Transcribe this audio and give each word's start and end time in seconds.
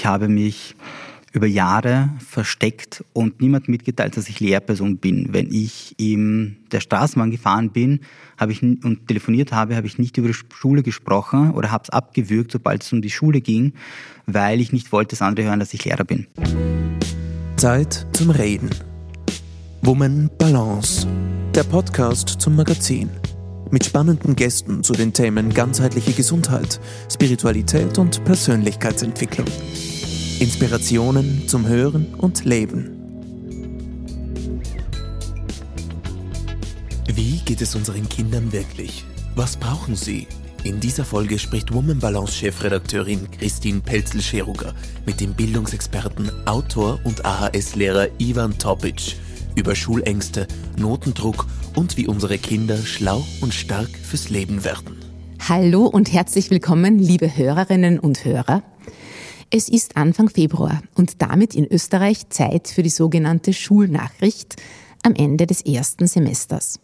ich 0.00 0.06
habe 0.06 0.28
mich 0.28 0.76
über 1.32 1.46
Jahre 1.46 2.08
versteckt 2.26 3.04
und 3.12 3.42
niemand 3.42 3.68
mitgeteilt, 3.68 4.16
dass 4.16 4.30
ich 4.30 4.40
Lehrperson 4.40 4.96
bin. 4.96 5.28
Wenn 5.34 5.52
ich 5.52 5.94
in 5.98 6.56
der 6.72 6.80
Straßenbahn 6.80 7.30
gefahren 7.30 7.68
bin 7.68 8.00
habe 8.38 8.52
ich, 8.52 8.62
und 8.62 9.06
telefoniert 9.08 9.52
habe, 9.52 9.76
habe 9.76 9.86
ich 9.86 9.98
nicht 9.98 10.16
über 10.16 10.28
die 10.28 10.34
Schule 10.54 10.82
gesprochen 10.82 11.50
oder 11.50 11.70
habe 11.70 11.84
es 11.84 11.90
abgewürgt, 11.90 12.50
sobald 12.50 12.82
es 12.82 12.90
um 12.94 13.02
die 13.02 13.10
Schule 13.10 13.42
ging, 13.42 13.74
weil 14.24 14.62
ich 14.62 14.72
nicht 14.72 14.90
wollte, 14.90 15.10
dass 15.10 15.20
andere 15.20 15.48
hören, 15.48 15.60
dass 15.60 15.74
ich 15.74 15.84
Lehrer 15.84 16.04
bin. 16.04 16.26
Zeit 17.56 18.06
zum 18.14 18.30
Reden. 18.30 18.70
Woman 19.82 20.30
Balance. 20.38 21.06
Der 21.54 21.64
Podcast 21.64 22.40
zum 22.40 22.56
Magazin. 22.56 23.10
Mit 23.70 23.84
spannenden 23.84 24.34
Gästen 24.34 24.82
zu 24.82 24.94
den 24.94 25.12
Themen 25.12 25.54
ganzheitliche 25.54 26.12
Gesundheit, 26.12 26.80
Spiritualität 27.08 27.98
und 27.98 28.24
Persönlichkeitsentwicklung. 28.24 29.46
Inspirationen 30.40 31.46
zum 31.48 31.68
Hören 31.68 32.14
und 32.14 32.46
Leben. 32.46 32.96
Wie 37.12 37.40
geht 37.44 37.60
es 37.60 37.74
unseren 37.74 38.08
Kindern 38.08 38.50
wirklich? 38.50 39.04
Was 39.36 39.58
brauchen 39.58 39.96
sie? 39.96 40.26
In 40.64 40.80
dieser 40.80 41.04
Folge 41.04 41.38
spricht 41.38 41.74
Woman 41.74 41.98
Balance 41.98 42.32
Chefredakteurin 42.32 43.30
Christine 43.30 43.82
Pelzel-Scheruger 43.82 44.72
mit 45.04 45.20
dem 45.20 45.34
Bildungsexperten, 45.34 46.30
Autor 46.46 47.00
und 47.04 47.22
AHS-Lehrer 47.26 48.08
Ivan 48.16 48.56
Topic 48.56 49.16
über 49.56 49.74
Schulängste, 49.74 50.48
Notendruck 50.78 51.44
und 51.76 51.98
wie 51.98 52.06
unsere 52.06 52.38
Kinder 52.38 52.78
schlau 52.78 53.22
und 53.42 53.52
stark 53.52 53.90
fürs 53.90 54.30
Leben 54.30 54.64
werden. 54.64 54.96
Hallo 55.46 55.84
und 55.84 56.10
herzlich 56.10 56.50
willkommen, 56.50 56.98
liebe 56.98 57.36
Hörerinnen 57.36 57.98
und 57.98 58.24
Hörer. 58.24 58.62
Es 59.52 59.68
ist 59.68 59.96
Anfang 59.96 60.28
Februar 60.28 60.80
und 60.94 61.20
damit 61.22 61.56
in 61.56 61.66
Österreich 61.66 62.28
Zeit 62.28 62.68
für 62.68 62.84
die 62.84 62.88
sogenannte 62.88 63.52
Schulnachricht 63.52 64.54
am 65.02 65.12
Ende 65.16 65.44
des 65.48 65.62
ersten 65.62 66.06
Semesters. 66.06 66.78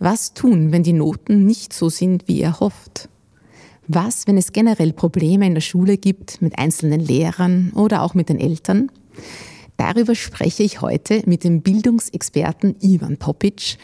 Was 0.00 0.34
tun, 0.34 0.72
wenn 0.72 0.82
die 0.82 0.92
Noten 0.92 1.46
nicht 1.46 1.72
so 1.72 1.88
sind, 1.88 2.26
wie 2.26 2.40
ihr 2.40 2.58
hofft? 2.58 3.08
Was, 3.86 4.26
wenn 4.26 4.36
es 4.36 4.50
generell 4.50 4.92
Probleme 4.92 5.46
in 5.46 5.54
der 5.54 5.60
Schule 5.60 5.98
gibt 5.98 6.42
mit 6.42 6.58
einzelnen 6.58 6.98
Lehrern 6.98 7.70
oder 7.76 8.02
auch 8.02 8.14
mit 8.14 8.28
den 8.28 8.40
Eltern? 8.40 8.90
Darüber 9.76 10.16
spreche 10.16 10.64
ich 10.64 10.80
heute 10.80 11.22
mit 11.26 11.44
dem 11.44 11.62
Bildungsexperten 11.62 12.74
Ivan 12.80 13.18
Popic, 13.18 13.78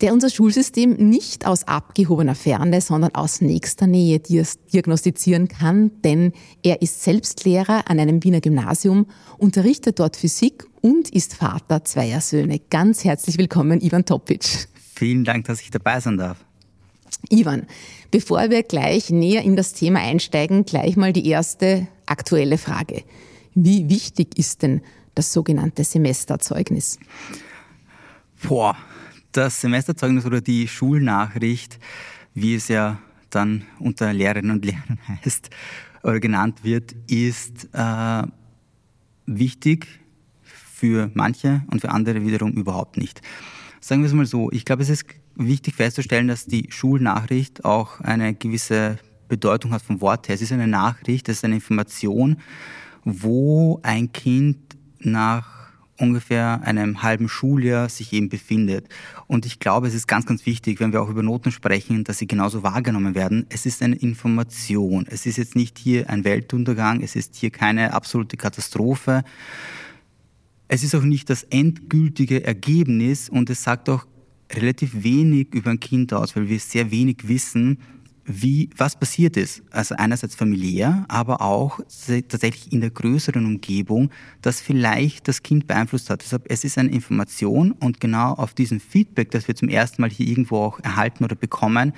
der 0.00 0.12
unser 0.12 0.30
Schulsystem 0.30 0.92
nicht 0.92 1.46
aus 1.46 1.64
abgehobener 1.64 2.34
Ferne, 2.34 2.80
sondern 2.80 3.14
aus 3.14 3.40
nächster 3.40 3.86
Nähe 3.86 4.20
diagnostizieren 4.20 5.48
kann, 5.48 5.90
denn 6.02 6.32
er 6.62 6.82
ist 6.82 7.02
selbst 7.02 7.44
Lehrer 7.44 7.90
an 7.90 7.98
einem 7.98 8.22
Wiener 8.22 8.40
Gymnasium, 8.40 9.06
unterrichtet 9.38 9.98
dort 9.98 10.16
Physik 10.16 10.64
und 10.80 11.08
ist 11.10 11.34
Vater 11.34 11.84
zweier 11.84 12.20
Söhne. 12.20 12.60
Ganz 12.70 13.04
herzlich 13.04 13.38
willkommen, 13.38 13.80
Ivan 13.80 14.04
Topic. 14.04 14.46
Vielen 14.94 15.24
Dank, 15.24 15.46
dass 15.46 15.60
ich 15.60 15.70
dabei 15.70 16.00
sein 16.00 16.16
darf. 16.16 16.44
Ivan, 17.30 17.66
bevor 18.10 18.50
wir 18.50 18.62
gleich 18.62 19.10
näher 19.10 19.42
in 19.42 19.56
das 19.56 19.72
Thema 19.72 20.00
einsteigen, 20.00 20.64
gleich 20.64 20.96
mal 20.96 21.12
die 21.12 21.26
erste 21.28 21.88
aktuelle 22.06 22.58
Frage. 22.58 23.02
Wie 23.54 23.88
wichtig 23.88 24.38
ist 24.38 24.62
denn 24.62 24.82
das 25.16 25.32
sogenannte 25.32 25.82
Semesterzeugnis? 25.82 26.98
Boah, 28.46 28.76
das 29.32 29.60
Semesterzeugnis 29.60 30.26
oder 30.26 30.40
die 30.40 30.68
Schulnachricht, 30.68 31.78
wie 32.34 32.54
es 32.54 32.68
ja 32.68 32.98
dann 33.30 33.64
unter 33.78 34.12
Lehrerinnen 34.12 34.52
und 34.52 34.64
Lehrern 34.64 34.98
heißt 35.08 35.50
oder 36.02 36.20
genannt 36.20 36.64
wird, 36.64 36.94
ist 37.08 37.68
äh, 37.72 38.22
wichtig 39.26 39.86
für 40.42 41.10
manche 41.14 41.62
und 41.70 41.80
für 41.80 41.90
andere 41.90 42.24
wiederum 42.24 42.52
überhaupt 42.52 42.96
nicht. 42.96 43.20
Sagen 43.80 44.02
wir 44.02 44.06
es 44.06 44.12
mal 44.12 44.26
so, 44.26 44.50
ich 44.52 44.64
glaube, 44.64 44.82
es 44.82 44.90
ist 44.90 45.04
wichtig 45.34 45.74
festzustellen, 45.74 46.28
dass 46.28 46.46
die 46.46 46.66
Schulnachricht 46.70 47.64
auch 47.64 48.00
eine 48.00 48.34
gewisse 48.34 48.98
Bedeutung 49.28 49.72
hat 49.72 49.82
vom 49.82 50.00
Wort 50.00 50.28
her. 50.28 50.34
Es 50.34 50.42
ist 50.42 50.52
eine 50.52 50.66
Nachricht, 50.66 51.28
es 51.28 51.38
ist 51.38 51.44
eine 51.44 51.56
Information, 51.56 52.38
wo 53.04 53.80
ein 53.82 54.12
Kind 54.12 54.58
nach 55.00 55.57
ungefähr 55.98 56.62
einem 56.62 57.02
halben 57.02 57.28
Schuljahr 57.28 57.88
sich 57.88 58.12
eben 58.12 58.28
befindet. 58.28 58.88
Und 59.26 59.46
ich 59.46 59.58
glaube, 59.58 59.88
es 59.88 59.94
ist 59.94 60.06
ganz, 60.06 60.26
ganz 60.26 60.46
wichtig, 60.46 60.80
wenn 60.80 60.92
wir 60.92 61.02
auch 61.02 61.08
über 61.08 61.22
Noten 61.22 61.50
sprechen, 61.50 62.04
dass 62.04 62.18
sie 62.18 62.26
genauso 62.26 62.62
wahrgenommen 62.62 63.14
werden. 63.14 63.46
Es 63.48 63.66
ist 63.66 63.82
eine 63.82 63.96
Information. 63.96 65.06
Es 65.08 65.26
ist 65.26 65.36
jetzt 65.36 65.56
nicht 65.56 65.78
hier 65.78 66.08
ein 66.08 66.24
Weltuntergang. 66.24 67.02
Es 67.02 67.16
ist 67.16 67.36
hier 67.36 67.50
keine 67.50 67.92
absolute 67.92 68.36
Katastrophe. 68.36 69.24
Es 70.68 70.82
ist 70.82 70.94
auch 70.94 71.02
nicht 71.02 71.30
das 71.30 71.44
endgültige 71.44 72.44
Ergebnis 72.44 73.28
und 73.28 73.50
es 73.50 73.62
sagt 73.62 73.88
auch 73.88 74.06
relativ 74.52 75.02
wenig 75.02 75.54
über 75.54 75.70
ein 75.70 75.80
Kind 75.80 76.12
aus, 76.12 76.36
weil 76.36 76.48
wir 76.48 76.58
sehr 76.58 76.90
wenig 76.90 77.28
wissen, 77.28 77.78
wie, 78.28 78.68
was 78.76 78.98
passiert 78.98 79.36
ist. 79.36 79.62
Also 79.70 79.94
einerseits 79.96 80.34
familiär, 80.34 81.06
aber 81.08 81.40
auch 81.40 81.80
tatsächlich 82.06 82.72
in 82.72 82.82
der 82.82 82.90
größeren 82.90 83.44
Umgebung, 83.44 84.10
das 84.42 84.60
vielleicht 84.60 85.26
das 85.26 85.42
Kind 85.42 85.66
beeinflusst 85.66 86.10
hat. 86.10 86.22
Deshalb, 86.22 86.44
es 86.48 86.62
ist 86.62 86.76
eine 86.76 86.90
Information 86.90 87.72
und 87.72 88.00
genau 88.00 88.34
auf 88.34 88.52
diesem 88.52 88.80
Feedback, 88.80 89.30
das 89.30 89.48
wir 89.48 89.56
zum 89.56 89.70
ersten 89.70 90.02
Mal 90.02 90.10
hier 90.10 90.26
irgendwo 90.26 90.58
auch 90.58 90.80
erhalten 90.80 91.24
oder 91.24 91.36
bekommen, 91.36 91.94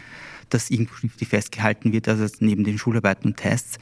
das 0.51 0.71
irgendwo 0.71 0.95
schriftlich 0.95 1.29
festgehalten 1.29 1.93
wird, 1.93 2.09
also 2.09 2.27
neben 2.39 2.65
den 2.65 2.79
Schularbeiten 2.79 3.31
und 3.31 3.37
Tests, 3.37 3.79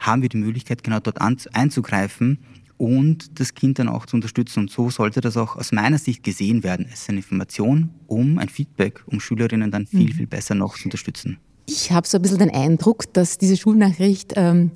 haben 0.00 0.22
wir 0.22 0.30
die 0.30 0.38
Möglichkeit, 0.38 0.82
genau 0.82 1.00
dort 1.00 1.20
einzugreifen 1.20 2.38
und 2.78 3.38
das 3.38 3.54
Kind 3.54 3.78
dann 3.78 3.88
auch 3.88 4.06
zu 4.06 4.16
unterstützen. 4.16 4.60
Und 4.60 4.70
so 4.70 4.88
sollte 4.88 5.20
das 5.20 5.36
auch 5.36 5.56
aus 5.56 5.70
meiner 5.70 5.98
Sicht 5.98 6.22
gesehen 6.22 6.62
werden. 6.62 6.86
Es 6.90 7.02
ist 7.02 7.10
eine 7.10 7.18
Information, 7.18 7.90
um 8.06 8.38
ein 8.38 8.48
Feedback, 8.48 9.02
um 9.04 9.20
Schülerinnen 9.20 9.70
dann 9.70 9.86
viel, 9.86 10.08
mhm. 10.08 10.14
viel 10.14 10.26
besser 10.26 10.54
noch 10.54 10.78
zu 10.78 10.84
unterstützen. 10.84 11.38
Ich 11.72 11.92
habe 11.92 12.08
so 12.08 12.18
ein 12.18 12.22
bisschen 12.22 12.38
den 12.38 12.50
Eindruck, 12.50 13.12
dass 13.12 13.38
diese 13.38 13.56
Schulnachricht, 13.56 14.32
ähm, 14.34 14.72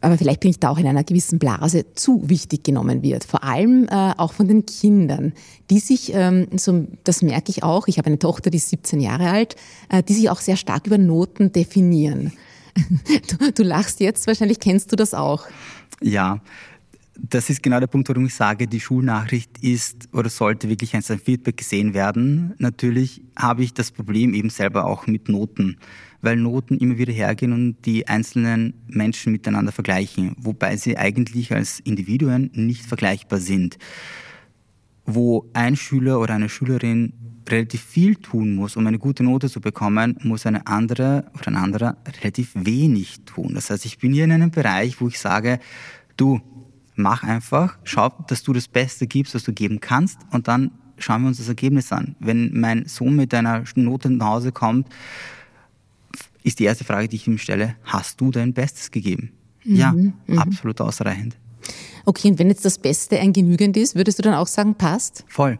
aber 0.00 0.16
vielleicht 0.16 0.38
bin 0.38 0.50
ich 0.50 0.60
da 0.60 0.70
auch 0.70 0.78
in 0.78 0.86
einer 0.86 1.02
gewissen 1.02 1.40
Blase, 1.40 1.92
zu 1.94 2.28
wichtig 2.28 2.62
genommen 2.62 3.02
wird. 3.02 3.24
Vor 3.24 3.42
allem 3.42 3.88
äh, 3.90 4.12
auch 4.16 4.32
von 4.32 4.46
den 4.46 4.64
Kindern, 4.64 5.32
die 5.70 5.80
sich, 5.80 6.12
ähm, 6.14 6.46
so, 6.56 6.86
das 7.02 7.22
merke 7.22 7.50
ich 7.50 7.64
auch, 7.64 7.88
ich 7.88 7.98
habe 7.98 8.06
eine 8.06 8.18
Tochter, 8.20 8.50
die 8.50 8.58
ist 8.58 8.70
17 8.70 9.00
Jahre 9.00 9.28
alt, 9.28 9.56
äh, 9.88 10.04
die 10.04 10.12
sich 10.12 10.30
auch 10.30 10.40
sehr 10.40 10.56
stark 10.56 10.86
über 10.86 10.98
Noten 10.98 11.52
definieren. 11.52 12.32
Du, 13.28 13.50
du 13.52 13.62
lachst 13.64 13.98
jetzt, 13.98 14.28
wahrscheinlich 14.28 14.60
kennst 14.60 14.92
du 14.92 14.96
das 14.96 15.12
auch. 15.12 15.46
Ja, 16.00 16.40
das 17.28 17.50
ist 17.50 17.62
genau 17.62 17.80
der 17.80 17.86
Punkt, 17.86 18.08
warum 18.08 18.26
ich 18.26 18.34
sage, 18.34 18.66
die 18.66 18.80
Schulnachricht 18.80 19.58
ist 19.62 20.08
oder 20.12 20.28
sollte 20.28 20.68
wirklich 20.68 20.94
als 20.94 21.10
ein 21.10 21.18
Feedback 21.18 21.58
gesehen 21.58 21.94
werden. 21.94 22.54
Natürlich 22.58 23.22
habe 23.36 23.62
ich 23.62 23.74
das 23.74 23.90
Problem 23.90 24.34
eben 24.34 24.50
selber 24.50 24.86
auch 24.86 25.06
mit 25.06 25.28
Noten 25.28 25.76
weil 26.22 26.36
Noten 26.36 26.78
immer 26.78 26.98
wieder 26.98 27.12
hergehen 27.12 27.52
und 27.52 27.76
die 27.86 28.08
einzelnen 28.08 28.74
Menschen 28.88 29.32
miteinander 29.32 29.72
vergleichen, 29.72 30.34
wobei 30.38 30.76
sie 30.76 30.96
eigentlich 30.96 31.52
als 31.52 31.80
Individuen 31.80 32.50
nicht 32.54 32.84
vergleichbar 32.84 33.38
sind. 33.38 33.78
Wo 35.06 35.48
ein 35.54 35.76
Schüler 35.76 36.20
oder 36.20 36.34
eine 36.34 36.48
Schülerin 36.48 37.12
relativ 37.48 37.82
viel 37.82 38.16
tun 38.16 38.54
muss, 38.54 38.76
um 38.76 38.86
eine 38.86 38.98
gute 38.98 39.24
Note 39.24 39.48
zu 39.48 39.60
bekommen, 39.60 40.16
muss 40.22 40.46
eine 40.46 40.66
andere 40.66 41.24
oder 41.34 41.48
ein 41.48 41.56
anderer 41.56 41.96
relativ 42.20 42.52
wenig 42.54 43.24
tun. 43.24 43.54
Das 43.54 43.70
heißt, 43.70 43.86
ich 43.86 43.98
bin 43.98 44.12
hier 44.12 44.24
in 44.24 44.32
einem 44.32 44.50
Bereich, 44.50 45.00
wo 45.00 45.08
ich 45.08 45.18
sage, 45.18 45.58
du, 46.16 46.40
mach 47.00 47.22
einfach, 47.22 47.78
schau, 47.84 48.10
dass 48.28 48.42
du 48.42 48.52
das 48.52 48.68
Beste 48.68 49.06
gibst, 49.06 49.34
was 49.34 49.44
du 49.44 49.52
geben 49.52 49.80
kannst 49.80 50.18
und 50.30 50.48
dann 50.48 50.72
schauen 50.98 51.22
wir 51.22 51.28
uns 51.28 51.38
das 51.38 51.48
Ergebnis 51.48 51.92
an. 51.92 52.16
Wenn 52.20 52.58
mein 52.58 52.86
Sohn 52.86 53.16
mit 53.16 53.32
einer 53.34 53.64
Note 53.74 54.10
nach 54.10 54.26
Hause 54.26 54.52
kommt, 54.52 54.88
ist 56.42 56.58
die 56.58 56.64
erste 56.64 56.84
Frage, 56.84 57.08
die 57.08 57.16
ich 57.16 57.26
ihm 57.26 57.38
stelle, 57.38 57.76
hast 57.84 58.20
du 58.20 58.30
dein 58.30 58.52
Bestes 58.52 58.90
gegeben? 58.90 59.32
Mhm. 59.64 59.76
Ja, 59.76 59.92
mhm. 59.92 60.38
absolut 60.38 60.80
ausreichend. 60.80 61.36
Okay, 62.04 62.30
und 62.30 62.38
wenn 62.38 62.48
jetzt 62.48 62.64
das 62.64 62.78
Beste 62.78 63.18
ein 63.20 63.32
genügend 63.32 63.76
ist, 63.76 63.94
würdest 63.94 64.18
du 64.18 64.22
dann 64.22 64.34
auch 64.34 64.46
sagen, 64.46 64.74
passt? 64.74 65.24
Voll. 65.28 65.58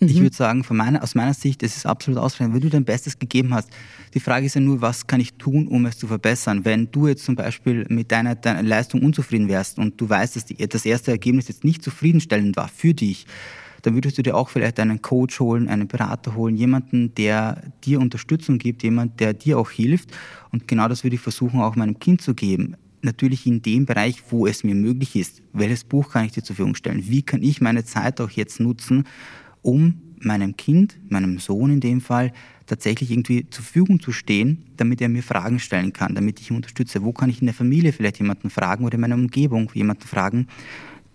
Mhm. 0.00 0.08
Ich 0.08 0.20
würde 0.20 0.36
sagen, 0.36 0.64
von 0.64 0.76
meiner, 0.76 1.02
aus 1.02 1.14
meiner 1.14 1.34
Sicht, 1.34 1.62
es 1.62 1.76
ist 1.76 1.86
absolut 1.86 2.20
ausreichend. 2.20 2.54
Wenn 2.54 2.60
du 2.60 2.70
dein 2.70 2.84
Bestes 2.84 3.18
gegeben 3.18 3.52
hast, 3.54 3.70
die 4.14 4.20
Frage 4.20 4.46
ist 4.46 4.54
ja 4.54 4.60
nur, 4.60 4.80
was 4.80 5.06
kann 5.06 5.20
ich 5.20 5.34
tun, 5.34 5.66
um 5.68 5.86
es 5.86 5.98
zu 5.98 6.06
verbessern? 6.06 6.64
Wenn 6.64 6.90
du 6.90 7.08
jetzt 7.08 7.24
zum 7.24 7.36
Beispiel 7.36 7.84
mit 7.88 8.12
deiner, 8.12 8.34
deiner 8.34 8.62
Leistung 8.62 9.02
unzufrieden 9.02 9.48
wärst 9.48 9.78
und 9.78 10.00
du 10.00 10.08
weißt, 10.08 10.36
dass 10.36 10.44
die, 10.44 10.68
das 10.68 10.84
erste 10.84 11.10
Ergebnis 11.10 11.48
jetzt 11.48 11.64
nicht 11.64 11.82
zufriedenstellend 11.82 12.56
war 12.56 12.68
für 12.68 12.94
dich, 12.94 13.26
dann 13.82 13.94
würdest 13.94 14.18
du 14.18 14.22
dir 14.22 14.36
auch 14.36 14.48
vielleicht 14.48 14.80
einen 14.80 15.02
Coach 15.02 15.40
holen, 15.40 15.68
einen 15.68 15.88
Berater 15.88 16.34
holen, 16.34 16.56
jemanden, 16.56 17.14
der 17.14 17.62
dir 17.84 18.00
Unterstützung 18.00 18.58
gibt, 18.58 18.82
jemand, 18.82 19.20
der 19.20 19.34
dir 19.34 19.58
auch 19.58 19.70
hilft. 19.70 20.10
Und 20.50 20.66
genau 20.66 20.88
das 20.88 21.04
würde 21.04 21.14
ich 21.14 21.22
versuchen, 21.22 21.60
auch 21.60 21.76
meinem 21.76 21.98
Kind 21.98 22.20
zu 22.20 22.34
geben. 22.34 22.76
Natürlich 23.02 23.46
in 23.46 23.62
dem 23.62 23.86
Bereich, 23.86 24.24
wo 24.30 24.48
es 24.48 24.64
mir 24.64 24.74
möglich 24.74 25.14
ist. 25.14 25.42
Welches 25.52 25.84
Buch 25.84 26.10
kann 26.10 26.24
ich 26.24 26.32
dir 26.32 26.42
zur 26.42 26.56
Verfügung 26.56 26.74
stellen? 26.74 27.04
Wie 27.06 27.22
kann 27.22 27.42
ich 27.42 27.60
meine 27.60 27.84
Zeit 27.84 28.20
auch 28.20 28.30
jetzt 28.30 28.58
nutzen, 28.58 29.04
um 29.68 30.00
meinem 30.20 30.56
Kind, 30.56 30.98
meinem 31.10 31.38
Sohn 31.38 31.70
in 31.70 31.80
dem 31.80 32.00
Fall, 32.00 32.32
tatsächlich 32.66 33.10
irgendwie 33.10 33.48
zur 33.50 33.62
Verfügung 33.62 34.00
zu 34.00 34.12
stehen, 34.12 34.64
damit 34.76 35.00
er 35.00 35.08
mir 35.08 35.22
Fragen 35.22 35.58
stellen 35.58 35.92
kann, 35.92 36.14
damit 36.14 36.40
ich 36.40 36.50
ihn 36.50 36.56
unterstütze. 36.56 37.04
Wo 37.04 37.12
kann 37.12 37.28
ich 37.28 37.40
in 37.40 37.46
der 37.46 37.54
Familie 37.54 37.92
vielleicht 37.92 38.18
jemanden 38.18 38.50
fragen 38.50 38.84
oder 38.84 38.94
in 38.94 39.00
meiner 39.02 39.14
Umgebung 39.14 39.70
jemanden 39.74 40.06
fragen, 40.06 40.48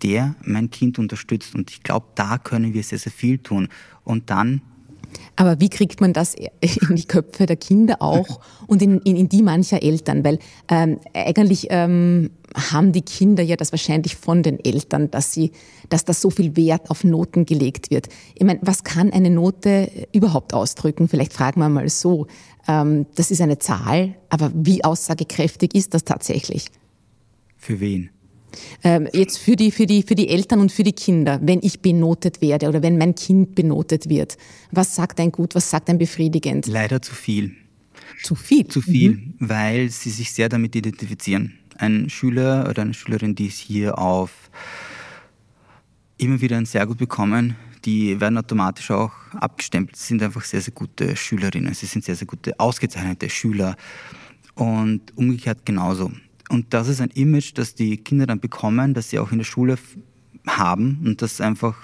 der 0.04 0.36
mein 0.46 0.70
Kind 0.70 1.00
unterstützt? 1.00 1.56
Und 1.56 1.72
ich 1.72 1.82
glaube, 1.82 2.06
da 2.16 2.38
können 2.38 2.74
wir 2.74 2.84
sehr, 2.84 3.00
sehr 3.00 3.12
viel 3.12 3.40
tun. 3.40 3.70
Und 4.04 4.30
dann 4.30 4.62
aber 5.36 5.60
wie 5.60 5.70
kriegt 5.70 6.02
man 6.02 6.14
das 6.14 6.36
in 6.36 6.96
die 6.96 7.06
Köpfe 7.06 7.46
der 7.46 7.56
Kinder 7.56 8.02
auch 8.02 8.40
und 8.68 8.82
in, 8.82 9.00
in, 9.02 9.16
in 9.16 9.30
die 9.30 9.42
mancher 9.42 9.82
Eltern? 9.82 10.24
Weil 10.24 10.40
ähm, 10.70 11.00
eigentlich 11.14 11.68
ähm, 11.70 12.32
haben 12.56 12.92
die 12.92 13.02
Kinder 13.02 13.44
ja 13.44 13.56
das 13.56 13.72
wahrscheinlich 13.72 14.16
von 14.16 14.44
den 14.44 14.64
Eltern, 14.64 15.10
dass 15.12 15.34
sie, 15.34 15.52
dass 15.90 16.06
da 16.06 16.14
so 16.14 16.30
viel 16.30 16.56
Wert 16.56 16.90
auf 16.90 17.04
Noten 17.04 17.46
gelegt 17.46 17.90
wird. 17.90 18.10
Ich 18.36 18.44
meine, 18.44 18.60
was 18.62 18.84
kann 18.84 19.12
eine 19.12 19.30
Note 19.30 19.90
überhaupt 20.12 20.54
ausdrücken? 20.54 21.08
Vielleicht 21.08 21.34
fragen 21.34 21.60
wir 21.60 21.70
mal 21.70 21.90
so. 21.90 22.28
Ähm, 22.68 23.06
das 23.16 23.32
ist 23.32 23.42
eine 23.42 23.60
Zahl, 23.60 24.16
aber 24.30 24.52
wie 24.54 24.84
aussagekräftig 24.84 25.76
ist 25.76 25.94
das 25.94 26.04
tatsächlich? 26.04 26.68
Für 27.58 27.80
wen? 27.80 28.10
Ähm, 28.84 29.08
jetzt 29.14 29.40
für 29.40 29.56
die, 29.56 29.72
für, 29.72 29.86
die, 29.86 30.04
für 30.04 30.16
die 30.16 30.30
Eltern 30.30 30.60
und 30.60 30.72
für 30.72 30.84
die 30.84 30.94
Kinder, 30.94 31.40
wenn 31.42 31.60
ich 31.64 31.82
benotet 31.82 32.42
werde 32.42 32.70
oder 32.70 32.84
wenn 32.84 32.98
mein 32.98 33.16
Kind 33.16 33.56
benotet 33.56 34.10
wird, 34.10 34.38
was 34.72 34.96
sagt 34.96 35.20
ein 35.20 35.32
gut, 35.32 35.56
was 35.56 35.70
sagt 35.70 35.90
ein 35.90 35.98
befriedigend? 35.98 36.68
Leider 36.68 37.02
zu 37.02 37.16
viel. 37.16 37.56
Zu 38.22 38.36
viel? 38.36 38.68
Zu 38.68 38.82
viel, 38.82 39.12
mhm. 39.12 39.36
weil 39.40 39.90
sie 39.90 40.10
sich 40.10 40.32
sehr 40.32 40.50
damit 40.50 40.76
identifizieren. 40.76 41.60
Ein 41.78 42.10
Schüler 42.10 42.68
oder 42.70 42.82
eine 42.82 42.94
Schülerin, 42.94 43.36
die 43.36 43.48
es 43.48 43.58
hier 43.58 43.98
auf 43.98 44.50
immer 46.18 46.42
wieder 46.42 46.58
ein 46.58 46.66
sehr 46.66 46.86
gut 46.86 46.98
bekommen, 46.98 47.56
die 47.86 48.20
werden 48.22 48.38
automatisch 48.38 48.92
auch 48.92 49.12
abgestempelt. 49.34 49.96
Sie 49.98 50.08
sind 50.08 50.24
einfach 50.24 50.44
sehr, 50.44 50.62
sehr 50.62 50.74
gute 50.74 51.16
Schülerinnen. 51.16 51.74
Sie 51.74 51.86
sind 51.86 52.06
sehr, 52.06 52.16
sehr 52.16 52.28
gute, 52.28 52.60
ausgezeichnete 52.60 53.30
Schüler. 53.30 53.76
Und 54.56 55.18
umgekehrt 55.18 55.66
genauso. 55.66 56.12
Und 56.50 56.74
das 56.74 56.88
ist 56.88 57.02
ein 57.02 57.10
Image, 57.10 57.52
das 57.56 57.76
die 57.76 57.98
Kinder 57.98 58.28
dann 58.28 58.40
bekommen, 58.40 58.94
das 58.94 59.10
sie 59.10 59.20
auch 59.20 59.32
in 59.32 59.40
der 59.40 59.46
Schule 59.46 59.78
haben 60.48 61.02
und 61.06 61.22
das 61.22 61.42
einfach 61.42 61.76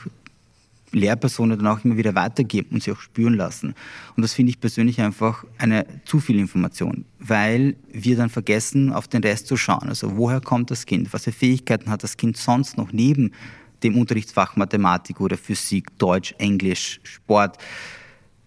Lehrpersonen 0.92 1.58
dann 1.58 1.68
auch 1.68 1.84
immer 1.84 1.98
wieder 1.98 2.16
weitergeben 2.16 2.70
und 2.72 2.84
sie 2.84 2.92
auch 2.92 3.00
spüren 3.00 3.36
lassen. 3.36 3.76
Und 4.16 4.22
das 4.22 4.34
finde 4.34 4.52
ich 4.52 4.60
persönlich 4.60 5.02
einfach 5.02 5.46
eine 5.58 5.86
zu 6.06 6.20
viel 6.20 6.40
Information, 6.40 7.06
weil 7.20 7.76
wir 7.92 8.16
dann 8.16 8.30
vergessen, 8.30 8.92
auf 8.92 9.08
den 9.08 9.24
Rest 9.24 9.48
zu 9.48 9.58
schauen. 9.58 9.90
Also 9.90 10.18
woher 10.18 10.42
kommt 10.42 10.72
das 10.72 10.86
Kind? 10.86 11.14
Was 11.14 11.24
für 11.24 11.32
Fähigkeiten 11.32 11.90
hat 11.90 12.04
das 12.04 12.18
Kind 12.18 12.38
sonst 12.38 12.78
noch 12.78 12.92
neben 12.92 13.32
dem 13.84 13.98
Unterrichtsfach 13.98 14.56
Mathematik 14.56 15.22
oder 15.22 15.38
Physik, 15.38 15.98
Deutsch, 15.98 16.34
Englisch, 16.38 17.00
Sport? 17.04 17.58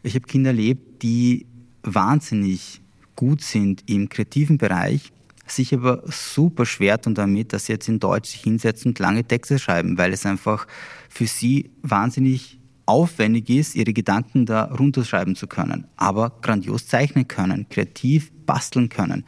Ich 0.02 0.14
habe 0.14 0.26
Kinder 0.26 0.50
erlebt, 0.50 1.02
die 1.02 1.46
wahnsinnig 1.82 2.80
gut 3.16 3.42
sind 3.42 3.84
im 3.86 4.08
kreativen 4.08 4.58
Bereich, 4.58 5.12
sich 5.46 5.74
aber 5.74 6.02
super 6.06 6.66
schwer 6.66 7.00
tun 7.00 7.14
damit, 7.14 7.52
dass 7.52 7.66
sie 7.66 7.72
jetzt 7.72 7.88
in 7.88 8.00
Deutsch 8.00 8.30
hinsetzen 8.30 8.90
und 8.90 8.98
lange 8.98 9.24
Texte 9.24 9.58
schreiben, 9.58 9.98
weil 9.98 10.12
es 10.12 10.24
einfach 10.24 10.66
für 11.08 11.26
sie 11.26 11.70
wahnsinnig 11.82 12.58
aufwendig 12.86 13.48
ist, 13.50 13.74
ihre 13.74 13.92
Gedanken 13.92 14.46
da 14.46 14.64
runterschreiben 14.64 15.34
zu 15.36 15.46
können, 15.46 15.86
aber 15.96 16.32
grandios 16.42 16.86
zeichnen 16.86 17.28
können, 17.28 17.66
kreativ 17.68 18.32
basteln 18.44 18.88
können. 18.88 19.24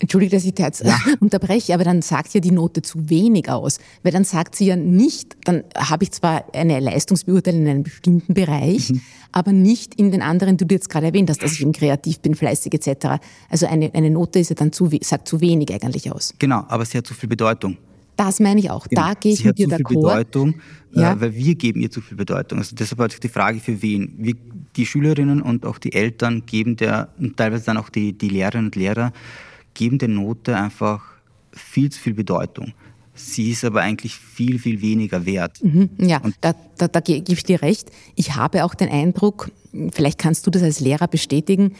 Entschuldige, 0.00 0.36
dass 0.36 0.44
ich 0.44 0.54
da 0.54 0.64
jetzt 0.64 0.84
ja. 0.84 0.98
unterbreche, 1.20 1.74
aber 1.74 1.84
dann 1.84 2.02
sagt 2.02 2.34
ja 2.34 2.40
die 2.40 2.50
Note 2.50 2.82
zu 2.82 3.10
wenig 3.10 3.48
aus, 3.48 3.78
weil 4.02 4.12
dann 4.12 4.24
sagt 4.24 4.56
sie 4.56 4.66
ja 4.66 4.76
nicht, 4.76 5.36
dann 5.44 5.64
habe 5.76 6.04
ich 6.04 6.12
zwar 6.12 6.44
eine 6.54 6.80
Leistungsbeurteilung 6.80 7.62
in 7.62 7.68
einem 7.68 7.82
bestimmten 7.82 8.34
Bereich, 8.34 8.90
mhm. 8.90 9.00
aber 9.32 9.52
nicht 9.52 9.94
in 9.94 10.10
den 10.10 10.22
anderen, 10.22 10.56
du 10.56 10.66
jetzt 10.70 10.88
gerade 10.88 11.06
erwähnt 11.06 11.30
hast, 11.30 11.42
dass 11.42 11.52
ich 11.52 11.60
eben 11.60 11.72
kreativ 11.72 12.20
bin, 12.20 12.34
fleißig 12.34 12.74
etc. 12.74 13.20
Also 13.48 13.66
eine, 13.66 13.92
eine 13.94 14.10
Note 14.10 14.38
ist 14.38 14.48
ja 14.48 14.56
dann 14.56 14.72
zu, 14.72 14.90
sagt 15.02 15.28
zu 15.28 15.40
wenig 15.40 15.72
eigentlich 15.72 16.10
aus. 16.10 16.34
Genau, 16.38 16.64
aber 16.68 16.84
sie 16.84 16.98
hat 16.98 17.06
zu 17.06 17.14
viel 17.14 17.28
Bedeutung. 17.28 17.76
Das 18.16 18.40
meine 18.40 18.60
ich 18.60 18.70
auch. 18.70 18.86
Da 18.90 19.14
gehe 19.14 19.32
ich 19.32 19.40
Sie 19.40 19.48
mit 19.48 19.58
dir 19.58 19.68
d'accord. 19.68 19.94
Bedeutung, 19.94 20.54
äh, 20.94 21.00
ja. 21.00 21.20
weil 21.20 21.34
wir 21.34 21.54
geben 21.54 21.80
ihr 21.80 21.90
zu 21.90 22.00
viel 22.00 22.16
Bedeutung. 22.16 22.58
Also 22.58 22.76
deshalb 22.76 23.00
hat 23.00 23.10
sich 23.10 23.20
die 23.20 23.28
Frage 23.28 23.60
für 23.60 23.82
wen. 23.82 24.14
Wir, 24.18 24.34
die 24.76 24.86
Schülerinnen 24.86 25.42
und 25.42 25.66
auch 25.66 25.78
die 25.78 25.92
Eltern 25.92 26.46
geben 26.46 26.76
der, 26.76 27.08
und 27.18 27.36
teilweise 27.36 27.66
dann 27.66 27.76
auch 27.76 27.88
die, 27.88 28.12
die 28.12 28.28
Lehrerinnen 28.28 28.66
und 28.66 28.76
Lehrer, 28.76 29.12
geben 29.74 29.98
der 29.98 30.08
Note 30.08 30.56
einfach 30.56 31.02
viel 31.52 31.90
zu 31.90 32.00
viel 32.00 32.14
Bedeutung. 32.14 32.72
Sie 33.14 33.50
ist 33.50 33.64
aber 33.64 33.82
eigentlich 33.82 34.16
viel, 34.16 34.58
viel 34.58 34.82
weniger 34.82 35.24
wert. 35.24 35.62
Mhm, 35.62 35.90
ja, 35.98 36.18
und 36.18 36.34
da, 36.40 36.54
da, 36.78 36.88
da 36.88 37.00
gebe 37.00 37.32
ich 37.32 37.44
dir 37.44 37.62
recht. 37.62 37.90
Ich 38.16 38.34
habe 38.34 38.64
auch 38.64 38.74
den 38.74 38.88
Eindruck, 38.88 39.52
vielleicht 39.92 40.18
kannst 40.18 40.46
du 40.46 40.50
das 40.50 40.62
als 40.62 40.80
Lehrer 40.80 41.06
bestätigen, 41.06 41.74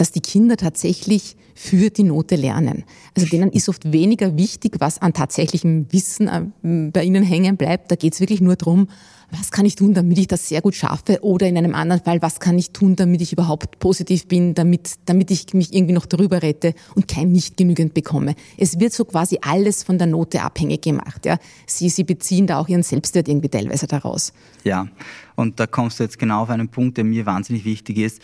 dass 0.00 0.12
die 0.12 0.20
Kinder 0.20 0.56
tatsächlich 0.56 1.36
für 1.54 1.90
die 1.90 2.04
Note 2.04 2.34
lernen. 2.34 2.84
Also 3.14 3.28
denen 3.28 3.50
ist 3.50 3.68
oft 3.68 3.92
weniger 3.92 4.38
wichtig, 4.38 4.76
was 4.78 5.02
an 5.02 5.12
tatsächlichem 5.12 5.86
Wissen 5.90 6.26
äh, 6.26 6.90
bei 6.90 7.04
ihnen 7.04 7.22
hängen 7.22 7.58
bleibt. 7.58 7.90
Da 7.90 7.96
geht 7.96 8.14
es 8.14 8.20
wirklich 8.20 8.40
nur 8.40 8.56
darum, 8.56 8.88
was 9.30 9.50
kann 9.50 9.66
ich 9.66 9.74
tun, 9.74 9.92
damit 9.92 10.16
ich 10.16 10.26
das 10.26 10.48
sehr 10.48 10.62
gut 10.62 10.74
schaffe? 10.74 11.18
Oder 11.20 11.48
in 11.48 11.58
einem 11.58 11.74
anderen 11.74 12.02
Fall, 12.02 12.22
was 12.22 12.40
kann 12.40 12.58
ich 12.58 12.70
tun, 12.70 12.96
damit 12.96 13.20
ich 13.20 13.34
überhaupt 13.34 13.78
positiv 13.78 14.26
bin, 14.26 14.54
damit, 14.54 14.94
damit 15.04 15.30
ich 15.30 15.52
mich 15.52 15.74
irgendwie 15.74 15.92
noch 15.92 16.06
darüber 16.06 16.40
rette 16.40 16.72
und 16.94 17.06
kein 17.06 17.30
nicht 17.30 17.58
genügend 17.58 17.92
bekomme. 17.92 18.36
Es 18.56 18.80
wird 18.80 18.94
so 18.94 19.04
quasi 19.04 19.38
alles 19.42 19.82
von 19.82 19.98
der 19.98 20.06
Note 20.06 20.40
abhängig 20.40 20.80
gemacht. 20.80 21.26
Ja? 21.26 21.36
Sie, 21.66 21.90
sie 21.90 22.04
beziehen 22.04 22.46
da 22.46 22.58
auch 22.58 22.68
ihren 22.68 22.82
Selbstwert 22.82 23.28
irgendwie 23.28 23.50
teilweise 23.50 23.86
daraus. 23.86 24.32
Ja, 24.64 24.88
und 25.36 25.60
da 25.60 25.66
kommst 25.66 26.00
du 26.00 26.04
jetzt 26.04 26.18
genau 26.18 26.44
auf 26.44 26.48
einen 26.48 26.68
Punkt, 26.68 26.96
der 26.96 27.04
mir 27.04 27.26
wahnsinnig 27.26 27.66
wichtig 27.66 27.98
ist. 27.98 28.22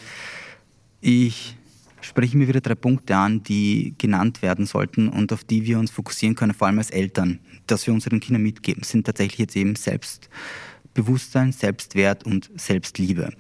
Ich 1.03 1.55
spreche 2.01 2.37
mir 2.37 2.49
wieder 2.49 2.61
drei 2.61 2.75
Punkte 2.75 3.17
an, 3.17 3.43
die 3.43 3.95
genannt 3.99 4.43
werden 4.43 4.67
sollten 4.67 5.09
und 5.09 5.33
auf 5.33 5.45
die 5.45 5.65
wir 5.65 5.79
uns 5.79 5.91
fokussieren 5.91 6.35
können, 6.35 6.55
vor 6.55 6.67
allem 6.67 6.79
als 6.79 6.91
Eltern, 6.91 7.41
dass 7.67 7.87
wir 7.87 7.95
unseren 7.95 8.21
Kindern 8.21 8.43
mitgeben, 8.43 8.83
sind 8.83 9.07
tatsächlich 9.07 9.39
jetzt 9.39 9.57
eben 9.57 9.77
Selbstbewusstsein, 9.77 11.53
Selbstwert 11.53 12.25
und 12.25 12.51
Selbstliebe. 12.57 13.33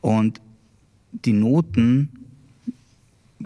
Und 0.00 0.40
die 1.12 1.32
Noten 1.32 2.24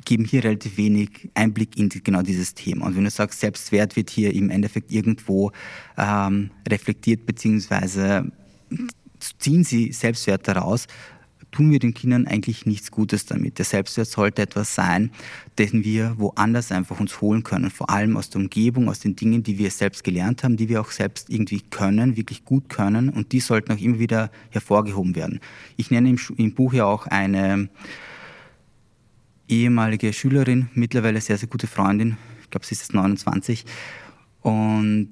geben 0.04 0.24
hier 0.24 0.44
relativ 0.44 0.76
wenig 0.76 1.28
Einblick 1.34 1.76
in 1.76 1.88
genau 1.88 2.22
dieses 2.22 2.54
Thema. 2.54 2.86
Und 2.86 2.96
wenn 2.96 3.04
du 3.04 3.10
sagst, 3.10 3.40
Selbstwert 3.40 3.96
wird 3.96 4.10
hier 4.10 4.34
im 4.34 4.50
Endeffekt 4.50 4.92
irgendwo 4.92 5.52
ähm, 5.96 6.50
reflektiert, 6.68 7.26
beziehungsweise 7.26 8.30
ziehen 9.38 9.64
sie 9.64 9.92
Selbstwert 9.92 10.46
daraus, 10.46 10.86
tun 11.50 11.70
wir 11.70 11.78
den 11.78 11.94
Kindern 11.94 12.26
eigentlich 12.26 12.66
nichts 12.66 12.90
Gutes 12.90 13.26
damit. 13.26 13.58
Der 13.58 13.64
Selbstwert 13.64 14.08
sollte 14.08 14.42
etwas 14.42 14.74
sein, 14.74 15.10
den 15.58 15.84
wir 15.84 16.14
woanders 16.18 16.72
einfach 16.72 17.00
uns 17.00 17.20
holen 17.20 17.42
können, 17.42 17.70
vor 17.70 17.90
allem 17.90 18.16
aus 18.16 18.30
der 18.30 18.40
Umgebung, 18.40 18.88
aus 18.88 19.00
den 19.00 19.16
Dingen, 19.16 19.42
die 19.42 19.58
wir 19.58 19.70
selbst 19.70 20.04
gelernt 20.04 20.44
haben, 20.44 20.56
die 20.56 20.68
wir 20.68 20.80
auch 20.80 20.90
selbst 20.90 21.30
irgendwie 21.30 21.60
können, 21.60 22.16
wirklich 22.16 22.44
gut 22.44 22.68
können 22.68 23.08
und 23.08 23.32
die 23.32 23.40
sollten 23.40 23.72
auch 23.72 23.78
immer 23.78 23.98
wieder 23.98 24.30
hervorgehoben 24.50 25.16
werden. 25.16 25.40
Ich 25.76 25.90
nenne 25.90 26.10
im, 26.10 26.18
im 26.36 26.54
Buch 26.54 26.72
ja 26.72 26.84
auch 26.84 27.06
eine 27.06 27.68
ehemalige 29.48 30.12
Schülerin, 30.12 30.68
mittlerweile 30.74 31.20
sehr, 31.20 31.38
sehr 31.38 31.48
gute 31.48 31.66
Freundin, 31.66 32.16
ich 32.42 32.50
glaube, 32.50 32.66
sie 32.66 32.74
ist 32.74 32.82
jetzt 32.82 32.94
29 32.94 33.64
und 34.42 35.10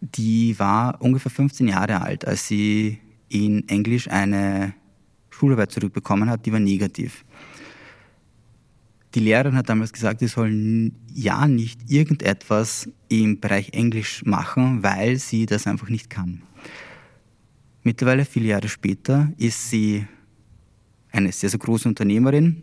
die 0.00 0.58
war 0.58 1.00
ungefähr 1.00 1.30
15 1.30 1.68
Jahre 1.68 2.02
alt, 2.02 2.26
als 2.26 2.46
sie 2.46 2.98
in 3.28 3.68
Englisch 3.68 4.08
eine 4.08 4.74
Schularbeit 5.36 5.72
zurückbekommen 5.72 6.30
hat, 6.30 6.46
die 6.46 6.52
war 6.52 6.60
negativ. 6.60 7.24
Die 9.14 9.20
Lehrerin 9.20 9.56
hat 9.56 9.68
damals 9.68 9.92
gesagt, 9.92 10.20
sie 10.20 10.26
sollen 10.26 10.94
ja 11.12 11.46
nicht 11.46 11.90
irgendetwas 11.90 12.88
im 13.08 13.40
Bereich 13.40 13.70
Englisch 13.72 14.24
machen, 14.24 14.82
weil 14.82 15.16
sie 15.16 15.46
das 15.46 15.66
einfach 15.66 15.88
nicht 15.88 16.10
kann. 16.10 16.42
Mittlerweile, 17.82 18.24
viele 18.24 18.48
Jahre 18.48 18.68
später, 18.68 19.32
ist 19.38 19.70
sie 19.70 20.06
eine 21.12 21.32
sehr, 21.32 21.50
sehr 21.50 21.58
große 21.58 21.88
Unternehmerin, 21.88 22.62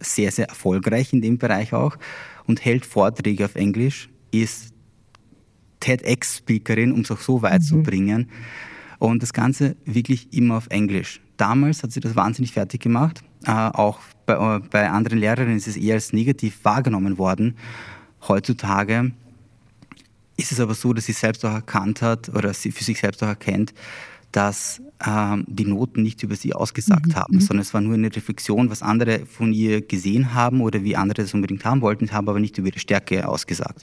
sehr, 0.00 0.32
sehr 0.32 0.48
erfolgreich 0.48 1.12
in 1.12 1.22
dem 1.22 1.38
Bereich 1.38 1.72
auch 1.72 1.96
und 2.46 2.64
hält 2.64 2.84
Vorträge 2.84 3.44
auf 3.44 3.54
Englisch, 3.54 4.10
ist 4.32 4.72
TEDx-Speakerin, 5.80 6.92
um 6.92 7.00
es 7.00 7.10
auch 7.10 7.20
so 7.20 7.42
weit 7.42 7.60
mhm. 7.60 7.66
zu 7.66 7.82
bringen. 7.82 8.30
Und 9.02 9.20
das 9.20 9.32
Ganze 9.32 9.74
wirklich 9.84 10.32
immer 10.32 10.56
auf 10.56 10.68
Englisch 10.68 11.20
damals 11.36 11.82
hat 11.82 11.90
sie 11.90 11.98
das 11.98 12.14
wahnsinnig 12.14 12.52
fertig 12.52 12.80
gemacht. 12.80 13.24
Äh, 13.44 13.50
auch 13.50 13.98
bei, 14.26 14.34
äh, 14.34 14.60
bei 14.70 14.88
anderen 14.88 15.18
Lehrerinnen 15.18 15.56
ist 15.56 15.66
es 15.66 15.76
eher 15.76 15.94
als 15.94 16.12
negativ 16.12 16.60
wahrgenommen 16.62 17.18
worden. 17.18 17.56
Heutzutage 18.28 19.10
ist 20.36 20.52
es 20.52 20.60
aber 20.60 20.74
so, 20.74 20.92
dass 20.92 21.06
sie 21.06 21.12
selbst 21.12 21.44
auch 21.44 21.52
erkannt 21.52 22.00
hat 22.00 22.28
oder 22.28 22.54
sie 22.54 22.70
für 22.70 22.84
sich 22.84 23.00
selbst 23.00 23.24
auch 23.24 23.28
erkennt, 23.28 23.74
dass 24.30 24.80
ähm, 25.04 25.44
die 25.48 25.64
Noten 25.64 26.02
nichts 26.02 26.22
über 26.22 26.36
sie 26.36 26.54
ausgesagt 26.54 27.08
mhm. 27.08 27.16
haben, 27.16 27.34
mhm. 27.34 27.40
sondern 27.40 27.62
es 27.62 27.74
war 27.74 27.80
nur 27.80 27.94
eine 27.94 28.14
Reflexion, 28.14 28.70
was 28.70 28.82
andere 28.82 29.26
von 29.26 29.52
ihr 29.52 29.80
gesehen 29.80 30.32
haben 30.32 30.60
oder 30.60 30.84
wie 30.84 30.94
andere 30.94 31.22
das 31.22 31.34
unbedingt 31.34 31.64
haben 31.64 31.80
wollten, 31.80 32.12
haben 32.12 32.28
aber 32.28 32.38
nicht 32.38 32.56
über 32.56 32.68
ihre 32.68 32.78
Stärke 32.78 33.28
ausgesagt. 33.28 33.82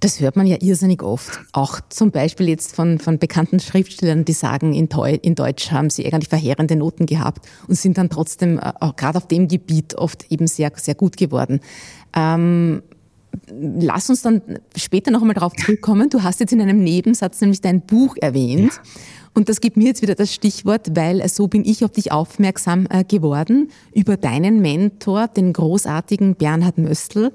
Das 0.00 0.20
hört 0.20 0.36
man 0.36 0.46
ja 0.46 0.56
irrsinnig 0.60 1.02
oft. 1.02 1.40
Auch 1.52 1.80
zum 1.88 2.12
Beispiel 2.12 2.48
jetzt 2.48 2.74
von, 2.74 3.00
von 3.00 3.18
bekannten 3.18 3.58
Schriftstellern, 3.58 4.24
die 4.24 4.32
sagen, 4.32 4.72
in, 4.72 4.88
in 5.22 5.34
Deutsch 5.34 5.72
haben 5.72 5.90
sie 5.90 6.06
eigentlich 6.06 6.28
verheerende 6.28 6.76
Noten 6.76 7.06
gehabt 7.06 7.46
und 7.66 7.74
sind 7.74 7.98
dann 7.98 8.08
trotzdem 8.08 8.58
äh, 8.58 8.72
auch 8.80 8.94
gerade 8.94 9.18
auf 9.18 9.26
dem 9.26 9.48
Gebiet 9.48 9.96
oft 9.96 10.30
eben 10.30 10.46
sehr, 10.46 10.70
sehr 10.76 10.94
gut 10.94 11.16
geworden. 11.16 11.60
Ähm, 12.14 12.82
lass 13.50 14.08
uns 14.08 14.22
dann 14.22 14.42
später 14.76 15.10
noch 15.10 15.20
einmal 15.20 15.34
darauf 15.34 15.54
zurückkommen. 15.54 16.10
Du 16.10 16.22
hast 16.22 16.40
jetzt 16.40 16.52
in 16.52 16.60
einem 16.60 16.82
Nebensatz 16.82 17.40
nämlich 17.40 17.60
dein 17.60 17.80
Buch 17.80 18.16
erwähnt. 18.20 18.72
Ja. 18.72 18.90
Und 19.34 19.48
das 19.48 19.60
gibt 19.60 19.76
mir 19.76 19.86
jetzt 19.86 20.02
wieder 20.02 20.14
das 20.14 20.34
Stichwort, 20.34 20.96
weil 20.96 21.26
so 21.28 21.46
bin 21.46 21.64
ich 21.64 21.84
auf 21.84 21.92
dich 21.92 22.10
aufmerksam 22.10 22.86
äh, 22.90 23.04
geworden 23.04 23.70
über 23.94 24.16
deinen 24.16 24.60
Mentor, 24.60 25.28
den 25.28 25.52
großartigen 25.52 26.34
Bernhard 26.34 26.78
Möstl. 26.78 27.32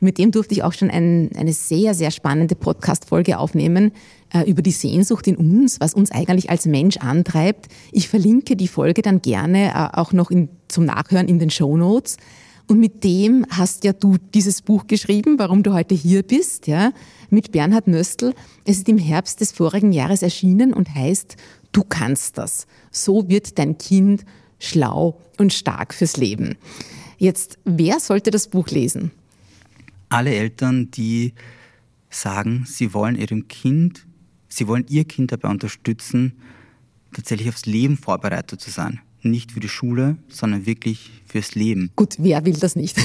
Mit 0.00 0.18
dem 0.18 0.30
durfte 0.30 0.54
ich 0.54 0.62
auch 0.62 0.72
schon 0.72 0.90
ein, 0.90 1.30
eine 1.36 1.52
sehr, 1.52 1.94
sehr 1.94 2.10
spannende 2.10 2.54
Podcast-Folge 2.54 3.38
aufnehmen 3.38 3.92
äh, 4.32 4.48
über 4.48 4.62
die 4.62 4.72
Sehnsucht 4.72 5.26
in 5.26 5.36
uns, 5.36 5.80
was 5.80 5.94
uns 5.94 6.10
eigentlich 6.10 6.50
als 6.50 6.66
Mensch 6.66 6.98
antreibt. 6.98 7.68
Ich 7.92 8.08
verlinke 8.08 8.56
die 8.56 8.68
Folge 8.68 9.02
dann 9.02 9.22
gerne 9.22 9.68
äh, 9.68 9.96
auch 9.98 10.12
noch 10.12 10.30
in, 10.30 10.48
zum 10.68 10.84
Nachhören 10.84 11.28
in 11.28 11.38
den 11.38 11.50
Show 11.50 11.76
Notes. 11.76 12.16
Und 12.66 12.80
mit 12.80 13.04
dem 13.04 13.44
hast 13.50 13.84
ja 13.84 13.92
du 13.92 14.16
dieses 14.34 14.62
Buch 14.62 14.86
geschrieben, 14.86 15.38
warum 15.38 15.62
du 15.62 15.74
heute 15.74 15.94
hier 15.94 16.22
bist, 16.22 16.66
ja, 16.66 16.92
mit 17.28 17.52
Bernhard 17.52 17.88
Möstl. 17.88 18.34
Es 18.64 18.78
ist 18.78 18.88
im 18.88 18.96
Herbst 18.96 19.40
des 19.40 19.52
vorigen 19.52 19.92
Jahres 19.92 20.22
erschienen 20.22 20.72
und 20.72 20.94
heißt, 20.94 21.36
du 21.72 21.82
kannst 21.86 22.38
das. 22.38 22.66
So 22.90 23.28
wird 23.28 23.58
dein 23.58 23.76
Kind 23.76 24.24
schlau 24.58 25.20
und 25.38 25.52
stark 25.52 25.92
fürs 25.92 26.16
Leben. 26.16 26.56
Jetzt, 27.18 27.58
wer 27.64 28.00
sollte 28.00 28.30
das 28.30 28.48
Buch 28.48 28.68
lesen? 28.68 29.10
Alle 30.14 30.34
Eltern, 30.34 30.90
die 30.92 31.34
sagen, 32.08 32.64
sie 32.68 32.94
wollen 32.94 33.16
ihrem 33.16 33.48
Kind, 33.48 34.06
sie 34.48 34.68
wollen 34.68 34.86
ihr 34.88 35.04
Kind 35.04 35.32
dabei 35.32 35.48
unterstützen, 35.48 36.34
tatsächlich 37.12 37.48
aufs 37.48 37.66
Leben 37.66 37.96
vorbereitet 37.96 38.60
zu 38.60 38.70
sein. 38.70 39.00
Nicht 39.22 39.52
für 39.52 39.60
die 39.60 39.68
Schule, 39.68 40.18
sondern 40.28 40.66
wirklich 40.66 41.10
fürs 41.26 41.54
Leben. 41.54 41.90
Gut, 41.96 42.16
wer 42.18 42.44
will 42.44 42.52
das 42.52 42.76
nicht? 42.76 42.96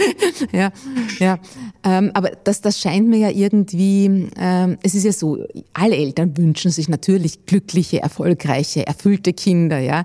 ja, 0.52 0.72
ja. 1.18 1.38
Ähm, 1.82 2.12
aber 2.14 2.30
das, 2.30 2.60
das 2.60 2.80
scheint 2.80 3.08
mir 3.08 3.18
ja 3.18 3.30
irgendwie, 3.30 4.28
ähm, 4.36 4.78
es 4.82 4.94
ist 4.94 5.04
ja 5.04 5.12
so, 5.12 5.44
alle 5.72 5.96
Eltern 5.96 6.36
wünschen 6.36 6.70
sich 6.70 6.88
natürlich 6.88 7.44
glückliche, 7.44 8.00
erfolgreiche, 8.00 8.86
erfüllte 8.86 9.32
Kinder, 9.32 9.80
ja. 9.80 10.04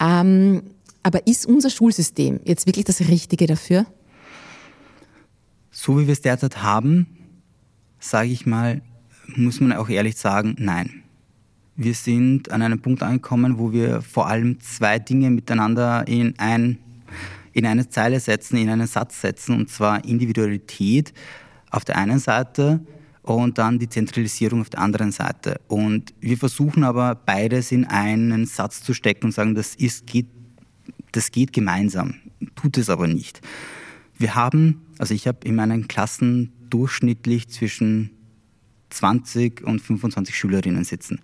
Ähm, 0.00 0.62
aber 1.04 1.26
ist 1.26 1.46
unser 1.46 1.70
Schulsystem 1.70 2.40
jetzt 2.44 2.66
wirklich 2.66 2.84
das 2.84 3.00
Richtige 3.00 3.46
dafür? 3.46 3.86
So 5.78 6.00
wie 6.00 6.06
wir 6.06 6.14
es 6.14 6.22
derzeit 6.22 6.62
haben, 6.62 7.06
sage 8.00 8.30
ich 8.30 8.46
mal, 8.46 8.80
muss 9.36 9.60
man 9.60 9.74
auch 9.74 9.90
ehrlich 9.90 10.16
sagen, 10.16 10.56
nein. 10.58 11.02
Wir 11.76 11.92
sind 11.92 12.50
an 12.50 12.62
einem 12.62 12.80
Punkt 12.80 13.02
angekommen, 13.02 13.58
wo 13.58 13.72
wir 13.72 14.00
vor 14.00 14.26
allem 14.26 14.58
zwei 14.60 14.98
Dinge 14.98 15.28
miteinander 15.28 16.08
in, 16.08 16.32
ein, 16.38 16.78
in 17.52 17.66
eine 17.66 17.90
Zeile 17.90 18.20
setzen, 18.20 18.56
in 18.56 18.70
einen 18.70 18.86
Satz 18.86 19.20
setzen, 19.20 19.54
und 19.54 19.68
zwar 19.68 20.02
Individualität 20.06 21.12
auf 21.70 21.84
der 21.84 21.98
einen 21.98 22.20
Seite 22.20 22.80
und 23.20 23.58
dann 23.58 23.78
die 23.78 23.90
Zentralisierung 23.90 24.62
auf 24.62 24.70
der 24.70 24.80
anderen 24.80 25.12
Seite. 25.12 25.60
Und 25.68 26.14
wir 26.20 26.38
versuchen 26.38 26.84
aber 26.84 27.14
beides 27.14 27.70
in 27.70 27.84
einen 27.84 28.46
Satz 28.46 28.82
zu 28.82 28.94
stecken 28.94 29.26
und 29.26 29.32
sagen, 29.32 29.54
das, 29.54 29.74
ist, 29.74 30.06
geht, 30.06 30.28
das 31.12 31.30
geht 31.30 31.52
gemeinsam, 31.52 32.14
tut 32.54 32.78
es 32.78 32.88
aber 32.88 33.06
nicht. 33.06 33.42
Wir 34.18 34.34
haben, 34.34 34.82
also 34.98 35.14
ich 35.14 35.26
habe 35.26 35.38
in 35.44 35.56
meinen 35.56 35.88
Klassen 35.88 36.52
durchschnittlich 36.70 37.48
zwischen 37.48 38.10
20 38.90 39.62
und 39.64 39.80
25 39.80 40.34
Schülerinnen 40.34 40.84
sitzen. 40.84 41.20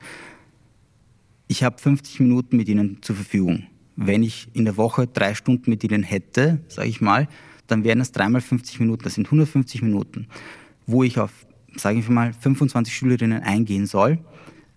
Ich 1.49 1.63
habe 1.63 1.79
50 1.79 2.21
Minuten 2.21 2.57
mit 2.57 2.69
ihnen 2.69 2.99
zur 3.03 3.17
Verfügung. 3.17 3.65
Wenn 3.97 4.23
ich 4.23 4.49
in 4.55 4.65
der 4.65 4.77
Woche 4.77 5.07
drei 5.07 5.35
Stunden 5.35 5.71
mit 5.71 5.85
ihnen 5.85 6.03
hätte, 6.03 6.61
sage 6.69 6.89
ich 6.89 7.01
mal, 7.01 7.29
dann 7.67 7.85
wären 7.85 8.01
es 8.01 8.13
dreimal 8.13 8.41
50 8.41 8.81
Minuten, 8.81 9.05
das 9.05 9.15
sind 9.15 9.27
150 9.27 9.83
Minuten, 9.83 10.27
wo 10.87 11.03
ich 11.03 11.19
auf, 11.19 11.47
sage 11.77 11.99
ich 11.99 12.09
mal, 12.09 12.33
25 12.33 12.95
Schülerinnen 12.95 13.43
eingehen 13.43 13.87
soll, 13.87 14.19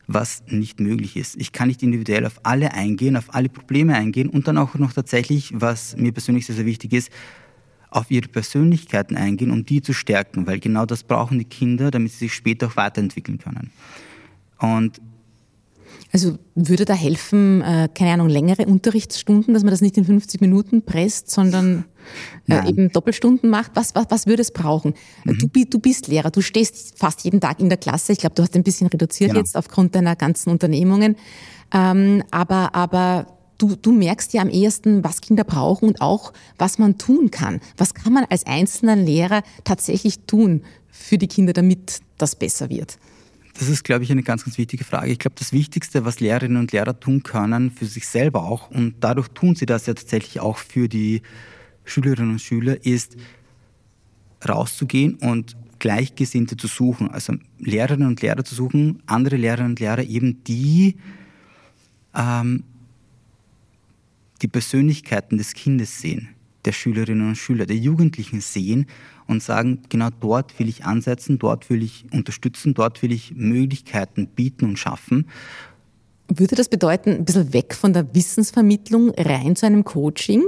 was 0.07 0.43
nicht 0.47 0.79
möglich 0.79 1.17
ist. 1.17 1.35
Ich 1.37 1.51
kann 1.51 1.67
nicht 1.67 1.81
individuell 1.81 2.25
auf 2.25 2.39
alle 2.43 2.73
eingehen, 2.73 3.17
auf 3.17 3.33
alle 3.33 3.49
Probleme 3.49 3.95
eingehen 3.95 4.29
und 4.29 4.47
dann 4.47 4.57
auch 4.57 4.75
noch 4.75 4.93
tatsächlich, 4.93 5.51
was 5.55 5.97
mir 5.97 6.11
persönlich 6.11 6.45
sehr, 6.45 6.55
sehr 6.55 6.65
wichtig 6.65 6.93
ist, 6.93 7.09
auf 7.95 8.11
ihre 8.11 8.27
Persönlichkeiten 8.27 9.15
eingehen, 9.15 9.51
um 9.51 9.65
die 9.65 9.81
zu 9.81 9.93
stärken, 9.93 10.45
weil 10.47 10.59
genau 10.59 10.85
das 10.85 11.03
brauchen 11.03 11.39
die 11.39 11.45
Kinder, 11.45 11.91
damit 11.91 12.11
sie 12.11 12.25
sich 12.25 12.33
später 12.33 12.67
auch 12.67 12.75
weiterentwickeln 12.75 13.37
können. 13.37 13.71
Und 14.59 14.99
also 16.11 16.37
würde 16.55 16.85
da 16.85 16.93
helfen, 16.93 17.61
äh, 17.61 17.89
keine 17.93 18.13
Ahnung, 18.13 18.29
längere 18.29 18.65
Unterrichtsstunden, 18.65 19.53
dass 19.53 19.63
man 19.63 19.71
das 19.71 19.81
nicht 19.81 19.97
in 19.97 20.05
50 20.05 20.39
Minuten 20.39 20.81
presst, 20.81 21.31
sondern 21.31 21.85
äh, 22.47 22.69
eben 22.69 22.91
Doppelstunden 22.91 23.49
macht? 23.49 23.71
Was, 23.75 23.95
was, 23.95 24.05
was 24.09 24.27
würde 24.27 24.41
es 24.41 24.51
brauchen? 24.51 24.93
Mhm. 25.23 25.49
Du, 25.51 25.65
du 25.65 25.79
bist 25.79 26.07
Lehrer, 26.07 26.31
du 26.31 26.41
stehst 26.41 26.97
fast 26.97 27.23
jeden 27.23 27.41
Tag 27.41 27.59
in 27.59 27.69
der 27.69 27.77
Klasse. 27.77 28.11
Ich 28.11 28.19
glaube, 28.19 28.35
du 28.35 28.43
hast 28.43 28.55
ein 28.55 28.63
bisschen 28.63 28.87
reduziert 28.87 29.31
genau. 29.31 29.39
jetzt 29.39 29.57
aufgrund 29.57 29.95
deiner 29.95 30.15
ganzen 30.15 30.49
Unternehmungen. 30.51 31.15
Ähm, 31.73 32.23
aber, 32.31 32.75
aber 32.75 33.34
du, 33.57 33.75
du 33.75 33.91
merkst 33.91 34.33
ja 34.33 34.41
am 34.41 34.49
ehesten, 34.49 35.03
was 35.03 35.21
Kinder 35.21 35.43
brauchen 35.43 35.87
und 35.87 36.01
auch, 36.01 36.33
was 36.57 36.77
man 36.77 36.97
tun 36.97 37.31
kann. 37.31 37.59
Was 37.77 37.93
kann 37.93 38.13
man 38.13 38.25
als 38.29 38.45
einzelner 38.45 38.95
Lehrer 38.95 39.43
tatsächlich 39.63 40.19
tun 40.27 40.63
für 40.89 41.17
die 41.17 41.27
Kinder, 41.27 41.53
damit 41.53 41.99
das 42.17 42.35
besser 42.35 42.69
wird? 42.69 42.97
Das 43.57 43.69
ist, 43.69 43.83
glaube 43.83 44.03
ich, 44.03 44.11
eine 44.11 44.23
ganz, 44.23 44.43
ganz 44.43 44.57
wichtige 44.57 44.83
Frage. 44.83 45.11
Ich 45.11 45.19
glaube, 45.19 45.35
das 45.39 45.53
Wichtigste, 45.53 46.03
was 46.03 46.19
Lehrerinnen 46.19 46.57
und 46.57 46.73
Lehrer 46.73 46.99
tun 46.99 47.23
können, 47.23 47.71
für 47.71 47.85
sich 47.85 48.07
selber 48.07 48.43
auch, 48.43 48.69
und 48.69 48.95
dadurch 48.99 49.29
tun 49.29 49.55
sie 49.55 49.65
das 49.65 49.85
ja 49.85 49.93
tatsächlich 49.93 50.41
auch 50.41 50.57
für 50.57 50.89
die 50.89 51.21
Schülerinnen 51.85 52.31
und 52.31 52.41
Schüler, 52.41 52.85
ist 52.85 53.15
rauszugehen 54.47 55.15
und 55.15 55.55
Gleichgesinnte 55.79 56.57
zu 56.57 56.67
suchen. 56.67 57.09
Also 57.09 57.35
Lehrerinnen 57.59 58.07
und 58.07 58.21
Lehrer 58.21 58.43
zu 58.43 58.55
suchen, 58.55 59.01
andere 59.05 59.37
Lehrerinnen 59.37 59.71
und 59.71 59.79
Lehrer 59.79 60.03
eben, 60.03 60.43
die 60.43 60.97
ähm, 62.13 62.63
die 64.41 64.47
Persönlichkeiten 64.47 65.37
des 65.37 65.53
Kindes 65.53 65.99
sehen, 66.01 66.29
der 66.65 66.71
Schülerinnen 66.71 67.29
und 67.29 67.35
Schüler, 67.35 67.65
der 67.65 67.77
Jugendlichen 67.77 68.41
sehen 68.41 68.87
und 69.27 69.41
sagen, 69.41 69.81
genau 69.89 70.09
dort 70.19 70.57
will 70.59 70.67
ich 70.67 70.85
ansetzen, 70.85 71.39
dort 71.39 71.69
will 71.69 71.83
ich 71.83 72.05
unterstützen, 72.11 72.73
dort 72.73 73.01
will 73.01 73.11
ich 73.11 73.33
Möglichkeiten 73.35 74.27
bieten 74.27 74.65
und 74.65 74.77
schaffen. 74.77 75.27
Würde 76.27 76.55
das 76.55 76.69
bedeuten, 76.69 77.11
ein 77.11 77.25
bisschen 77.25 77.53
weg 77.53 77.75
von 77.75 77.93
der 77.93 78.13
Wissensvermittlung 78.15 79.11
rein 79.11 79.55
zu 79.55 79.65
einem 79.65 79.83
Coaching? 79.83 80.43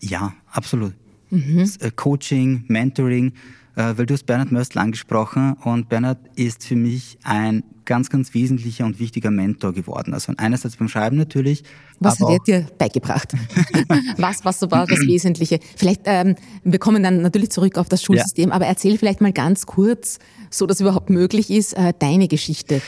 Ja, 0.00 0.34
absolut. 0.50 0.92
Mhm. 1.30 1.68
Coaching, 1.96 2.64
Mentoring, 2.68 3.32
äh, 3.74 3.94
weil 3.96 4.06
du 4.06 4.14
hast 4.14 4.26
Bernhard 4.26 4.52
Möstl 4.52 4.78
angesprochen 4.78 5.54
und 5.64 5.88
Bernhard 5.88 6.18
ist 6.36 6.64
für 6.64 6.76
mich 6.76 7.18
ein 7.24 7.64
ganz, 7.84 8.10
ganz 8.10 8.34
wesentlicher 8.34 8.84
und 8.84 8.98
wichtiger 8.98 9.30
Mentor 9.30 9.72
geworden. 9.72 10.14
Also 10.14 10.32
einerseits 10.36 10.76
beim 10.76 10.88
Schreiben 10.88 11.16
natürlich. 11.16 11.64
Was 12.04 12.20
hat 12.20 12.30
er 12.30 12.38
dir 12.40 12.66
beigebracht? 12.78 13.32
was, 14.16 14.44
was 14.44 14.60
so 14.60 14.70
war 14.70 14.86
das 14.86 15.00
Wesentliche? 15.00 15.58
Vielleicht, 15.76 16.02
ähm, 16.04 16.36
wir 16.62 16.78
kommen 16.78 17.02
dann 17.02 17.22
natürlich 17.22 17.50
zurück 17.50 17.78
auf 17.78 17.88
das 17.88 18.02
Schulsystem, 18.02 18.50
ja. 18.50 18.54
aber 18.54 18.66
erzähl 18.66 18.98
vielleicht 18.98 19.20
mal 19.20 19.32
ganz 19.32 19.66
kurz, 19.66 20.18
so 20.50 20.66
dass 20.66 20.80
überhaupt 20.80 21.10
möglich 21.10 21.50
ist, 21.50 21.72
äh, 21.74 21.92
deine 21.98 22.28
Geschichte. 22.28 22.80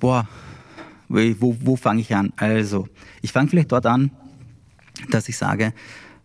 Boah, 0.00 0.28
wo, 1.08 1.56
wo 1.60 1.76
fange 1.76 2.00
ich 2.00 2.14
an? 2.14 2.32
Also, 2.36 2.86
ich 3.22 3.32
fange 3.32 3.48
vielleicht 3.48 3.72
dort 3.72 3.86
an, 3.86 4.10
dass 5.10 5.28
ich 5.28 5.36
sage, 5.36 5.72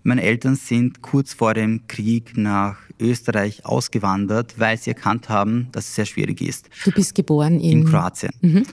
meine 0.04 0.22
Eltern 0.22 0.56
sind 0.56 1.02
kurz 1.02 1.34
vor 1.34 1.54
dem 1.54 1.88
Krieg 1.88 2.36
nach 2.36 2.78
Österreich 3.00 3.66
ausgewandert, 3.66 4.60
weil 4.60 4.78
sie 4.78 4.92
erkannt 4.92 5.30
haben, 5.30 5.70
dass 5.72 5.86
es 5.86 5.96
sehr 5.96 6.06
schwierig 6.06 6.42
ist. 6.42 6.70
Du 6.84 6.92
bist 6.92 7.16
geboren 7.16 7.60
in, 7.60 7.80
in 7.80 7.86
Kroatien. 7.86 8.32
Mhm. 8.42 8.66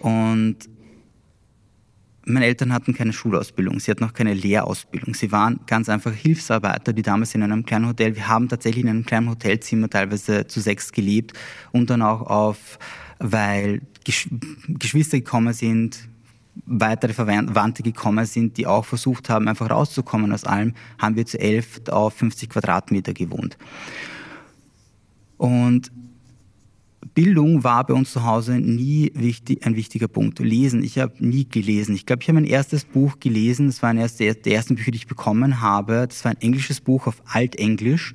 Und 0.00 0.56
meine 2.24 2.46
Eltern 2.46 2.72
hatten 2.72 2.94
keine 2.94 3.12
Schulausbildung, 3.12 3.80
sie 3.80 3.90
hatten 3.90 4.04
auch 4.04 4.12
keine 4.12 4.34
Lehrausbildung. 4.34 5.14
Sie 5.14 5.32
waren 5.32 5.60
ganz 5.66 5.88
einfach 5.88 6.12
Hilfsarbeiter, 6.12 6.92
die 6.92 7.02
damals 7.02 7.34
in 7.34 7.42
einem 7.42 7.64
kleinen 7.64 7.88
Hotel, 7.88 8.14
wir 8.14 8.28
haben 8.28 8.48
tatsächlich 8.48 8.84
in 8.84 8.90
einem 8.90 9.04
kleinen 9.04 9.28
Hotelzimmer 9.28 9.90
teilweise 9.90 10.46
zu 10.46 10.60
sechs 10.60 10.92
gelebt 10.92 11.32
und 11.72 11.90
dann 11.90 12.02
auch 12.02 12.22
auf, 12.22 12.78
weil 13.18 13.82
Geschwister 14.04 15.18
gekommen 15.18 15.52
sind, 15.52 16.08
weitere 16.66 17.14
Verwandte 17.14 17.82
gekommen 17.82 18.26
sind, 18.26 18.56
die 18.56 18.66
auch 18.66 18.84
versucht 18.84 19.28
haben, 19.30 19.48
einfach 19.48 19.70
rauszukommen 19.70 20.32
aus 20.32 20.44
allem, 20.44 20.74
haben 20.98 21.16
wir 21.16 21.26
zu 21.26 21.40
elf 21.40 21.80
auf 21.88 22.14
50 22.14 22.50
Quadratmeter 22.50 23.14
gewohnt. 23.14 23.56
Und 25.38 25.90
Bildung 27.14 27.64
war 27.64 27.84
bei 27.84 27.94
uns 27.94 28.12
zu 28.12 28.24
Hause 28.24 28.58
nie 28.58 29.10
wichtig, 29.14 29.66
ein 29.66 29.76
wichtiger 29.76 30.08
Punkt. 30.08 30.38
Lesen, 30.38 30.82
ich 30.82 30.98
habe 30.98 31.12
nie 31.18 31.48
gelesen. 31.48 31.94
Ich 31.94 32.06
glaube, 32.06 32.22
ich 32.22 32.28
habe 32.28 32.40
mein 32.40 32.44
erstes 32.44 32.84
Buch 32.84 33.18
gelesen, 33.20 33.66
das 33.66 33.82
war 33.82 33.90
eines 33.90 34.16
der 34.16 34.46
ersten 34.46 34.76
Bücher, 34.76 34.92
die 34.92 34.98
ich 34.98 35.06
bekommen 35.06 35.60
habe. 35.60 36.06
Das 36.08 36.24
war 36.24 36.32
ein 36.32 36.40
englisches 36.40 36.80
Buch 36.80 37.06
auf 37.06 37.22
Altenglisch 37.26 38.14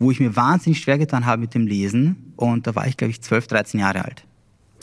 wo 0.00 0.10
ich 0.10 0.18
mir 0.18 0.34
wahnsinnig 0.34 0.80
schwer 0.80 0.98
getan 0.98 1.26
habe 1.26 1.42
mit 1.42 1.54
dem 1.54 1.66
Lesen. 1.66 2.32
Und 2.34 2.66
da 2.66 2.74
war 2.74 2.88
ich, 2.88 2.96
glaube 2.96 3.12
ich, 3.12 3.20
12, 3.20 3.46
13 3.46 3.80
Jahre 3.80 4.04
alt. 4.04 4.24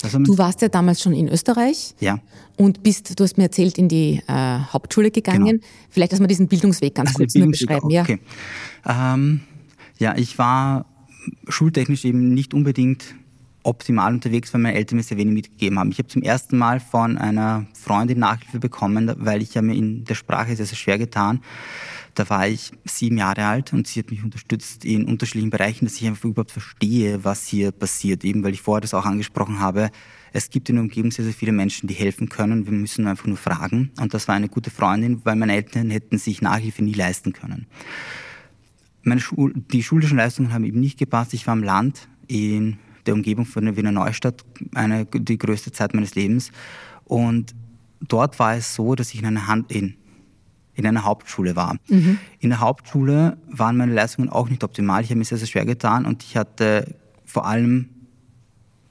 Also 0.03 0.19
du 0.19 0.37
warst 0.37 0.61
ja 0.61 0.69
damals 0.69 1.01
schon 1.01 1.13
in 1.13 1.27
Österreich. 1.27 1.95
Ja. 1.99 2.19
Und 2.55 2.83
bist, 2.83 3.19
du 3.19 3.23
hast 3.23 3.35
mir 3.35 3.45
erzählt, 3.45 3.79
in 3.79 3.89
die 3.89 4.21
äh, 4.27 4.59
Hauptschule 4.71 5.09
gegangen. 5.09 5.45
Genau. 5.45 5.65
Vielleicht, 5.89 6.13
dass 6.13 6.19
wir 6.19 6.27
diesen 6.27 6.47
Bildungsweg 6.47 6.93
ganz 6.93 7.09
also 7.09 7.17
kurz 7.17 7.33
nur 7.33 7.47
beschreiben. 7.47 7.89
Ja. 7.89 8.03
Okay. 8.03 8.19
Ähm, 8.85 9.41
ja, 9.97 10.15
ich 10.15 10.37
war 10.37 10.85
schultechnisch 11.49 12.05
eben 12.05 12.35
nicht 12.35 12.53
unbedingt 12.53 13.15
optimal 13.63 14.13
unterwegs, 14.13 14.53
weil 14.53 14.61
meine 14.61 14.77
Eltern 14.77 14.97
mir 14.97 15.03
sehr 15.03 15.17
wenig 15.17 15.33
mitgegeben 15.33 15.77
haben. 15.79 15.91
Ich 15.91 15.97
habe 15.97 16.07
zum 16.07 16.21
ersten 16.21 16.57
Mal 16.57 16.79
von 16.79 17.17
einer 17.17 17.65
Freundin 17.73 18.19
Nachhilfe 18.19 18.59
bekommen, 18.59 19.13
weil 19.17 19.41
ich 19.41 19.53
ja 19.53 19.61
mir 19.61 19.75
in 19.75 20.05
der 20.05 20.15
Sprache 20.15 20.55
sehr, 20.55 20.65
sehr 20.65 20.77
schwer 20.77 20.97
getan. 20.97 21.41
Da 22.17 22.27
war 22.31 22.47
ich 22.47 22.71
sieben 22.85 23.19
Jahre 23.19 23.45
alt 23.45 23.73
und 23.73 23.85
sie 23.85 23.99
hat 23.99 24.09
mich 24.09 24.23
unterstützt 24.23 24.85
in 24.85 25.05
unterschiedlichen 25.05 25.51
Bereichen, 25.51 25.85
dass 25.85 25.97
ich 25.97 26.07
einfach 26.07 26.25
überhaupt 26.25 26.51
verstehe, 26.51 27.23
was 27.23 27.45
hier 27.45 27.71
passiert. 27.71 28.23
Eben 28.23 28.43
weil 28.43 28.53
ich 28.53 28.61
vorher 28.61 28.81
das 28.81 28.95
auch 28.95 29.05
angesprochen 29.05 29.59
habe. 29.59 29.91
Es 30.33 30.49
gibt 30.49 30.67
in 30.69 30.77
der 30.77 30.83
Umgebung 30.83 31.11
sehr, 31.11 31.25
sehr 31.25 31.33
viele 31.33 31.51
Menschen, 31.51 31.87
die 31.87 31.93
helfen 31.93 32.27
können. 32.27 32.65
Wir 32.65 32.73
müssen 32.73 33.05
einfach 33.05 33.27
nur 33.27 33.37
fragen. 33.37 33.91
Und 33.99 34.15
das 34.15 34.27
war 34.27 34.33
eine 34.33 34.49
gute 34.49 34.71
Freundin, 34.71 35.21
weil 35.25 35.35
meine 35.35 35.53
Eltern 35.53 35.91
hätten 35.91 36.17
sich 36.17 36.41
Nachhilfe 36.41 36.83
nie 36.83 36.93
leisten 36.93 37.33
können. 37.33 37.67
Meine 39.03 39.21
Schul 39.21 39.53
die 39.55 39.83
schulischen 39.83 40.17
Leistungen 40.17 40.53
haben 40.53 40.63
eben 40.63 40.79
nicht 40.79 40.97
gepasst. 40.97 41.35
Ich 41.35 41.45
war 41.45 41.55
im 41.55 41.63
Land 41.63 42.07
in 42.27 42.77
der 43.07 43.13
Umgebung 43.13 43.45
von 43.45 43.65
der 43.65 43.77
Wiener 43.77 43.91
Neustadt, 43.91 44.43
eine, 44.75 45.05
die 45.05 45.37
größte 45.37 45.71
Zeit 45.71 45.93
meines 45.93 46.15
Lebens. 46.15 46.51
Und 47.05 47.55
dort 48.01 48.39
war 48.39 48.55
es 48.55 48.75
so, 48.75 48.95
dass 48.95 49.13
ich 49.13 49.19
in 49.19 49.25
einer, 49.25 49.47
Hand, 49.47 49.71
in, 49.71 49.95
in 50.75 50.85
einer 50.85 51.03
Hauptschule 51.03 51.55
war. 51.55 51.77
Mhm. 51.87 52.19
In 52.39 52.49
der 52.49 52.59
Hauptschule 52.59 53.37
waren 53.49 53.77
meine 53.77 53.93
Leistungen 53.93 54.29
auch 54.29 54.49
nicht 54.49 54.63
optimal. 54.63 55.03
Ich 55.03 55.09
habe 55.09 55.17
mir 55.17 55.25
sehr, 55.25 55.37
sehr 55.37 55.47
schwer 55.47 55.65
getan 55.65 56.05
und 56.05 56.23
ich 56.23 56.37
hatte 56.37 56.95
vor 57.25 57.45
allem 57.45 57.89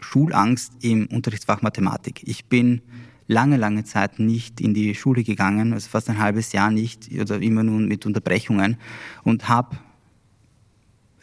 Schulangst 0.00 0.73
im 0.82 1.06
Unterrichtsfach 1.06 1.62
Mathematik. 1.62 2.23
Ich 2.26 2.46
bin 2.46 2.82
lange, 3.26 3.56
lange 3.56 3.85
Zeit 3.85 4.18
nicht 4.18 4.61
in 4.61 4.75
die 4.75 4.94
Schule 4.94 5.25
gegangen, 5.25 5.73
also 5.73 5.88
fast 5.88 6.08
ein 6.11 6.18
halbes 6.18 6.52
Jahr 6.52 6.70
nicht 6.70 7.11
oder 7.18 7.40
immer 7.40 7.62
nur 7.62 7.80
mit 7.80 8.06
Unterbrechungen 8.06 8.76
und 9.25 9.49
habe 9.49 9.76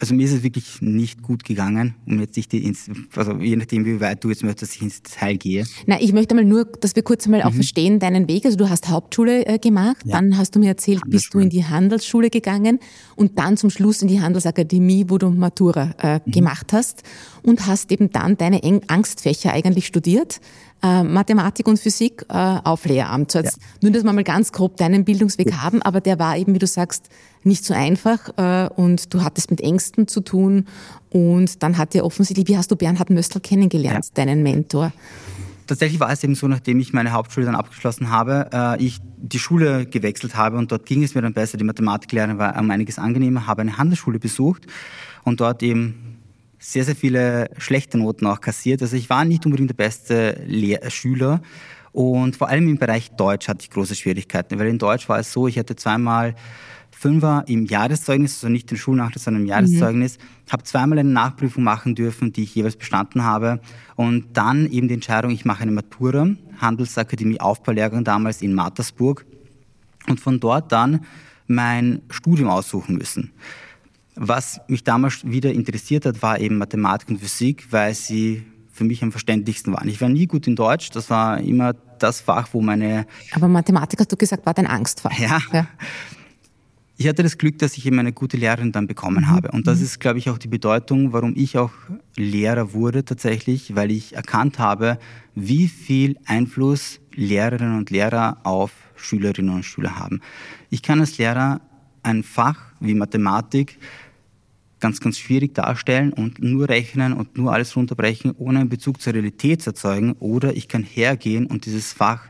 also 0.03 0.15
mir 0.15 0.25
ist 0.25 0.33
es 0.33 0.43
wirklich 0.43 0.81
nicht 0.81 1.21
gut 1.21 1.45
gegangen, 1.45 1.95
um 2.05 2.19
jetzt 2.19 2.35
nicht 2.35 2.53
ins, 2.53 2.89
also 3.15 3.37
je 3.37 3.55
nachdem, 3.55 3.85
wie 3.85 4.01
weit 4.01 4.21
du 4.21 4.27
jetzt 4.27 4.43
möchtest, 4.43 4.73
dass 4.73 4.75
ich 4.75 4.81
ins 4.81 5.01
Detail 5.01 5.37
gehe. 5.37 5.63
Na, 5.85 5.95
ich 6.01 6.11
möchte 6.11 6.35
mal 6.35 6.43
nur, 6.43 6.65
dass 6.65 6.93
wir 6.97 7.03
kurz 7.03 7.25
mal 7.25 7.39
mhm. 7.39 7.45
auch 7.45 7.53
verstehen, 7.53 7.99
deinen 7.99 8.27
Weg. 8.27 8.43
Also 8.43 8.57
du 8.57 8.69
hast 8.69 8.89
Hauptschule 8.89 9.45
äh, 9.45 9.59
gemacht, 9.59 10.03
ja. 10.03 10.17
dann 10.17 10.37
hast 10.37 10.55
du 10.55 10.59
mir 10.59 10.67
erzählt, 10.67 11.03
bist 11.07 11.33
du 11.33 11.39
in 11.39 11.49
die 11.49 11.63
Handelsschule 11.63 12.29
gegangen 12.29 12.79
und 13.15 13.39
dann 13.39 13.55
zum 13.55 13.69
Schluss 13.69 14.01
in 14.01 14.09
die 14.09 14.19
Handelsakademie, 14.19 15.05
wo 15.07 15.17
du 15.17 15.29
Matura 15.29 15.95
äh, 15.99 16.19
mhm. 16.25 16.31
gemacht 16.33 16.73
hast 16.73 17.03
und 17.43 17.67
hast 17.67 17.91
eben 17.91 18.11
dann 18.11 18.37
deine 18.37 18.61
Angstfächer 18.87 19.53
eigentlich 19.53 19.87
studiert. 19.87 20.39
Äh, 20.81 21.03
Mathematik 21.03 21.67
und 21.67 21.79
Physik 21.79 22.25
äh, 22.29 22.33
auf 22.33 22.85
Lehramt. 22.85 23.31
So 23.31 23.39
jetzt 23.39 23.57
ja. 23.57 23.67
Nur, 23.81 23.91
dass 23.91 24.03
wir 24.03 24.11
mal 24.11 24.23
ganz 24.23 24.51
grob 24.51 24.75
deinen 24.77 25.05
Bildungsweg 25.05 25.49
ja. 25.49 25.61
haben, 25.61 25.81
aber 25.81 26.01
der 26.01 26.19
war 26.19 26.37
eben, 26.37 26.53
wie 26.53 26.59
du 26.59 26.67
sagst, 26.67 27.09
nicht 27.43 27.63
so 27.63 27.73
einfach 27.73 28.29
äh, 28.37 28.69
und 28.73 29.13
du 29.13 29.23
hattest 29.23 29.49
mit 29.49 29.61
Ängsten 29.61 30.07
zu 30.07 30.21
tun 30.21 30.65
und 31.09 31.63
dann 31.63 31.77
hat 31.77 31.93
dir 31.93 32.03
offensichtlich, 32.03 32.47
wie 32.47 32.57
hast 32.57 32.71
du 32.71 32.75
Bernhard 32.75 33.09
Möstl 33.09 33.39
kennengelernt, 33.39 34.05
ja. 34.05 34.11
deinen 34.13 34.43
Mentor? 34.43 34.91
Tatsächlich 35.67 35.99
war 35.99 36.11
es 36.11 36.23
eben 36.23 36.35
so, 36.35 36.47
nachdem 36.47 36.79
ich 36.79 36.91
meine 36.91 37.13
Hauptschule 37.13 37.45
dann 37.45 37.55
abgeschlossen 37.55 38.09
habe, 38.09 38.49
äh, 38.51 38.83
ich 38.83 38.99
die 39.17 39.39
Schule 39.39 39.85
gewechselt 39.85 40.35
habe 40.35 40.57
und 40.57 40.71
dort 40.71 40.85
ging 40.85 41.01
es 41.03 41.15
mir 41.15 41.21
dann 41.21 41.33
besser. 41.33 41.57
Die 41.57 41.63
Mathematiklehrerin 41.63 42.37
war 42.37 42.59
um 42.59 42.69
einiges 42.69 42.99
angenehmer, 42.99 43.47
habe 43.47 43.61
eine 43.61 43.77
Handelsschule 43.77 44.19
besucht 44.19 44.67
und 45.23 45.39
dort 45.39 45.63
eben 45.63 46.12
sehr, 46.63 46.85
sehr 46.85 46.95
viele 46.95 47.49
schlechte 47.57 47.97
Noten 47.97 48.25
auch 48.25 48.39
kassiert. 48.39 48.81
Also 48.81 48.95
ich 48.95 49.09
war 49.09 49.25
nicht 49.25 49.45
unbedingt 49.45 49.69
der 49.69 49.75
beste 49.75 50.41
Lehr 50.47 50.89
Schüler 50.89 51.41
und 51.91 52.35
vor 52.37 52.47
allem 52.47 52.67
im 52.69 52.77
Bereich 52.77 53.11
Deutsch 53.11 53.47
hatte 53.47 53.63
ich 53.63 53.69
große 53.69 53.95
Schwierigkeiten, 53.95 54.57
weil 54.57 54.67
in 54.67 54.79
Deutsch 54.79 55.07
war 55.09 55.19
es 55.19 55.31
so, 55.31 55.47
ich 55.47 55.59
hatte 55.59 55.75
zweimal 55.75 56.35
Fünfer 56.89 57.43
im 57.47 57.65
Jahreszeugnis, 57.65 58.35
also 58.35 58.49
nicht 58.49 58.71
den 58.71 58.77
Schulnachweis, 58.77 59.25
sondern 59.25 59.43
im 59.43 59.47
Jahreszeugnis. 59.49 60.17
Mhm. 60.17 60.51
Habe 60.51 60.63
zweimal 60.63 60.99
eine 60.99 61.09
Nachprüfung 61.09 61.63
machen 61.63 61.95
dürfen, 61.95 62.31
die 62.31 62.43
ich 62.43 62.55
jeweils 62.55 62.77
bestanden 62.77 63.23
habe. 63.23 63.59
Und 63.95 64.37
dann 64.37 64.71
eben 64.71 64.87
die 64.87 64.93
Entscheidung, 64.93 65.31
ich 65.31 65.43
mache 65.43 65.63
eine 65.63 65.71
Matura, 65.71 66.29
Handelsakademie 66.59 67.41
Aufbaulehrerin 67.41 68.05
damals 68.05 68.41
in 68.41 68.53
Mattersburg. 68.53 69.25
Und 70.07 70.19
von 70.19 70.39
dort 70.39 70.71
dann 70.71 71.05
mein 71.47 72.01
Studium 72.09 72.49
aussuchen 72.49 72.95
müssen. 72.95 73.31
Was 74.15 74.61
mich 74.67 74.83
damals 74.83 75.25
wieder 75.25 75.51
interessiert 75.51 76.05
hat, 76.05 76.21
war 76.21 76.39
eben 76.39 76.57
Mathematik 76.57 77.09
und 77.09 77.19
Physik, 77.19 77.67
weil 77.71 77.93
sie 77.93 78.45
für 78.71 78.83
mich 78.83 79.03
am 79.03 79.11
verständlichsten 79.11 79.73
waren. 79.73 79.87
Ich 79.87 80.01
war 80.01 80.09
nie 80.09 80.25
gut 80.25 80.47
in 80.47 80.55
Deutsch, 80.55 80.89
das 80.89 81.09
war 81.09 81.39
immer 81.39 81.73
das 81.99 82.21
Fach, 82.21 82.49
wo 82.51 82.61
meine... 82.61 83.05
Aber 83.33 83.47
Mathematik, 83.47 83.99
hast 83.99 84.11
du 84.11 84.17
gesagt, 84.17 84.45
war 84.45 84.53
dein 84.53 84.67
Angstfach. 84.67 85.17
Ja. 85.17 85.39
ja 85.51 85.67
ich 86.97 87.07
hatte 87.07 87.23
das 87.23 87.37
Glück, 87.37 87.57
dass 87.59 87.77
ich 87.77 87.85
eben 87.85 87.99
eine 87.99 88.13
gute 88.13 88.37
Lehrerin 88.37 88.71
dann 88.71 88.87
bekommen 88.87 89.25
mhm. 89.25 89.29
habe. 89.29 89.51
Und 89.51 89.67
das 89.67 89.79
mhm. 89.79 89.85
ist, 89.85 89.99
glaube 89.99 90.19
ich, 90.19 90.29
auch 90.29 90.37
die 90.37 90.47
Bedeutung, 90.47 91.13
warum 91.13 91.33
ich 91.35 91.57
auch 91.57 91.71
Lehrer 92.15 92.73
wurde 92.73 93.03
tatsächlich, 93.03 93.75
weil 93.75 93.91
ich 93.91 94.15
erkannt 94.15 94.59
habe, 94.59 94.99
wie 95.35 95.67
viel 95.67 96.17
Einfluss 96.25 96.99
Lehrerinnen 97.15 97.77
und 97.77 97.89
Lehrer 97.89 98.37
auf 98.43 98.71
Schülerinnen 98.95 99.53
und 99.53 99.63
Schüler 99.63 99.97
haben. 99.97 100.21
Ich 100.69 100.81
kann 100.81 100.99
als 100.99 101.17
Lehrer 101.17 101.61
ein 102.03 102.23
Fach 102.23 102.59
wie 102.79 102.93
Mathematik 102.93 103.79
ganz, 104.83 104.99
ganz 104.99 105.17
schwierig 105.17 105.55
darstellen 105.55 106.11
und 106.11 106.39
nur 106.39 106.67
rechnen 106.67 107.13
und 107.13 107.37
nur 107.37 107.53
alles 107.53 107.73
runterbrechen, 107.77 108.33
ohne 108.37 108.59
einen 108.59 108.69
Bezug 108.69 109.01
zur 109.01 109.13
Realität 109.13 109.61
zu 109.61 109.69
erzeugen. 109.69 110.11
Oder 110.19 110.57
ich 110.57 110.67
kann 110.67 110.83
hergehen 110.83 111.45
und 111.45 111.65
dieses 111.65 111.93
Fach 111.93 112.27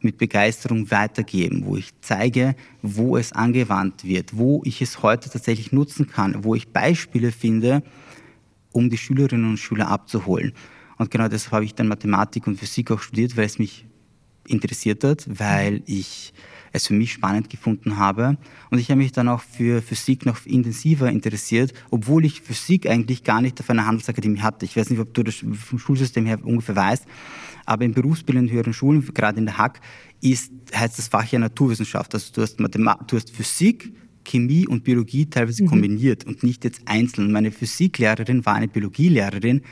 mit 0.00 0.16
Begeisterung 0.16 0.88
weitergeben, 0.92 1.64
wo 1.64 1.76
ich 1.76 1.90
zeige, 2.00 2.54
wo 2.80 3.16
es 3.16 3.32
angewandt 3.32 4.04
wird, 4.04 4.36
wo 4.36 4.62
ich 4.64 4.80
es 4.82 5.02
heute 5.02 5.28
tatsächlich 5.30 5.72
nutzen 5.72 6.06
kann, 6.06 6.44
wo 6.44 6.54
ich 6.54 6.68
Beispiele 6.68 7.32
finde, 7.32 7.82
um 8.70 8.88
die 8.88 8.98
Schülerinnen 8.98 9.50
und 9.50 9.56
Schüler 9.56 9.88
abzuholen. 9.88 10.52
Und 10.98 11.10
genau 11.10 11.26
deshalb 11.26 11.54
habe 11.54 11.64
ich 11.64 11.74
dann 11.74 11.88
Mathematik 11.88 12.46
und 12.46 12.56
Physik 12.56 12.92
auch 12.92 13.00
studiert, 13.00 13.36
weil 13.36 13.46
es 13.46 13.58
mich 13.58 13.84
interessiert 14.46 15.02
hat, 15.02 15.26
weil 15.28 15.82
ich 15.86 16.32
es 16.76 16.86
für 16.86 16.94
mich 16.94 17.12
spannend 17.12 17.50
gefunden 17.50 17.96
habe. 17.96 18.36
Und 18.70 18.78
ich 18.78 18.90
habe 18.90 18.98
mich 18.98 19.12
dann 19.12 19.28
auch 19.28 19.40
für 19.40 19.82
Physik 19.82 20.26
noch 20.26 20.44
intensiver 20.46 21.10
interessiert, 21.10 21.72
obwohl 21.90 22.24
ich 22.24 22.42
Physik 22.42 22.88
eigentlich 22.88 23.24
gar 23.24 23.40
nicht 23.40 23.58
auf 23.60 23.70
einer 23.70 23.86
Handelsakademie 23.86 24.40
hatte. 24.40 24.64
Ich 24.64 24.76
weiß 24.76 24.90
nicht, 24.90 25.00
ob 25.00 25.12
du 25.14 25.22
das 25.22 25.36
vom 25.36 25.78
Schulsystem 25.78 26.26
her 26.26 26.38
ungefähr 26.42 26.76
weißt, 26.76 27.04
aber 27.64 27.84
in 27.84 27.92
berufsbildenden 27.92 28.54
höheren 28.54 28.72
Schulen, 28.72 29.06
gerade 29.12 29.38
in 29.38 29.46
der 29.46 29.58
Hack, 29.58 29.80
ist, 30.20 30.52
heißt 30.74 30.98
das 30.98 31.08
Fach 31.08 31.26
ja 31.26 31.38
Naturwissenschaft. 31.38 32.14
Also 32.14 32.32
du 32.32 32.42
hast, 32.42 32.60
Mathemat 32.60 33.10
du 33.10 33.16
hast 33.16 33.30
Physik, 33.30 33.92
Chemie 34.24 34.66
und 34.66 34.84
Biologie 34.84 35.26
teilweise 35.26 35.62
mhm. 35.62 35.68
kombiniert 35.68 36.24
und 36.24 36.42
nicht 36.42 36.64
jetzt 36.64 36.82
einzeln. 36.84 37.32
Meine 37.32 37.50
Physiklehrerin 37.50 38.44
war 38.44 38.54
eine 38.54 38.68
Biologielehrerin, 38.68 39.62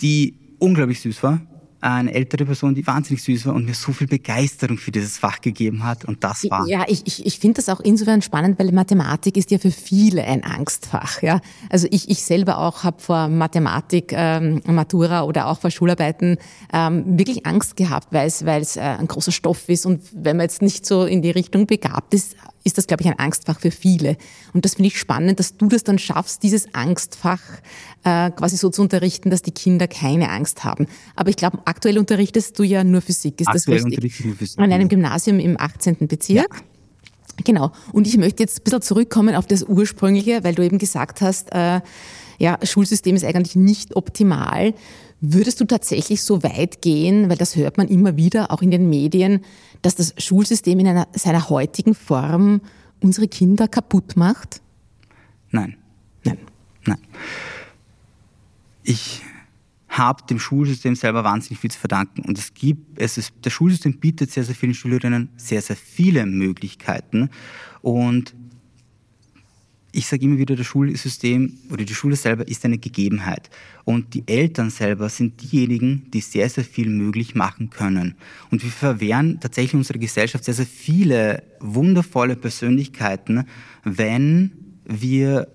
die 0.00 0.34
unglaublich 0.58 1.00
süß 1.00 1.22
war, 1.22 1.40
eine 1.82 2.14
ältere 2.14 2.44
Person, 2.44 2.74
die 2.74 2.86
wahnsinnig 2.86 3.22
süß 3.24 3.46
war 3.46 3.54
und 3.54 3.64
mir 3.64 3.74
so 3.74 3.92
viel 3.92 4.06
Begeisterung 4.06 4.78
für 4.78 4.92
dieses 4.92 5.18
Fach 5.18 5.40
gegeben 5.40 5.84
hat. 5.84 6.04
Und 6.04 6.22
das 6.22 6.48
war. 6.48 6.66
Ja, 6.68 6.84
ich, 6.86 7.02
ich, 7.06 7.26
ich 7.26 7.38
finde 7.38 7.56
das 7.56 7.68
auch 7.68 7.80
insofern 7.80 8.22
spannend, 8.22 8.58
weil 8.58 8.70
Mathematik 8.70 9.36
ist 9.36 9.50
ja 9.50 9.58
für 9.58 9.72
viele 9.72 10.22
ein 10.24 10.44
Angstfach. 10.44 11.22
Ja? 11.22 11.40
Also 11.70 11.88
ich, 11.90 12.08
ich 12.08 12.22
selber 12.22 12.58
auch 12.58 12.84
habe 12.84 13.00
vor 13.00 13.28
Mathematik, 13.28 14.12
ähm, 14.12 14.60
Matura 14.66 15.24
oder 15.24 15.48
auch 15.48 15.58
vor 15.58 15.70
Schularbeiten 15.70 16.38
ähm, 16.72 17.18
wirklich 17.18 17.46
Angst 17.46 17.76
gehabt, 17.76 18.08
weil 18.12 18.28
es, 18.28 18.46
weil 18.46 18.62
es 18.62 18.76
äh, 18.76 18.80
ein 18.80 19.08
großer 19.08 19.32
Stoff 19.32 19.68
ist 19.68 19.84
und 19.84 20.02
wenn 20.12 20.36
man 20.36 20.44
jetzt 20.44 20.62
nicht 20.62 20.86
so 20.86 21.04
in 21.04 21.20
die 21.20 21.30
Richtung 21.30 21.66
begabt 21.66 22.14
ist, 22.14 22.36
ist 22.64 22.78
das, 22.78 22.86
glaube 22.86 23.02
ich, 23.02 23.08
ein 23.08 23.18
Angstfach 23.18 23.60
für 23.60 23.70
viele. 23.70 24.16
Und 24.52 24.64
das 24.64 24.74
finde 24.74 24.88
ich 24.88 24.98
spannend, 24.98 25.38
dass 25.38 25.56
du 25.56 25.68
das 25.68 25.84
dann 25.84 25.98
schaffst, 25.98 26.42
dieses 26.42 26.74
Angstfach 26.74 27.40
äh, 28.04 28.30
quasi 28.30 28.56
so 28.56 28.70
zu 28.70 28.82
unterrichten, 28.82 29.30
dass 29.30 29.42
die 29.42 29.50
Kinder 29.50 29.88
keine 29.88 30.30
Angst 30.30 30.64
haben. 30.64 30.86
Aber 31.16 31.30
ich 31.30 31.36
glaube, 31.36 31.58
aktuell 31.64 31.98
unterrichtest 31.98 32.58
du 32.58 32.62
ja 32.62 32.84
nur 32.84 33.00
Physik, 33.00 33.40
ist 33.40 33.48
aktuell 33.48 33.78
das 33.78 33.86
richtig? 33.86 34.04
Ich 34.04 34.24
nur 34.24 34.36
Physik. 34.36 34.58
An 34.58 34.72
einem 34.72 34.88
Gymnasium 34.88 35.38
im 35.38 35.60
18. 35.60 36.08
Bezirk. 36.08 36.54
Ja. 36.54 36.60
Genau. 37.44 37.72
Und 37.92 38.06
ich 38.06 38.16
möchte 38.16 38.42
jetzt 38.42 38.60
ein 38.60 38.64
bisschen 38.64 38.82
zurückkommen 38.82 39.34
auf 39.34 39.46
das 39.46 39.62
Ursprüngliche, 39.64 40.44
weil 40.44 40.54
du 40.54 40.62
eben 40.64 40.78
gesagt 40.78 41.20
hast, 41.20 41.52
äh, 41.52 41.80
ja, 42.38 42.58
Schulsystem 42.62 43.16
ist 43.16 43.24
eigentlich 43.24 43.56
nicht 43.56 43.96
optimal. 43.96 44.74
Würdest 45.20 45.60
du 45.60 45.64
tatsächlich 45.64 46.22
so 46.22 46.42
weit 46.42 46.82
gehen, 46.82 47.30
weil 47.30 47.36
das 47.36 47.54
hört 47.56 47.78
man 47.78 47.88
immer 47.88 48.16
wieder, 48.16 48.50
auch 48.50 48.62
in 48.62 48.70
den 48.70 48.88
Medien, 48.88 49.40
dass 49.82 49.96
das 49.96 50.14
Schulsystem 50.18 50.78
in 50.78 50.86
einer, 50.86 51.08
seiner 51.12 51.48
heutigen 51.48 51.94
Form 51.94 52.60
unsere 53.00 53.28
Kinder 53.28 53.68
kaputt 53.68 54.16
macht? 54.16 54.62
Nein. 55.50 55.76
Nein. 56.24 56.38
Nein. 56.86 56.98
Ich 58.84 59.22
habe 59.88 60.22
dem 60.28 60.38
Schulsystem 60.38 60.94
selber 60.94 61.22
wahnsinnig 61.22 61.60
viel 61.60 61.70
zu 61.70 61.78
verdanken. 61.78 62.22
Und 62.22 62.38
es 62.38 62.54
gibt, 62.54 62.98
es 62.98 63.18
ist, 63.18 63.32
das 63.42 63.52
Schulsystem 63.52 63.98
bietet 63.98 64.30
sehr, 64.30 64.44
sehr 64.44 64.54
vielen 64.54 64.74
Schülerinnen 64.74 65.28
sehr, 65.36 65.60
sehr 65.60 65.76
viele 65.76 66.24
Möglichkeiten. 66.24 67.28
Und 67.82 68.34
ich 69.92 70.06
sage 70.06 70.24
immer 70.24 70.38
wieder, 70.38 70.56
das 70.56 70.66
Schulsystem 70.66 71.58
oder 71.70 71.84
die 71.84 71.94
Schule 71.94 72.16
selber 72.16 72.48
ist 72.48 72.64
eine 72.64 72.78
Gegebenheit. 72.78 73.50
Und 73.84 74.14
die 74.14 74.24
Eltern 74.26 74.70
selber 74.70 75.10
sind 75.10 75.42
diejenigen, 75.42 76.10
die 76.12 76.22
sehr, 76.22 76.48
sehr 76.48 76.64
viel 76.64 76.88
möglich 76.88 77.34
machen 77.34 77.68
können. 77.68 78.14
Und 78.50 78.62
wir 78.62 78.70
verwehren 78.70 79.38
tatsächlich 79.40 79.74
unserer 79.74 79.98
Gesellschaft 79.98 80.44
sehr, 80.44 80.54
sehr 80.54 80.66
viele 80.66 81.42
wundervolle 81.60 82.36
Persönlichkeiten, 82.36 83.44
wenn 83.84 84.52
wir 84.84 85.48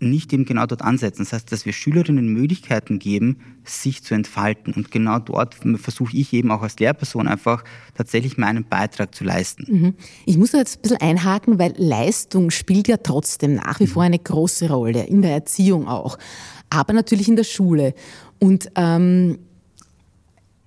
nicht 0.00 0.32
eben 0.32 0.44
genau 0.44 0.66
dort 0.66 0.82
ansetzen. 0.82 1.22
Das 1.22 1.32
heißt, 1.32 1.52
dass 1.52 1.66
wir 1.66 1.72
Schülerinnen 1.72 2.26
Möglichkeiten 2.26 2.98
geben, 2.98 3.38
sich 3.64 4.02
zu 4.02 4.14
entfalten. 4.14 4.72
Und 4.74 4.90
genau 4.90 5.18
dort 5.18 5.56
versuche 5.76 6.16
ich 6.16 6.32
eben 6.32 6.50
auch 6.50 6.62
als 6.62 6.78
Lehrperson 6.78 7.28
einfach 7.28 7.64
tatsächlich 7.94 8.38
meinen 8.38 8.64
Beitrag 8.64 9.14
zu 9.14 9.24
leisten. 9.24 9.66
Mhm. 9.68 9.94
Ich 10.26 10.38
muss 10.38 10.52
da 10.52 10.58
jetzt 10.58 10.78
ein 10.78 10.82
bisschen 10.82 11.00
einhaken, 11.00 11.58
weil 11.58 11.74
Leistung 11.76 12.50
spielt 12.50 12.88
ja 12.88 12.96
trotzdem 12.96 13.54
nach 13.54 13.80
wie 13.80 13.86
vor 13.86 14.02
eine 14.02 14.18
große 14.18 14.68
Rolle, 14.70 15.04
in 15.04 15.22
der 15.22 15.32
Erziehung 15.32 15.88
auch, 15.88 16.18
aber 16.70 16.92
natürlich 16.92 17.28
in 17.28 17.36
der 17.36 17.44
Schule. 17.44 17.94
Und 18.38 18.70
ähm, 18.76 19.38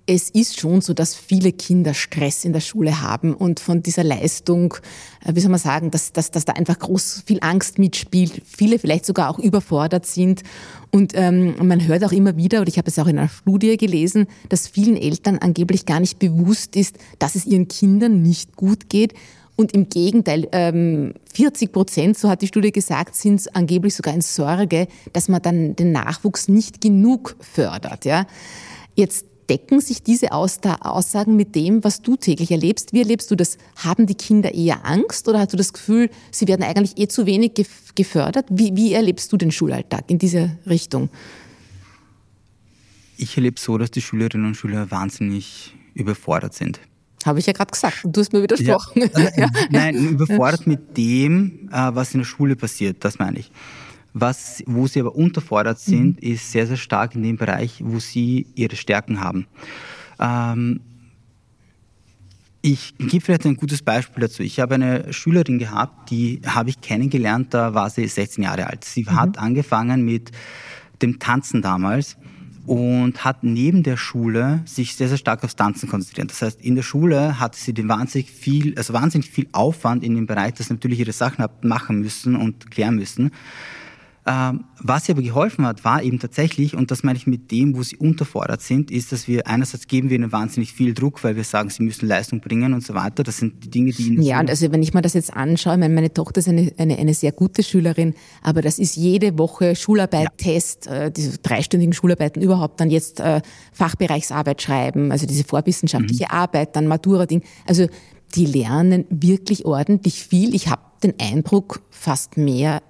es 0.06 0.28
ist 0.30 0.60
schon 0.60 0.82
so, 0.82 0.92
dass 0.92 1.14
viele 1.14 1.52
Kinder 1.52 1.94
Stress 1.94 2.44
in 2.44 2.52
der 2.52 2.60
Schule 2.60 3.00
haben 3.00 3.34
und 3.34 3.58
von 3.58 3.82
dieser 3.82 4.04
Leistung, 4.04 4.74
äh, 5.24 5.34
wie 5.34 5.40
soll 5.40 5.50
man 5.50 5.60
sagen, 5.60 5.90
dass, 5.90 6.12
dass, 6.12 6.30
dass 6.30 6.44
da 6.44 6.52
einfach 6.52 6.78
groß 6.78 7.22
viel 7.26 7.38
Angst 7.40 7.78
mitspielt, 7.78 8.42
viele 8.44 8.78
vielleicht 8.78 9.06
sogar 9.06 9.30
auch 9.30 9.38
überfordert 9.38 10.04
sind. 10.04 10.42
Und 10.90 11.12
ähm, 11.14 11.54
man 11.66 11.86
hört 11.86 12.04
auch 12.04 12.12
immer 12.12 12.36
wieder, 12.36 12.60
oder 12.60 12.68
ich 12.68 12.76
habe 12.78 12.88
es 12.88 12.98
auch 12.98 13.06
in 13.06 13.18
einer 13.18 13.28
Studie 13.28 13.76
gelesen, 13.76 14.26
dass 14.50 14.68
vielen 14.68 14.96
Eltern 14.96 15.38
angeblich 15.38 15.86
gar 15.86 16.00
nicht 16.00 16.18
bewusst 16.18 16.76
ist, 16.76 16.98
dass 17.18 17.34
es 17.34 17.46
ihren 17.46 17.68
Kindern 17.68 18.22
nicht 18.22 18.56
gut 18.56 18.90
geht. 18.90 19.14
Und 19.56 19.72
im 19.72 19.88
Gegenteil, 19.88 20.48
40 20.50 20.52
ähm, 20.52 21.72
Prozent, 21.72 22.18
so 22.18 22.28
hat 22.28 22.42
die 22.42 22.48
Studie 22.48 22.72
gesagt, 22.72 23.14
sind 23.14 23.54
angeblich 23.54 23.94
sogar 23.94 24.12
in 24.12 24.20
Sorge, 24.20 24.88
dass 25.12 25.28
man 25.28 25.40
dann 25.40 25.76
den 25.76 25.92
Nachwuchs 25.92 26.48
nicht 26.48 26.80
genug 26.80 27.36
fördert. 27.40 28.04
Ja? 28.04 28.26
Jetzt 28.96 29.26
decken 29.48 29.80
sich 29.80 30.02
diese 30.02 30.32
Aussagen 30.32 31.36
mit 31.36 31.54
dem, 31.54 31.84
was 31.84 32.02
du 32.02 32.16
täglich 32.16 32.50
erlebst? 32.50 32.92
Wie 32.92 33.00
erlebst 33.00 33.30
du 33.30 33.36
das? 33.36 33.58
Haben 33.76 34.06
die 34.06 34.14
Kinder 34.14 34.54
eher 34.54 34.84
Angst 34.84 35.28
oder 35.28 35.40
hast 35.40 35.52
du 35.52 35.56
das 35.56 35.72
Gefühl, 35.72 36.10
sie 36.30 36.48
werden 36.48 36.62
eigentlich 36.62 36.98
eh 36.98 37.08
zu 37.08 37.26
wenig 37.26 37.52
gefördert? 37.94 38.46
Wie, 38.50 38.74
wie 38.76 38.92
erlebst 38.92 39.32
du 39.32 39.36
den 39.36 39.50
Schulalltag 39.50 40.10
in 40.10 40.18
dieser 40.18 40.50
Richtung? 40.66 41.10
Ich 43.16 43.36
erlebe 43.36 43.60
so, 43.60 43.78
dass 43.78 43.90
die 43.90 44.02
Schülerinnen 44.02 44.46
und 44.46 44.54
Schüler 44.56 44.90
wahnsinnig 44.90 45.74
überfordert 45.94 46.54
sind. 46.54 46.80
Habe 47.24 47.38
ich 47.38 47.46
ja 47.46 47.52
gerade 47.52 47.70
gesagt. 47.70 48.00
Du 48.04 48.20
hast 48.20 48.32
mir 48.32 48.42
widersprochen. 48.42 49.10
Ja, 49.16 49.30
ja. 49.36 49.48
Nein, 49.70 49.94
überfordert 49.94 50.66
mit 50.66 50.96
dem, 50.96 51.70
äh, 51.72 51.94
was 51.94 52.12
in 52.12 52.20
der 52.20 52.26
Schule 52.26 52.56
passiert, 52.56 53.04
das 53.04 53.18
meine 53.18 53.38
ich. 53.38 53.50
Was, 54.16 54.62
wo 54.66 54.86
sie 54.86 55.00
aber 55.00 55.14
unterfordert 55.14 55.80
sind, 55.80 56.22
mhm. 56.22 56.32
ist 56.32 56.52
sehr, 56.52 56.66
sehr 56.66 56.76
stark 56.76 57.16
in 57.16 57.22
dem 57.22 57.36
Bereich, 57.36 57.82
wo 57.84 57.98
sie 57.98 58.46
ihre 58.54 58.76
Stärken 58.76 59.20
haben. 59.20 59.46
Ähm, 60.20 60.80
ich 62.62 62.96
gebe 62.96 63.22
vielleicht 63.22 63.44
ein 63.44 63.56
gutes 63.56 63.82
Beispiel 63.82 64.22
dazu. 64.22 64.42
Ich 64.42 64.58
habe 64.60 64.76
eine 64.76 65.12
Schülerin 65.12 65.58
gehabt, 65.58 66.10
die 66.10 66.40
habe 66.46 66.70
ich 66.70 66.80
kennengelernt, 66.80 67.52
da 67.52 67.74
war 67.74 67.90
sie 67.90 68.06
16 68.06 68.44
Jahre 68.44 68.68
alt. 68.68 68.84
Sie 68.84 69.02
mhm. 69.02 69.14
hat 69.16 69.38
angefangen 69.38 70.04
mit 70.04 70.30
dem 71.02 71.18
Tanzen 71.18 71.60
damals 71.60 72.16
und 72.66 73.24
hat 73.24 73.42
neben 73.42 73.82
der 73.82 73.96
Schule 73.96 74.62
sich 74.64 74.96
sehr, 74.96 75.08
sehr 75.08 75.18
stark 75.18 75.44
aufs 75.44 75.56
Tanzen 75.56 75.88
konzentriert. 75.88 76.30
Das 76.30 76.40
heißt, 76.40 76.60
in 76.62 76.74
der 76.74 76.82
Schule 76.82 77.38
hatte 77.38 77.58
sie 77.58 77.74
den 77.74 77.88
wahnsinnig 77.88 78.30
viel, 78.30 78.74
also 78.78 78.92
wahnsinnig 78.94 79.30
viel 79.30 79.48
Aufwand 79.52 80.02
in 80.02 80.14
dem 80.14 80.26
Bereich, 80.26 80.54
dass 80.54 80.68
sie 80.68 80.72
natürlich 80.72 81.00
ihre 81.00 81.12
Sachen 81.12 81.44
machen 81.62 82.00
müssen 82.00 82.36
und 82.36 82.70
klären 82.70 82.94
müssen. 82.94 83.32
Ähm, 84.26 84.64
was 84.80 85.06
ihr 85.06 85.14
aber 85.14 85.22
geholfen 85.22 85.66
hat, 85.66 85.84
war 85.84 86.02
eben 86.02 86.18
tatsächlich, 86.18 86.74
und 86.74 86.90
das 86.90 87.02
meine 87.02 87.18
ich 87.18 87.26
mit 87.26 87.50
dem, 87.50 87.76
wo 87.76 87.82
sie 87.82 87.96
unterfordert 87.96 88.62
sind, 88.62 88.90
ist, 88.90 89.12
dass 89.12 89.28
wir 89.28 89.46
einerseits 89.46 89.86
geben 89.86 90.08
wir 90.08 90.16
ihnen 90.16 90.32
wahnsinnig 90.32 90.72
viel 90.72 90.94
Druck, 90.94 91.22
weil 91.24 91.36
wir 91.36 91.44
sagen, 91.44 91.68
sie 91.68 91.82
müssen 91.82 92.08
Leistung 92.08 92.40
bringen 92.40 92.72
und 92.72 92.82
so 92.82 92.94
weiter. 92.94 93.22
Das 93.22 93.36
sind 93.36 93.62
die 93.64 93.70
Dinge, 93.70 93.92
die 93.92 94.02
ihnen. 94.04 94.22
Ja, 94.22 94.40
und 94.40 94.48
also 94.48 94.72
wenn 94.72 94.82
ich 94.82 94.94
mir 94.94 95.02
das 95.02 95.12
jetzt 95.12 95.34
anschaue, 95.34 95.76
meine, 95.76 95.94
meine 95.94 96.12
Tochter 96.12 96.38
ist 96.38 96.48
eine, 96.48 96.72
eine, 96.78 96.96
eine 96.96 97.12
sehr 97.12 97.32
gute 97.32 97.62
Schülerin, 97.62 98.14
aber 98.42 98.62
das 98.62 98.78
ist 98.78 98.96
jede 98.96 99.38
Woche 99.38 99.76
Schularbeit, 99.76 100.24
ja. 100.24 100.30
Test, 100.38 100.86
äh, 100.86 101.10
diese 101.10 101.36
dreistündigen 101.38 101.92
Schularbeiten 101.92 102.40
überhaupt, 102.40 102.80
dann 102.80 102.90
jetzt 102.90 103.20
äh, 103.20 103.42
Fachbereichsarbeit 103.72 104.62
schreiben, 104.62 105.12
also 105.12 105.26
diese 105.26 105.44
vorwissenschaftliche 105.44 106.24
mhm. 106.30 106.38
Arbeit, 106.38 106.76
dann 106.76 106.86
Matura-Ding. 106.86 107.42
Also 107.66 107.88
die 108.34 108.46
lernen 108.46 109.04
wirklich 109.10 109.66
ordentlich 109.66 110.24
viel. 110.24 110.54
Ich 110.54 110.68
habe 110.68 110.82
den 111.02 111.14
Eindruck, 111.20 111.82
fast 111.90 112.38
mehr 112.38 112.82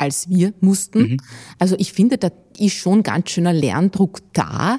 als 0.00 0.30
wir 0.30 0.54
mussten. 0.60 1.02
Mhm. 1.02 1.16
Also 1.58 1.76
ich 1.78 1.92
finde, 1.92 2.16
da 2.16 2.30
ist 2.58 2.74
schon 2.74 3.02
ganz 3.02 3.30
schöner 3.30 3.52
Lerndruck 3.52 4.20
da. 4.32 4.78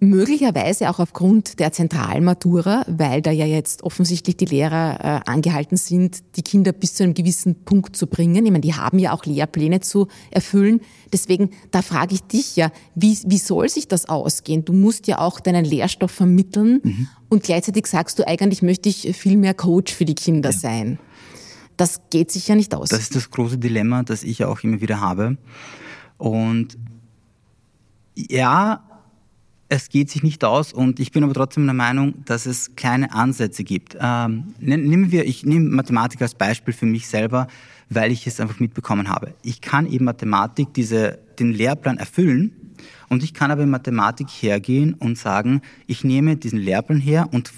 Möglicherweise 0.00 0.90
auch 0.90 0.98
aufgrund 0.98 1.60
der 1.60 1.72
Zentralmatura, 1.72 2.84
weil 2.88 3.22
da 3.22 3.30
ja 3.30 3.46
jetzt 3.46 3.82
offensichtlich 3.84 4.36
die 4.36 4.44
Lehrer 4.44 4.98
äh, 5.00 5.30
angehalten 5.30 5.76
sind, 5.76 6.22
die 6.36 6.42
Kinder 6.42 6.72
bis 6.72 6.94
zu 6.94 7.04
einem 7.04 7.14
gewissen 7.14 7.64
Punkt 7.64 7.96
zu 7.96 8.06
bringen. 8.06 8.44
Ich 8.44 8.52
meine, 8.52 8.60
die 8.60 8.74
haben 8.74 8.98
ja 8.98 9.12
auch 9.12 9.24
Lehrpläne 9.24 9.80
zu 9.80 10.08
erfüllen. 10.30 10.80
Deswegen, 11.12 11.50
da 11.70 11.80
frage 11.80 12.14
ich 12.14 12.22
dich 12.22 12.54
ja, 12.54 12.70
wie, 12.94 13.16
wie 13.26 13.38
soll 13.38 13.68
sich 13.68 13.88
das 13.88 14.08
ausgehen? 14.08 14.64
Du 14.64 14.72
musst 14.72 15.06
ja 15.06 15.18
auch 15.20 15.40
deinen 15.40 15.64
Lehrstoff 15.64 16.10
vermitteln 16.10 16.80
mhm. 16.82 17.08
und 17.30 17.42
gleichzeitig 17.42 17.86
sagst 17.86 18.18
du, 18.18 18.26
eigentlich 18.28 18.62
möchte 18.62 18.88
ich 18.88 19.16
viel 19.16 19.36
mehr 19.36 19.54
Coach 19.54 19.94
für 19.94 20.04
die 20.04 20.14
Kinder 20.14 20.50
ja. 20.50 20.58
sein. 20.58 20.98
Das 21.76 22.00
geht 22.10 22.30
sich 22.30 22.48
ja 22.48 22.54
nicht 22.54 22.74
aus. 22.74 22.88
Das 22.88 23.00
ist 23.00 23.16
das 23.16 23.30
große 23.30 23.58
Dilemma, 23.58 24.02
das 24.02 24.22
ich 24.22 24.44
auch 24.44 24.60
immer 24.60 24.80
wieder 24.80 25.00
habe. 25.00 25.36
Und 26.18 26.78
ja, 28.14 28.82
es 29.68 29.88
geht 29.88 30.10
sich 30.10 30.22
nicht 30.22 30.44
aus 30.44 30.72
und 30.72 31.00
ich 31.00 31.10
bin 31.10 31.24
aber 31.24 31.34
trotzdem 31.34 31.64
der 31.64 31.74
Meinung, 31.74 32.24
dass 32.26 32.46
es 32.46 32.76
kleine 32.76 33.12
Ansätze 33.12 33.64
gibt. 33.64 33.96
Ähm, 34.00 34.54
nehmen 34.60 35.10
wir, 35.10 35.26
ich 35.26 35.44
nehme 35.44 35.68
Mathematik 35.70 36.22
als 36.22 36.34
Beispiel 36.34 36.74
für 36.74 36.86
mich 36.86 37.08
selber, 37.08 37.48
weil 37.90 38.12
ich 38.12 38.26
es 38.26 38.40
einfach 38.40 38.60
mitbekommen 38.60 39.08
habe. 39.08 39.34
Ich 39.42 39.60
kann 39.60 39.90
eben 39.90 40.04
Mathematik 40.04 40.72
diese, 40.74 41.18
den 41.38 41.52
Lehrplan 41.52 41.98
erfüllen 41.98 42.52
und 43.08 43.22
ich 43.22 43.34
kann 43.34 43.50
aber 43.50 43.62
in 43.62 43.70
Mathematik 43.70 44.28
hergehen 44.28 44.94
und 44.94 45.18
sagen, 45.18 45.62
ich 45.86 46.04
nehme 46.04 46.36
diesen 46.36 46.58
Lehrplan 46.58 47.00
her 47.00 47.28
und 47.32 47.52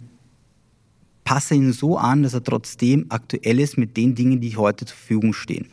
passe 1.26 1.56
ihn 1.56 1.72
so 1.72 1.98
an, 1.98 2.22
dass 2.22 2.34
er 2.34 2.44
trotzdem 2.44 3.06
aktuell 3.08 3.58
ist 3.58 3.76
mit 3.76 3.96
den 3.96 4.14
Dingen, 4.14 4.40
die 4.40 4.56
heute 4.56 4.86
zur 4.86 4.96
Verfügung 4.96 5.32
stehen. 5.32 5.66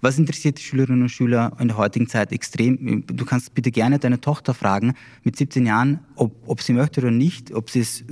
Was 0.00 0.18
interessiert 0.18 0.58
die 0.58 0.62
Schülerinnen 0.62 1.02
und 1.02 1.08
Schüler 1.08 1.56
in 1.60 1.68
der 1.68 1.76
heutigen 1.76 2.08
Zeit 2.08 2.32
extrem? 2.32 3.04
Du 3.06 3.24
kannst 3.24 3.54
bitte 3.54 3.70
gerne 3.70 4.00
deine 4.00 4.20
Tochter 4.20 4.54
fragen, 4.54 4.94
mit 5.22 5.36
17 5.36 5.64
Jahren, 5.66 6.00
ob, 6.16 6.32
ob 6.46 6.60
sie 6.60 6.72
möchte 6.72 7.00
oder 7.00 7.12
nicht, 7.12 7.54
ob 7.54 7.70
sie 7.70 7.80
es 7.80 8.04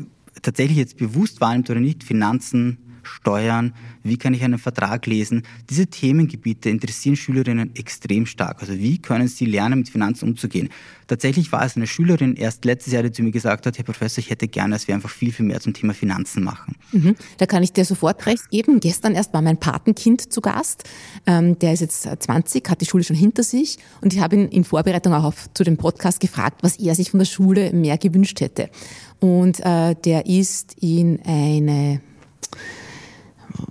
tatsächlich 0.43 0.79
jetzt 0.79 0.97
bewusst 0.97 1.41
wahrnimmt 1.41 1.69
oder 1.71 1.81
nicht, 1.81 2.05
Finanzen, 2.05 2.79
Steuern, 3.07 3.73
wie 4.03 4.17
kann 4.17 4.35
ich 4.35 4.43
einen 4.43 4.59
Vertrag 4.59 5.07
lesen. 5.07 5.43
Diese 5.71 5.87
Themengebiete 5.87 6.71
interessieren 6.71 7.17
Schülerinnen 7.17 7.75
extrem 7.75 8.27
stark. 8.27 8.61
Also 8.61 8.75
wie 8.75 8.99
können 8.99 9.29
sie 9.29 9.47
lernen, 9.47 9.81
mit 9.81 9.89
Finanzen 9.89 10.29
umzugehen? 10.29 10.69
Tatsächlich 11.07 11.53
war 11.53 11.65
es 11.65 11.77
eine 11.77 11.87
Schülerin 11.87 12.35
erst 12.35 12.65
letztes 12.65 12.93
Jahr, 12.93 13.03
die 13.03 13.13
zu 13.13 13.23
mir 13.23 13.31
gesagt 13.31 13.67
hat, 13.67 13.79
Herr 13.79 13.85
Professor, 13.85 14.19
ich 14.19 14.31
hätte 14.31 14.49
gerne, 14.49 14.75
dass 14.75 14.89
wir 14.89 14.95
einfach 14.95 15.11
viel, 15.11 15.33
viel 15.33 15.47
mehr 15.47 15.61
zum 15.61 15.73
Thema 15.73 15.95
Finanzen 15.95 16.43
machen. 16.43 16.75
Mhm. 16.93 17.15
Da 17.39 17.47
kann 17.47 17.63
ich 17.63 17.73
dir 17.73 17.85
sofort 17.85 18.27
recht 18.27 18.51
geben. 18.51 18.81
Gestern 18.81 19.15
erst 19.15 19.33
war 19.33 19.43
mein 19.43 19.59
Patenkind 19.59 20.33
zu 20.33 20.41
Gast. 20.41 20.85
Ähm, 21.27 21.59
der 21.59 21.73
ist 21.73 21.81
jetzt 21.81 22.09
20, 22.19 22.69
hat 22.69 22.81
die 22.81 22.87
Schule 22.87 23.05
schon 23.05 23.17
hinter 23.17 23.45
sich. 23.45 23.79
Und 24.01 24.13
ich 24.13 24.21
habe 24.21 24.35
ihn 24.37 24.49
in 24.49 24.65
Vorbereitung 24.65 25.15
auch 25.15 25.25
auf, 25.25 25.53
zu 25.55 25.63
dem 25.63 25.77
Podcast 25.77 26.19
gefragt, 26.19 26.63
was 26.63 26.77
er 26.77 26.95
sich 26.95 27.13
von 27.13 27.19
der 27.19 27.27
Schule 27.27 27.73
mehr 27.73 27.99
gewünscht 27.99 28.41
hätte. 28.41 28.69
Und 29.21 29.61
äh, 29.61 29.95
der 29.95 30.27
ist 30.27 30.77
in 30.81 31.21
eine 31.25 32.01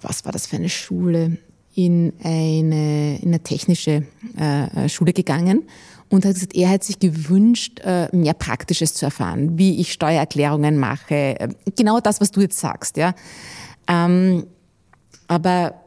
was 0.02 0.26
war 0.26 0.32
das 0.32 0.48
für 0.48 0.58
eine 0.58 0.70
Schule, 0.70 1.38
in 1.76 2.14
eine, 2.24 3.18
in 3.18 3.28
eine 3.28 3.42
technische 3.42 4.04
äh, 4.38 4.88
Schule 4.88 5.12
gegangen 5.12 5.64
und 6.10 6.26
hat 6.26 6.36
gesagt, 6.36 6.56
er 6.56 6.70
hat 6.70 6.84
sich 6.84 7.00
gewünscht, 7.00 7.82
äh, 7.84 8.08
mehr 8.16 8.34
Praktisches 8.34 8.94
zu 8.94 9.06
erfahren, 9.06 9.58
wie 9.58 9.82
ich 9.82 9.92
Steuererklärungen 9.92 10.78
mache, 10.78 11.40
äh, 11.40 11.50
genau 11.76 12.00
das, 12.00 12.22
was 12.22 12.32
du 12.32 12.42
jetzt 12.42 12.58
sagst, 12.58 12.98
ja. 12.98 13.14
Ähm, 13.88 14.46
aber 15.28 15.82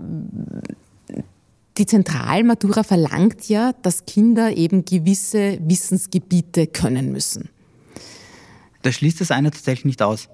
die 1.79 1.87
Zentralmatura 1.87 2.83
verlangt 2.83 3.49
ja, 3.49 3.73
dass 3.83 4.05
Kinder 4.05 4.57
eben 4.57 4.85
gewisse 4.85 5.59
Wissensgebiete 5.63 6.67
können 6.67 7.13
müssen. 7.13 7.49
Da 8.83 8.93
schließt 8.93 9.21
das 9.21 9.31
eine 9.31 9.51
tatsächlich 9.51 9.85
nicht 9.85 10.03
aus. 10.03 10.29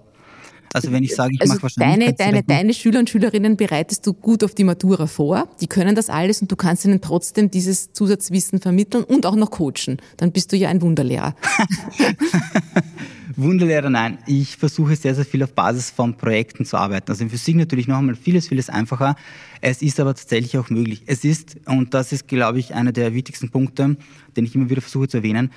Also 0.75 0.91
wenn 0.91 1.05
ich 1.05 1.15
sage, 1.15 1.35
ich 1.35 1.41
also 1.41 1.55
mache 1.55 1.63
wahrscheinlich. 1.63 2.17
Deine, 2.17 2.33
deine, 2.33 2.43
deine 2.43 2.75
Schüler 2.75 2.99
und 2.99 3.09
Schülerinnen 3.09 3.57
bereitest 3.57 4.05
du 4.09 4.13
gut 4.13 4.43
auf 4.43 4.57
die 4.57 4.65
Matura 4.65 5.07
vor. 5.07 5.49
Die 5.61 5.69
können 5.69 5.95
das 5.95 6.11
alles 6.11 6.43
und 6.43 6.51
du 6.51 6.57
kannst 6.57 6.85
ihnen 6.85 7.01
trotzdem 7.01 7.49
dieses 7.49 7.93
Zusatzwissen 7.93 8.61
vermitteln 8.61 9.05
und 9.05 9.25
auch 9.25 9.37
noch 9.37 9.53
coachen. 9.53 9.99
Dann 10.17 10.33
bist 10.33 10.51
du 10.51 10.57
ja 10.57 10.69
ein 10.69 10.83
Wunderlehrer. 10.83 11.37
Wunderlehrer, 13.37 13.89
nein. 13.89 14.19
Ich 14.27 14.57
versuche 14.57 14.97
sehr, 14.97 15.15
sehr 15.15 15.25
viel 15.25 15.45
auf 15.45 15.53
Basis 15.53 15.91
von 15.91 16.17
Projekten 16.17 16.65
zu 16.65 16.77
arbeiten. 16.77 17.09
Also 17.09 17.23
in 17.23 17.31
Physik 17.31 17.55
natürlich 17.55 17.87
noch 17.87 17.99
einmal 17.99 18.17
vieles, 18.17 18.49
vieles 18.49 18.69
einfacher. 18.69 19.15
Es 19.61 19.81
ist 19.81 20.01
aber 20.01 20.17
tatsächlich 20.17 20.59
auch 20.59 20.71
möglich. 20.71 21.05
Es 21.07 21.23
ist, 21.23 21.57
und 21.67 21.95
das 21.95 22.11
ist, 22.11 22.27
glaube 22.27 22.59
ich, 22.59 22.75
einer 22.75 22.91
der 22.91 23.15
wichtigsten 23.15 23.49
Punkte, 23.49 23.97
den 24.37 24.45
ich 24.45 24.57
immer 24.57 24.71
wieder 24.71 24.81
versuche 24.81 25.07
zu 25.07 25.19
erwähnen, 25.19 25.53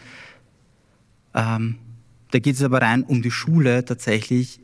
ähm, 1.33 1.77
da 2.29 2.37
geht 2.37 2.53
es 2.53 2.61
aber 2.61 2.83
rein 2.83 3.01
um 3.01 3.23
die 3.23 3.31
Schule 3.31 3.83
tatsächlich. 3.83 4.59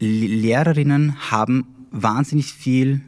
Lehrerinnen 0.00 1.30
haben 1.30 1.66
wahnsinnig 1.90 2.52
viel 2.52 3.02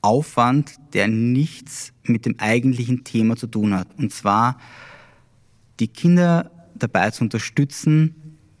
Aufwand, 0.00 0.76
der 0.94 1.08
nichts 1.08 1.92
mit 2.04 2.24
dem 2.24 2.38
eigentlichen 2.38 3.04
Thema 3.04 3.36
zu 3.36 3.46
tun 3.46 3.74
hat. 3.74 3.88
Und 3.98 4.12
zwar 4.12 4.58
die 5.78 5.88
Kinder 5.88 6.50
dabei 6.74 7.10
zu 7.10 7.24
unterstützen, 7.24 8.14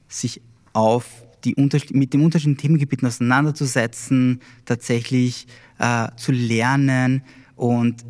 sich 0.08 0.42
auf 0.72 1.06
die 1.44 1.54
mit 1.92 2.12
dem 2.12 2.22
unterschiedlichen 2.22 2.58
Themengebieten 2.58 3.06
auseinanderzusetzen, 3.06 4.40
tatsächlich 4.66 5.46
äh, 5.78 6.08
zu 6.16 6.32
lernen 6.32 7.22
und 7.56 8.04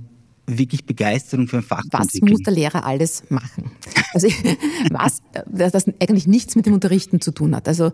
wirklich 0.46 0.84
Begeisterung 0.84 1.46
für 1.46 1.58
ein 1.58 1.62
Fach 1.62 1.84
Was 1.92 2.08
muss 2.22 2.40
der 2.40 2.52
Lehrer 2.52 2.84
alles 2.84 3.30
machen? 3.30 3.70
Also 4.12 4.26
was, 4.90 5.22
das 5.46 5.86
eigentlich 6.00 6.26
nichts 6.26 6.56
mit 6.56 6.66
dem 6.66 6.74
Unterrichten 6.74 7.20
zu 7.20 7.30
tun 7.30 7.54
hat. 7.54 7.68
Also 7.68 7.92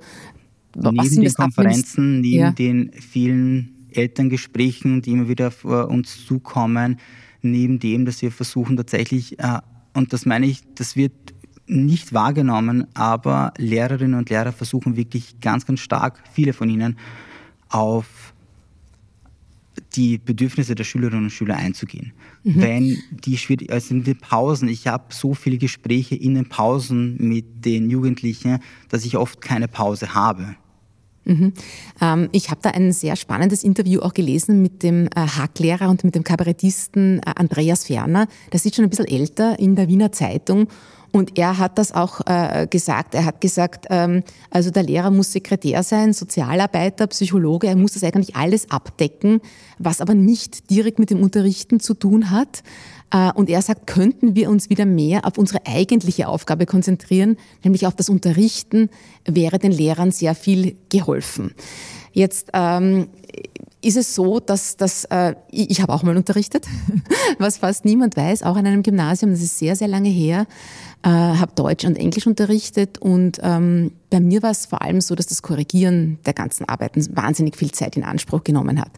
neben 0.77 1.23
den 1.23 1.35
Konferenzen, 1.35 2.21
neben 2.21 2.39
ja. 2.39 2.51
den 2.51 2.93
vielen 2.93 3.89
Elterngesprächen, 3.91 5.03
die 5.03 5.13
immer 5.13 5.29
wieder 5.29 5.51
vor 5.51 5.89
uns 5.89 6.27
zukommen, 6.27 6.99
neben 7.43 7.79
dem, 7.79 8.05
dass 8.05 8.23
wir 8.23 8.31
versuchen 8.31 8.77
tatsächlich, 8.77 9.39
äh, 9.39 9.59
und 9.95 10.13
das 10.13 10.27
meine 10.27 10.47
ich, 10.47 10.63
das 10.75 10.97
wird 10.97 11.13
nicht 11.67 12.13
wahrgenommen, 12.13 12.87
aber 12.95 13.53
Lehrerinnen 13.59 14.19
und 14.19 14.31
Lehrer 14.31 14.53
versuchen 14.53 14.97
wirklich 14.97 15.41
ganz, 15.41 15.67
ganz 15.67 15.81
stark, 15.81 16.23
viele 16.33 16.53
von 16.53 16.69
ihnen, 16.69 16.97
auf 17.69 18.35
die 19.95 20.19
Bedürfnisse 20.19 20.75
der 20.75 20.85
Schülerinnen 20.85 21.25
und 21.25 21.31
Schüler 21.31 21.57
einzugehen. 21.57 22.13
Mhm. 22.45 22.61
Wenn 22.61 22.99
die 23.11 23.37
schwierig, 23.37 23.73
also 23.73 23.95
in 23.95 24.05
den 24.05 24.19
Pausen, 24.19 24.69
ich 24.69 24.87
habe 24.87 25.05
so 25.09 25.35
viele 25.35 25.59
Gespräche 25.59 26.15
in 26.15 26.35
den 26.35 26.49
Pausen 26.49 27.17
mit 27.19 27.65
den 27.65 27.91
Jugendlichen, 27.91 28.59
dass 28.89 29.05
ich 29.05 29.17
oft 29.17 29.41
keine 29.41 29.69
Pause 29.69 30.15
habe. 30.15 30.57
Mhm. 31.27 31.53
Ähm, 32.01 32.29
ich 32.33 32.51
habe 32.51 32.61
da 32.63 32.71
ein 32.71 32.93
sehr 32.93 33.17
spannendes 33.17 33.65
Interview 33.65 34.01
auch 34.01 34.15
gelesen 34.15 34.63
mit 34.63 34.83
dem 34.83 35.07
äh, 35.07 35.21
Hacklehrer 35.21 35.91
und 35.91 36.05
mit 36.05 36.15
dem 36.15 36.23
Kabarettisten 36.23 37.19
äh, 37.19 37.33
Andreas 37.35 37.85
Ferner. 37.85 38.29
Der 38.53 38.65
ist 38.65 38.75
schon 38.75 38.85
ein 38.85 38.91
bisschen 38.91 39.09
älter 39.09 39.59
in 39.59 39.75
der 39.75 39.89
Wiener 39.89 40.13
Zeitung 40.13 40.69
und 41.17 41.39
er 41.39 41.59
hat 41.59 41.79
das 41.79 41.93
auch 41.93 42.21
äh, 42.27 42.67
gesagt. 42.69 43.15
Er 43.15 43.25
hat 43.25 43.41
gesagt, 43.41 43.87
ähm, 43.91 44.23
also 44.51 44.71
der 44.71 44.83
Lehrer 44.83 45.11
muss 45.11 45.33
Sekretär 45.33 45.83
sein, 45.83 46.13
Sozialarbeiter, 46.13 47.07
Psychologe. 47.07 47.69
Er 47.69 47.77
muss 47.77 47.95
das 47.95 48.05
eigentlich 48.05 48.37
alles 48.37 48.71
abdecken, 48.71 49.41
was 49.79 50.01
aber 50.01 50.15
nicht 50.15 50.71
direkt 50.71 50.99
mit 50.99 51.11
dem 51.11 51.23
Unterrichten 51.23 51.81
zu 51.81 51.95
tun 51.95 52.31
hat. 52.31 52.63
Äh, 53.11 53.33
und 53.33 53.49
er 53.49 53.63
sagt, 53.63 53.87
könnten 53.87 54.35
wir 54.35 54.51
uns 54.51 54.71
wieder 54.71 54.87
mehr 54.87 55.25
auf 55.25 55.39
unsere 55.39 55.67
eigentliche 55.67 56.29
Aufgabe 56.29 56.67
konzentrieren, 56.67 57.37
nämlich 57.63 57.87
auf 57.87 57.95
das 57.95 58.09
Unterrichten, 58.09 58.91
wäre 59.25 59.59
den 59.59 59.73
Lehrern 59.73 60.11
sehr 60.11 60.35
viel 60.35 60.77
geholfen. 60.89 61.53
Jetzt 62.13 62.51
ähm, 62.55 63.09
ist 63.83 63.97
es 63.97 64.15
so, 64.15 64.41
dass, 64.41 64.77
dass 64.77 65.05
äh, 65.05 65.35
ich, 65.51 65.81
habe 65.81 65.93
auch 65.93 66.03
mal 66.03 66.17
unterrichtet, 66.17 66.67
was 67.39 67.59
fast 67.59 67.85
niemand 67.85 68.17
weiß, 68.17 68.43
auch 68.43 68.57
an 68.57 68.67
einem 68.67 68.83
Gymnasium, 68.83 69.31
das 69.31 69.43
ist 69.43 69.59
sehr, 69.59 69.77
sehr 69.77 69.89
lange 69.89 70.09
her, 70.09 70.47
äh, 71.03 71.09
habe 71.09 71.53
Deutsch 71.55 71.85
und 71.85 71.97
Englisch 71.97 72.27
unterrichtet 72.27 72.99
und 72.99 73.39
ähm, 73.43 73.93
bei 74.11 74.19
mir 74.19 74.43
war 74.43 74.51
es 74.51 74.67
vor 74.67 74.83
allem 74.83 75.01
so, 75.01 75.15
dass 75.15 75.27
das 75.27 75.43
Korrigieren 75.43 76.19
der 76.25 76.33
ganzen 76.33 76.69
Arbeiten 76.69 77.07
wahnsinnig 77.15 77.57
viel 77.57 77.71
Zeit 77.71 77.97
in 77.97 78.03
Anspruch 78.03 78.43
genommen 78.43 78.81
hat 78.81 78.91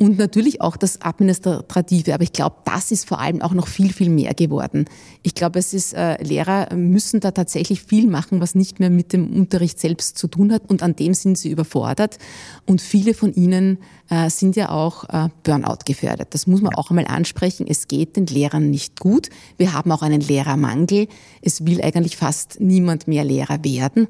und 0.00 0.16
natürlich 0.16 0.62
auch 0.62 0.78
das 0.78 1.02
Administrative. 1.02 2.14
Aber 2.14 2.22
ich 2.22 2.32
glaube, 2.32 2.56
das 2.64 2.90
ist 2.90 3.06
vor 3.06 3.20
allem 3.20 3.42
auch 3.42 3.52
noch 3.52 3.66
viel, 3.66 3.92
viel 3.92 4.08
mehr 4.08 4.32
geworden. 4.32 4.86
Ich 5.22 5.34
glaube, 5.34 5.58
es 5.58 5.74
ist, 5.74 5.92
äh, 5.92 6.16
Lehrer 6.22 6.74
müssen 6.74 7.20
da 7.20 7.32
tatsächlich 7.32 7.82
viel 7.82 8.08
machen, 8.08 8.40
was 8.40 8.54
nicht 8.54 8.80
mehr 8.80 8.88
mit 8.88 9.12
dem 9.12 9.30
Unterricht 9.30 9.78
selbst 9.78 10.16
zu 10.16 10.26
tun 10.26 10.54
hat 10.54 10.62
und 10.70 10.82
an 10.82 10.96
dem 10.96 11.12
sind 11.12 11.36
sie 11.36 11.50
überfordert. 11.50 12.16
Und 12.64 12.80
viele 12.80 13.12
von 13.12 13.34
ihnen 13.34 13.76
äh, 14.08 14.30
sind 14.30 14.56
ja 14.56 14.70
auch 14.70 15.04
äh, 15.10 15.28
Burnout 15.42 15.84
gefährdet. 15.84 16.28
Das 16.30 16.46
muss 16.46 16.62
man 16.62 16.74
auch 16.74 16.88
einmal 16.88 17.06
ansprechen. 17.06 17.66
Es 17.68 17.86
geht 17.86 18.16
den 18.16 18.24
Lehrern 18.24 18.70
nicht 18.70 19.00
gut. 19.00 19.28
Wir 19.58 19.74
haben 19.74 19.92
auch 19.92 20.00
einen 20.00 20.22
Lehrermangel. 20.22 21.08
Es 21.42 21.66
will 21.66 21.82
eigentlich 21.82 22.16
fast 22.16 22.58
niemand 22.58 23.06
mehr 23.06 23.24
Lehrer 23.24 23.62
werden 23.64 24.08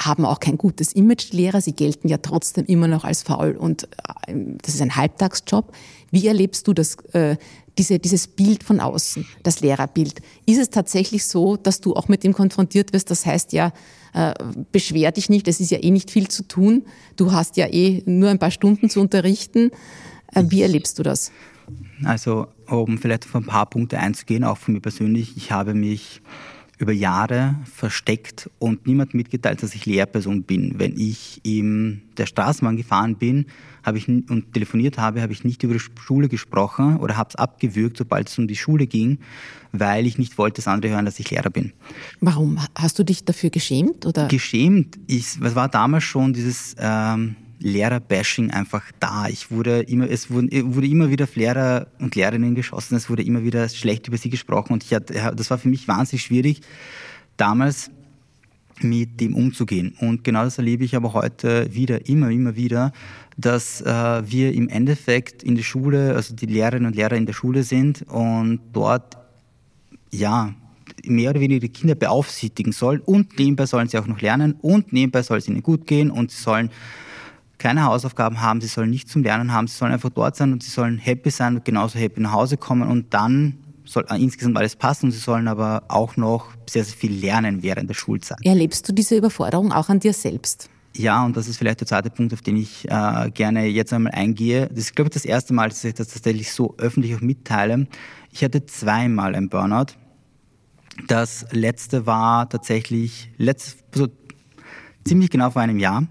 haben 0.00 0.24
auch 0.24 0.40
kein 0.40 0.56
gutes 0.56 0.92
Image, 0.92 1.30
die 1.30 1.36
Lehrer. 1.36 1.60
Sie 1.60 1.74
gelten 1.74 2.08
ja 2.08 2.16
trotzdem 2.18 2.64
immer 2.66 2.88
noch 2.88 3.04
als 3.04 3.22
faul 3.22 3.56
und 3.56 3.84
äh, 4.26 4.34
das 4.62 4.74
ist 4.74 4.82
ein 4.82 4.96
Halbtagsjob. 4.96 5.72
Wie 6.10 6.26
erlebst 6.26 6.66
du 6.66 6.72
das, 6.72 6.96
äh, 7.12 7.36
diese, 7.76 7.98
dieses 7.98 8.26
Bild 8.26 8.64
von 8.64 8.80
außen, 8.80 9.26
das 9.42 9.60
Lehrerbild? 9.60 10.22
Ist 10.46 10.58
es 10.58 10.70
tatsächlich 10.70 11.24
so, 11.26 11.56
dass 11.56 11.80
du 11.80 11.94
auch 11.94 12.08
mit 12.08 12.24
dem 12.24 12.32
konfrontiert 12.32 12.92
wirst? 12.92 13.10
Das 13.10 13.26
heißt 13.26 13.52
ja, 13.52 13.72
äh, 14.14 14.34
beschwer 14.72 15.12
dich 15.12 15.28
nicht, 15.28 15.46
es 15.48 15.60
ist 15.60 15.70
ja 15.70 15.78
eh 15.82 15.90
nicht 15.90 16.10
viel 16.10 16.28
zu 16.28 16.44
tun. 16.44 16.84
Du 17.16 17.32
hast 17.32 17.56
ja 17.56 17.66
eh 17.66 18.02
nur 18.06 18.30
ein 18.30 18.38
paar 18.38 18.50
Stunden 18.50 18.88
zu 18.88 19.00
unterrichten. 19.00 19.70
Äh, 20.34 20.44
wie 20.48 20.62
erlebst 20.62 20.98
du 20.98 21.02
das? 21.02 21.30
Also, 22.04 22.46
um 22.68 22.98
vielleicht 22.98 23.26
auf 23.26 23.34
ein 23.34 23.44
paar 23.44 23.66
Punkte 23.66 23.98
einzugehen, 23.98 24.44
auch 24.44 24.56
von 24.56 24.74
mir 24.74 24.80
persönlich, 24.80 25.36
ich 25.36 25.52
habe 25.52 25.74
mich 25.74 26.22
über 26.80 26.92
Jahre 26.92 27.56
versteckt 27.64 28.48
und 28.58 28.86
niemand 28.86 29.12
mitgeteilt, 29.12 29.62
dass 29.62 29.74
ich 29.74 29.84
Lehrperson 29.84 30.44
bin. 30.44 30.78
Wenn 30.78 30.98
ich 30.98 31.40
in 31.44 32.00
der 32.16 32.24
Straßenbahn 32.24 32.78
gefahren 32.78 33.16
bin 33.16 33.46
habe 33.82 33.98
ich, 33.98 34.08
und 34.08 34.52
telefoniert 34.54 34.98
habe, 34.98 35.20
habe 35.20 35.32
ich 35.32 35.44
nicht 35.44 35.62
über 35.62 35.74
die 35.74 35.80
Schule 35.80 36.28
gesprochen 36.28 36.96
oder 36.96 37.18
habe 37.18 37.28
es 37.28 37.36
abgewürgt, 37.36 37.98
sobald 37.98 38.28
es 38.28 38.38
um 38.38 38.48
die 38.48 38.56
Schule 38.56 38.86
ging, 38.86 39.18
weil 39.72 40.06
ich 40.06 40.16
nicht 40.16 40.38
wollte, 40.38 40.56
dass 40.56 40.68
andere 40.68 40.92
hören, 40.92 41.04
dass 41.04 41.20
ich 41.20 41.30
Lehrer 41.30 41.50
bin. 41.50 41.72
Warum? 42.20 42.58
Hast 42.74 42.98
du 42.98 43.04
dich 43.04 43.24
dafür 43.24 43.50
geschämt? 43.50 44.06
Oder? 44.06 44.28
Geschämt. 44.28 44.98
Ich, 45.06 45.38
es 45.40 45.54
war 45.54 45.68
damals 45.68 46.04
schon 46.04 46.32
dieses... 46.32 46.74
Ähm, 46.78 47.36
Lehrerbashing 47.60 48.50
einfach 48.50 48.82
da. 48.98 49.28
Ich 49.28 49.50
wurde 49.50 49.80
immer, 49.80 50.10
es 50.10 50.30
wurden, 50.30 50.50
wurde 50.74 50.86
immer 50.86 51.10
wieder 51.10 51.24
auf 51.24 51.36
Lehrer 51.36 51.86
und 51.98 52.14
Lehrerinnen 52.14 52.54
geschossen, 52.54 52.96
es 52.96 53.08
wurde 53.08 53.22
immer 53.22 53.44
wieder 53.44 53.68
schlecht 53.68 54.08
über 54.08 54.16
sie 54.16 54.30
gesprochen 54.30 54.72
und 54.72 54.84
ich 54.84 54.94
hatte, 54.94 55.34
das 55.36 55.50
war 55.50 55.58
für 55.58 55.68
mich 55.68 55.86
wahnsinnig 55.86 56.22
schwierig, 56.22 56.62
damals 57.36 57.90
mit 58.82 59.20
dem 59.20 59.34
umzugehen. 59.34 59.94
Und 60.00 60.24
genau 60.24 60.44
das 60.44 60.58
erlebe 60.58 60.84
ich 60.84 60.96
aber 60.96 61.12
heute 61.12 61.74
wieder, 61.74 62.08
immer, 62.08 62.30
immer 62.30 62.56
wieder, 62.56 62.92
dass 63.36 63.80
äh, 63.82 64.22
wir 64.30 64.54
im 64.54 64.68
Endeffekt 64.68 65.42
in 65.42 65.54
der 65.54 65.62
Schule, 65.62 66.14
also 66.14 66.34
die 66.34 66.46
Lehrerinnen 66.46 66.86
und 66.86 66.96
Lehrer 66.96 67.16
in 67.16 67.26
der 67.26 67.32
Schule 67.32 67.62
sind 67.62 68.02
und 68.08 68.60
dort, 68.72 69.18
ja, 70.10 70.54
mehr 71.04 71.30
oder 71.30 71.40
weniger 71.40 71.60
die 71.60 71.68
Kinder 71.68 71.94
beaufsichtigen 71.94 72.72
soll 72.72 73.02
und 73.04 73.38
nebenbei 73.38 73.66
sollen 73.66 73.88
sie 73.88 73.98
auch 73.98 74.06
noch 74.06 74.20
lernen 74.20 74.54
und 74.60 74.92
nebenbei 74.92 75.22
soll 75.22 75.38
es 75.38 75.48
ihnen 75.48 75.62
gut 75.62 75.86
gehen 75.86 76.10
und 76.10 76.30
sie 76.30 76.42
sollen 76.42 76.70
keine 77.60 77.84
Hausaufgaben 77.84 78.40
haben, 78.40 78.60
sie 78.60 78.66
sollen 78.66 78.90
nicht 78.90 79.08
zum 79.08 79.22
Lernen 79.22 79.52
haben, 79.52 79.68
sie 79.68 79.76
sollen 79.76 79.92
einfach 79.92 80.10
dort 80.10 80.34
sein 80.34 80.52
und 80.52 80.64
sie 80.64 80.70
sollen 80.70 80.98
happy 80.98 81.30
sein 81.30 81.56
und 81.56 81.64
genauso 81.64 81.98
happy 81.98 82.20
nach 82.20 82.32
Hause 82.32 82.56
kommen 82.56 82.88
und 82.88 83.14
dann 83.14 83.58
soll 83.84 84.04
insgesamt 84.16 84.56
alles 84.56 84.76
passen 84.76 85.06
und 85.06 85.12
sie 85.12 85.18
sollen 85.18 85.46
aber 85.46 85.84
auch 85.88 86.16
noch 86.16 86.48
sehr, 86.68 86.84
sehr 86.84 86.96
viel 86.96 87.12
lernen 87.12 87.62
während 87.62 87.88
der 87.88 87.94
Schulzeit. 87.94 88.38
Erlebst 88.42 88.88
du 88.88 88.92
diese 88.92 89.16
Überforderung 89.16 89.72
auch 89.72 89.88
an 89.88 90.00
dir 90.00 90.12
selbst? 90.12 90.70
Ja, 90.96 91.24
und 91.24 91.36
das 91.36 91.46
ist 91.46 91.58
vielleicht 91.58 91.80
der 91.80 91.86
zweite 91.86 92.10
Punkt, 92.10 92.32
auf 92.32 92.40
den 92.40 92.56
ich 92.56 92.88
äh, 92.90 93.30
gerne 93.32 93.66
jetzt 93.66 93.92
einmal 93.92 94.12
eingehe. 94.12 94.68
Das 94.68 94.78
ist, 94.78 94.96
glaube 94.96 95.08
ich, 95.08 95.14
das 95.14 95.24
erste 95.24 95.54
Mal, 95.54 95.68
dass 95.68 95.84
ich 95.84 95.94
das 95.94 96.08
tatsächlich 96.08 96.52
so 96.52 96.74
öffentlich 96.78 97.14
auch 97.14 97.20
mitteile. 97.20 97.86
Ich 98.32 98.42
hatte 98.42 98.66
zweimal 98.66 99.34
ein 99.34 99.48
Burnout. 99.48 99.94
Das 101.06 101.46
letzte 101.52 102.06
war 102.06 102.48
tatsächlich 102.48 103.30
letzt, 103.38 103.78
so 103.94 104.08
ziemlich 105.04 105.30
genau 105.30 105.50
vor 105.50 105.62
einem 105.62 105.78
Jahr 105.78 106.06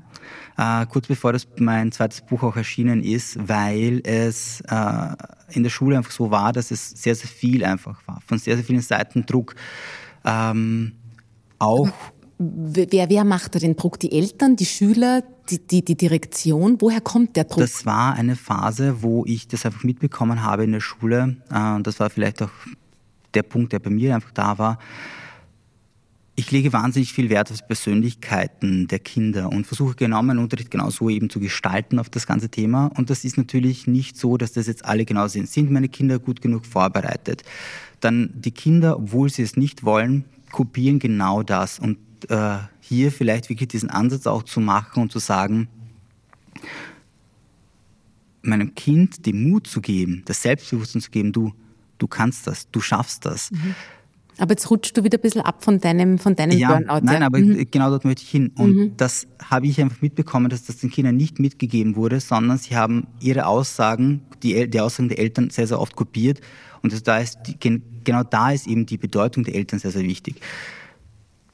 äh, 0.59 0.85
kurz 0.87 1.07
bevor 1.07 1.31
das 1.31 1.47
mein 1.57 1.91
zweites 1.93 2.19
Buch 2.21 2.43
auch 2.43 2.57
erschienen 2.57 3.01
ist, 3.01 3.47
weil 3.47 4.01
es 4.03 4.61
äh, 4.67 5.15
in 5.51 5.63
der 5.63 5.69
Schule 5.69 5.95
einfach 5.95 6.11
so 6.11 6.31
war, 6.31 6.51
dass 6.51 6.69
es 6.69 6.89
sehr, 6.89 7.15
sehr 7.15 7.29
viel 7.29 7.63
einfach 7.63 8.05
war, 8.07 8.19
von 8.27 8.37
sehr, 8.37 8.55
sehr 8.57 8.65
vielen 8.65 8.81
Seiten 8.81 9.25
Druck. 9.25 9.55
Ähm, 10.25 10.93
auch. 11.59 11.89
Wer, 12.37 13.09
wer 13.09 13.23
macht 13.23 13.55
da 13.55 13.59
den 13.59 13.77
Druck? 13.77 13.99
Die 13.99 14.11
Eltern, 14.11 14.57
die 14.57 14.65
Schüler, 14.65 15.23
die, 15.49 15.65
die, 15.65 15.83
die 15.83 15.95
Direktion? 15.95 16.75
Woher 16.79 17.01
kommt 17.01 17.37
der 17.37 17.45
Druck? 17.45 17.59
Das 17.59 17.85
war 17.85 18.15
eine 18.15 18.35
Phase, 18.35 19.01
wo 19.01 19.23
ich 19.25 19.47
das 19.47 19.65
einfach 19.65 19.83
mitbekommen 19.83 20.43
habe 20.43 20.65
in 20.65 20.73
der 20.73 20.81
Schule. 20.81 21.37
Äh, 21.53 21.81
das 21.83 22.01
war 22.01 22.09
vielleicht 22.09 22.41
auch 22.41 22.51
der 23.33 23.43
Punkt, 23.43 23.71
der 23.71 23.79
bei 23.79 23.89
mir 23.89 24.13
einfach 24.15 24.31
da 24.31 24.57
war 24.57 24.77
ich 26.39 26.51
lege 26.51 26.71
wahnsinnig 26.71 27.11
viel 27.11 27.29
Wert 27.29 27.51
auf 27.51 27.67
Persönlichkeiten 27.67 28.87
der 28.87 28.99
Kinder 28.99 29.51
und 29.51 29.67
versuche 29.67 29.95
genau 29.95 30.23
meinen 30.23 30.39
Unterricht 30.39 30.71
genauso 30.71 31.09
eben 31.09 31.29
zu 31.29 31.41
gestalten 31.41 31.99
auf 31.99 32.09
das 32.09 32.25
ganze 32.25 32.47
Thema. 32.47 32.89
Und 32.95 33.09
das 33.09 33.25
ist 33.25 33.37
natürlich 33.37 33.87
nicht 33.87 34.15
so, 34.15 34.37
dass 34.37 34.53
das 34.53 34.65
jetzt 34.67 34.85
alle 34.85 35.03
genau 35.03 35.27
sind. 35.27 35.49
Sind 35.49 35.69
meine 35.69 35.89
Kinder 35.89 36.17
gut 36.17 36.41
genug 36.41 36.65
vorbereitet? 36.65 37.43
Dann 37.99 38.29
die 38.33 38.51
Kinder, 38.51 38.95
obwohl 38.95 39.29
sie 39.29 39.41
es 39.41 39.57
nicht 39.57 39.83
wollen, 39.83 40.23
kopieren 40.49 40.99
genau 40.99 41.43
das. 41.43 41.77
Und 41.77 41.97
äh, 42.29 42.59
hier 42.79 43.11
vielleicht 43.11 43.49
wirklich 43.49 43.67
diesen 43.67 43.89
Ansatz 43.89 44.25
auch 44.25 44.43
zu 44.43 44.61
machen 44.61 45.03
und 45.03 45.11
zu 45.11 45.19
sagen, 45.19 45.67
meinem 48.41 48.75
Kind 48.75 49.25
den 49.25 49.49
Mut 49.49 49.67
zu 49.67 49.81
geben, 49.81 50.23
das 50.23 50.41
Selbstbewusstsein 50.41 51.01
zu 51.01 51.11
geben, 51.11 51.33
du, 51.33 51.53
du 51.97 52.07
kannst 52.07 52.47
das, 52.47 52.71
du 52.71 52.79
schaffst 52.79 53.25
das. 53.25 53.51
Mhm. 53.51 53.75
Aber 54.39 54.51
jetzt 54.51 54.69
rutschst 54.69 54.95
du 54.97 55.03
wieder 55.03 55.17
ein 55.17 55.21
bisschen 55.21 55.41
ab 55.41 55.63
von 55.63 55.79
deinem, 55.79 56.17
von 56.17 56.35
deinem 56.35 56.57
ja, 56.57 56.69
Burnout. 56.69 57.01
Nein, 57.03 57.21
ja. 57.21 57.27
aber 57.27 57.39
mhm. 57.39 57.67
genau 57.69 57.89
dort 57.89 58.05
möchte 58.05 58.23
ich 58.23 58.29
hin. 58.29 58.51
Und 58.55 58.75
mhm. 58.75 58.97
das 58.97 59.27
habe 59.43 59.67
ich 59.67 59.79
einfach 59.81 60.01
mitbekommen, 60.01 60.49
dass 60.49 60.65
das 60.65 60.77
den 60.77 60.89
Kindern 60.89 61.17
nicht 61.17 61.39
mitgegeben 61.39 61.95
wurde, 61.95 62.19
sondern 62.19 62.57
sie 62.57 62.75
haben 62.75 63.07
ihre 63.19 63.45
Aussagen, 63.45 64.21
die, 64.41 64.69
die 64.69 64.79
Aussagen 64.79 65.09
der 65.09 65.19
Eltern 65.19 65.49
sehr, 65.49 65.67
sehr 65.67 65.79
oft 65.79 65.95
kopiert. 65.95 66.41
Und 66.81 67.07
da 67.07 67.19
ist 67.19 67.39
genau 67.59 68.23
da 68.23 68.51
ist 68.51 68.67
eben 68.67 68.85
die 68.85 68.97
Bedeutung 68.97 69.43
der 69.43 69.55
Eltern 69.55 69.79
sehr, 69.79 69.91
sehr 69.91 70.03
wichtig. 70.03 70.41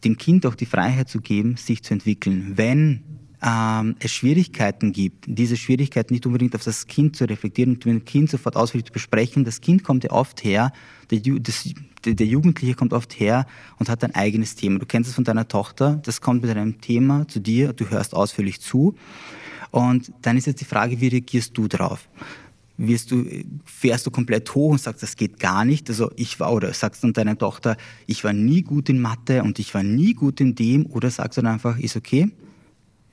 Dem 0.04 0.18
Kind 0.18 0.46
auch 0.46 0.56
die 0.56 0.68
Freiheit 0.68 1.10
zu 1.10 1.20
geben, 1.20 1.58
sich 1.58 1.84
zu 1.84 1.94
entwickeln. 1.94 2.54
Wenn 2.56 3.02
ähm, 3.46 3.96
es 4.00 4.12
Schwierigkeiten 4.12 4.92
gibt, 4.92 5.26
diese 5.28 5.56
Schwierigkeiten 5.56 6.14
nicht 6.14 6.26
unbedingt 6.26 6.56
auf 6.56 6.64
das 6.64 6.88
Kind 6.88 7.16
zu 7.16 7.26
reflektieren 7.26 7.76
und 7.76 7.86
mit 7.86 7.94
dem 7.94 8.06
Kind 8.06 8.30
sofort 8.30 8.56
ausführlich 8.56 8.88
zu 8.88 8.94
besprechen. 8.94 9.46
Das 9.46 9.62
Kind 9.62 9.84
kommt 9.84 10.04
ja 10.04 10.12
oft 10.12 10.44
her, 10.44 10.74
der, 11.12 11.20
das, 11.20 11.70
der 12.04 12.26
Jugendliche 12.26 12.74
kommt 12.74 12.92
oft 12.92 13.20
her 13.20 13.46
und 13.78 13.88
hat 13.88 14.04
ein 14.04 14.16
eigenes 14.16 14.56
Thema. 14.56 14.80
Du 14.80 14.88
kennst 14.88 15.10
es 15.10 15.16
von 15.16 15.24
deiner 15.24 15.48
Tochter, 15.48 16.02
das 16.04 16.22
kommt 16.22 16.42
mit 16.42 16.50
einem 16.52 16.82
Thema 16.82 17.28
zu 17.28 17.40
dir, 17.40 17.74
du 17.74 17.88
hörst 17.90 18.16
ausführlich 18.16 18.62
zu 18.62 18.96
und 19.70 20.12
dann 20.24 20.38
ist 20.38 20.48
jetzt 20.48 20.62
die 20.62 20.66
Frage, 20.66 21.00
wie 21.00 21.10
reagierst 21.10 21.56
du 21.56 21.68
darauf? 21.68 22.10
wirst 22.78 23.12
du, 23.12 23.26
fährst 23.64 24.06
du 24.06 24.12
komplett 24.12 24.54
hoch 24.54 24.72
und 24.72 24.82
sagst, 24.82 25.02
das 25.02 25.16
geht 25.16 25.40
gar 25.40 25.64
nicht. 25.64 25.90
Also 25.90 26.12
ich 26.18 26.42
war, 26.42 26.52
oder 26.52 26.74
sagst 26.74 27.06
du 27.06 27.12
deiner 27.14 27.38
Tochter, 27.38 27.78
ich 28.06 28.26
war 28.26 28.34
nie 28.34 28.64
gut 28.64 28.90
in 28.90 29.00
Mathe 29.00 29.44
und 29.44 29.60
ich 29.60 29.74
war 29.74 29.82
nie 29.82 30.14
gut 30.14 30.42
in 30.42 30.56
dem, 30.56 30.86
oder 30.88 31.10
sagst 31.10 31.38
du 31.38 31.42
dann 31.42 31.54
einfach, 31.54 31.80
ist 31.80 31.96
okay, 31.96 32.32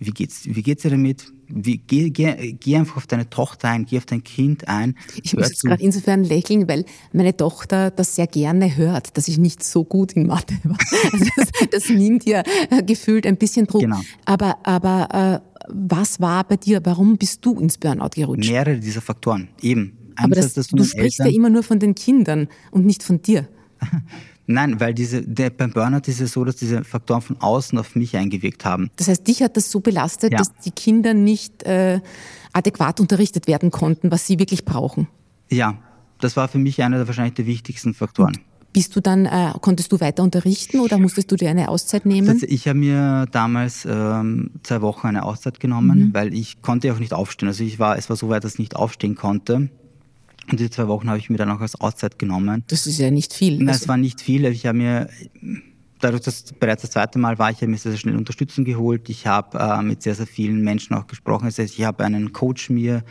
wie 0.06 0.10
geht's, 0.10 0.42
wie 0.44 0.62
geht's 0.62 0.82
dir 0.82 0.90
damit? 0.90 1.24
Wie, 1.48 1.78
geh, 1.78 2.10
geh, 2.10 2.52
geh 2.52 2.76
einfach 2.76 2.96
auf 2.96 3.06
deine 3.06 3.28
Tochter 3.28 3.68
ein, 3.68 3.84
geh 3.84 3.98
auf 3.98 4.06
dein 4.06 4.24
Kind 4.24 4.68
ein. 4.68 4.96
Ich 5.22 5.34
muss 5.34 5.48
jetzt 5.48 5.62
gerade 5.62 5.82
insofern 5.82 6.24
lächeln, 6.24 6.66
weil 6.68 6.84
meine 7.12 7.36
Tochter 7.36 7.90
das 7.90 8.16
sehr 8.16 8.26
gerne 8.26 8.76
hört, 8.76 9.16
dass 9.16 9.28
ich 9.28 9.38
nicht 9.38 9.62
so 9.62 9.84
gut 9.84 10.12
in 10.12 10.26
Mathe 10.26 10.54
war. 10.64 10.78
Also 11.12 11.26
das, 11.36 11.68
das 11.70 11.88
nimmt 11.88 12.26
ihr 12.26 12.42
äh, 12.70 12.82
gefühlt 12.82 13.26
ein 13.26 13.36
bisschen 13.36 13.66
Druck. 13.66 13.82
Genau. 13.82 14.00
Aber, 14.24 14.58
aber 14.62 15.42
äh, 15.42 15.66
was 15.68 16.20
war 16.20 16.44
bei 16.44 16.56
dir? 16.56 16.80
Warum 16.84 17.18
bist 17.18 17.44
du 17.44 17.58
ins 17.60 17.76
Burnout 17.76 18.10
gerutscht? 18.14 18.48
Mehrere 18.48 18.78
dieser 18.78 19.00
Faktoren, 19.00 19.48
eben. 19.60 19.98
Aber 20.16 20.34
das, 20.34 20.54
du 20.54 20.62
sprichst 20.62 21.20
Eltern. 21.20 21.26
ja 21.26 21.32
immer 21.32 21.50
nur 21.50 21.62
von 21.62 21.78
den 21.78 21.94
Kindern 21.94 22.48
und 22.70 22.86
nicht 22.86 23.02
von 23.02 23.20
dir. 23.20 23.48
Nein, 24.46 24.80
weil 24.80 24.92
diese, 24.92 25.22
der, 25.22 25.50
beim 25.50 25.72
Burnout 25.72 26.02
ist 26.06 26.20
es 26.20 26.32
so, 26.32 26.44
dass 26.44 26.56
diese 26.56 26.82
Faktoren 26.84 27.22
von 27.22 27.40
außen 27.40 27.78
auf 27.78 27.94
mich 27.94 28.16
eingewirkt 28.16 28.64
haben. 28.64 28.90
Das 28.96 29.08
heißt, 29.08 29.26
dich 29.26 29.42
hat 29.42 29.56
das 29.56 29.70
so 29.70 29.80
belastet, 29.80 30.32
ja. 30.32 30.38
dass 30.38 30.52
die 30.64 30.72
Kinder 30.72 31.14
nicht 31.14 31.62
äh, 31.62 32.00
adäquat 32.52 33.00
unterrichtet 33.00 33.46
werden 33.46 33.70
konnten, 33.70 34.10
was 34.10 34.26
sie 34.26 34.38
wirklich 34.38 34.64
brauchen. 34.64 35.08
Ja, 35.50 35.78
das 36.20 36.36
war 36.36 36.48
für 36.48 36.58
mich 36.58 36.82
einer 36.82 36.98
der 36.98 37.06
wahrscheinlich 37.06 37.34
der 37.34 37.46
wichtigsten 37.46 37.94
Faktoren. 37.94 38.38
Bist 38.72 38.96
du 38.96 39.00
dann, 39.00 39.26
äh, 39.26 39.52
konntest 39.60 39.92
du 39.92 40.00
weiter 40.00 40.22
unterrichten 40.22 40.80
oder 40.80 40.98
musstest 40.98 41.30
du 41.30 41.36
dir 41.36 41.50
eine 41.50 41.68
Auszeit 41.68 42.06
nehmen? 42.06 42.42
Ich 42.46 42.66
habe 42.66 42.78
mir 42.78 43.26
damals 43.30 43.84
ähm, 43.84 44.50
zwei 44.62 44.80
Wochen 44.80 45.08
eine 45.08 45.24
Auszeit 45.24 45.60
genommen, 45.60 45.98
mhm. 45.98 46.14
weil 46.14 46.32
ich 46.32 46.62
konnte 46.62 46.90
auch 46.92 46.98
nicht 46.98 47.12
aufstehen. 47.12 47.48
Also 47.48 47.64
ich 47.64 47.78
war, 47.78 47.98
es 47.98 48.08
war 48.08 48.16
so 48.16 48.30
weit, 48.30 48.44
dass 48.44 48.54
ich 48.54 48.60
nicht 48.60 48.76
aufstehen 48.76 49.14
konnte. 49.14 49.68
Und 50.50 50.58
diese 50.58 50.70
zwei 50.70 50.88
Wochen 50.88 51.08
habe 51.08 51.18
ich 51.18 51.30
mir 51.30 51.36
dann 51.36 51.50
auch 51.50 51.60
als 51.60 51.80
Auszeit 51.80 52.18
genommen. 52.18 52.64
Das 52.68 52.86
ist 52.86 52.98
ja 52.98 53.10
nicht 53.10 53.32
viel. 53.32 53.58
Nein, 53.58 53.68
also 53.68 53.82
es 53.82 53.88
war 53.88 53.96
nicht 53.96 54.20
viel. 54.20 54.44
Ich 54.46 54.66
habe 54.66 54.78
mir, 54.78 55.08
dadurch, 56.00 56.22
dass 56.22 56.52
bereits 56.52 56.82
das 56.82 56.90
zweite 56.90 57.18
Mal 57.18 57.38
war, 57.38 57.50
ich 57.50 57.58
habe 57.58 57.68
mir 57.68 57.78
sehr, 57.78 57.92
sehr 57.92 57.98
schnell 57.98 58.16
Unterstützung 58.16 58.64
geholt. 58.64 59.08
Ich 59.08 59.26
habe 59.26 59.58
äh, 59.58 59.82
mit 59.82 60.02
sehr, 60.02 60.14
sehr 60.14 60.26
vielen 60.26 60.62
Menschen 60.62 60.94
auch 60.94 61.06
gesprochen. 61.06 61.46
Das 61.46 61.58
heißt, 61.58 61.78
ich 61.78 61.84
habe 61.84 62.04
einen 62.04 62.32
Coach 62.32 62.70
mir 62.70 63.04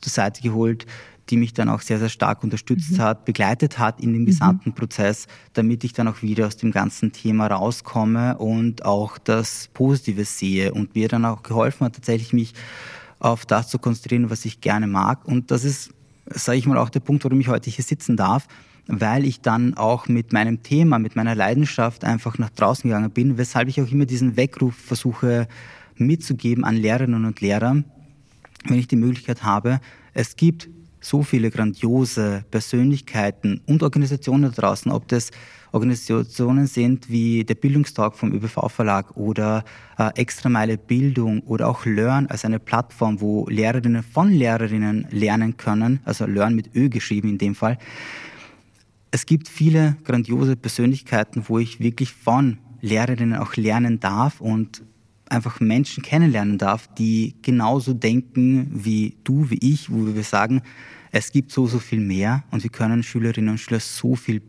zur 0.00 0.12
Seite 0.12 0.42
geholt, 0.42 0.86
die 1.28 1.36
mich 1.36 1.52
dann 1.52 1.68
auch 1.68 1.80
sehr, 1.80 1.98
sehr 1.98 2.08
stark 2.08 2.44
unterstützt 2.44 2.92
mhm. 2.92 2.98
hat, 2.98 3.24
begleitet 3.24 3.78
hat 3.78 4.00
in 4.00 4.12
dem 4.12 4.22
mhm. 4.22 4.26
gesamten. 4.26 4.72
Prozess, 4.72 5.26
damit 5.54 5.82
ich 5.84 5.92
dann 5.92 6.08
auch 6.08 6.22
wieder 6.22 6.46
aus 6.46 6.56
dem 6.56 6.70
ganzen 6.70 7.12
Thema 7.12 7.48
rauskomme 7.48 8.38
und 8.38 8.84
auch 8.84 9.18
das 9.18 9.68
Positive 9.74 10.24
sehe 10.24 10.72
und 10.72 10.94
mir 10.94 11.08
dann 11.08 11.24
auch 11.24 11.42
geholfen 11.42 11.86
hat, 11.86 11.94
tatsächlich 11.94 12.32
mich 12.32 12.54
auf 13.18 13.46
das 13.46 13.68
zu 13.68 13.78
konzentrieren, 13.78 14.30
was 14.30 14.44
ich 14.44 14.60
gerne 14.60 14.86
mag. 14.86 15.26
Und 15.26 15.50
das 15.50 15.64
ist 15.64 15.90
sage 16.30 16.58
ich 16.58 16.66
mal, 16.66 16.78
auch 16.78 16.90
der 16.90 17.00
Punkt, 17.00 17.24
warum 17.24 17.40
ich 17.40 17.48
heute 17.48 17.70
hier 17.70 17.84
sitzen 17.84 18.16
darf, 18.16 18.46
weil 18.86 19.24
ich 19.24 19.40
dann 19.40 19.74
auch 19.74 20.08
mit 20.08 20.32
meinem 20.32 20.62
Thema, 20.62 20.98
mit 20.98 21.16
meiner 21.16 21.34
Leidenschaft 21.34 22.04
einfach 22.04 22.38
nach 22.38 22.50
draußen 22.50 22.88
gegangen 22.88 23.10
bin, 23.10 23.38
weshalb 23.38 23.68
ich 23.68 23.80
auch 23.80 23.90
immer 23.90 24.06
diesen 24.06 24.36
Weckruf 24.36 24.74
versuche 24.74 25.48
mitzugeben 25.96 26.64
an 26.64 26.76
Lehrerinnen 26.76 27.24
und 27.24 27.40
Lehrer, 27.40 27.82
wenn 28.64 28.78
ich 28.78 28.88
die 28.88 28.96
Möglichkeit 28.96 29.42
habe. 29.42 29.80
Es 30.14 30.36
gibt 30.36 30.68
so 31.08 31.22
viele 31.22 31.50
grandiose 31.50 32.44
Persönlichkeiten 32.50 33.60
und 33.66 33.82
Organisationen 33.82 34.50
da 34.50 34.62
draußen, 34.62 34.90
ob 34.90 35.06
das 35.08 35.30
Organisationen 35.72 36.66
sind 36.66 37.10
wie 37.10 37.44
der 37.44 37.54
Bildungstag 37.54 38.16
vom 38.16 38.32
ÖBV-Verlag 38.32 39.16
oder 39.16 39.64
äh, 39.98 40.10
Extra 40.16 40.48
Meile 40.48 40.78
Bildung 40.78 41.40
oder 41.42 41.68
auch 41.68 41.84
Learn 41.84 42.26
als 42.26 42.44
eine 42.44 42.58
Plattform, 42.58 43.20
wo 43.20 43.46
Lehrerinnen 43.48 44.02
von 44.02 44.30
Lehrerinnen 44.32 45.06
lernen 45.10 45.56
können, 45.56 46.00
also 46.04 46.26
Learn 46.26 46.54
mit 46.54 46.74
Ö 46.74 46.88
geschrieben 46.88 47.28
in 47.28 47.38
dem 47.38 47.54
Fall. 47.54 47.78
Es 49.10 49.26
gibt 49.26 49.48
viele 49.48 49.96
grandiose 50.04 50.56
Persönlichkeiten, 50.56 51.44
wo 51.46 51.58
ich 51.58 51.78
wirklich 51.78 52.12
von 52.12 52.58
Lehrerinnen 52.80 53.38
auch 53.38 53.56
lernen 53.56 54.00
darf 54.00 54.40
und 54.40 54.82
einfach 55.28 55.60
Menschen 55.60 56.02
kennenlernen 56.02 56.58
darf, 56.58 56.88
die 56.94 57.34
genauso 57.42 57.94
denken 57.94 58.70
wie 58.72 59.16
du, 59.24 59.50
wie 59.50 59.58
ich, 59.60 59.90
wo 59.90 60.14
wir 60.14 60.22
sagen, 60.22 60.62
es 61.16 61.32
gibt 61.32 61.50
so, 61.50 61.66
so 61.66 61.78
viel 61.78 62.00
mehr 62.00 62.44
und 62.50 62.62
wir 62.62 62.70
können 62.70 63.02
Schülerinnen 63.02 63.50
und 63.50 63.58
Schüler 63.58 63.80
so 63.80 64.16
viel 64.16 64.42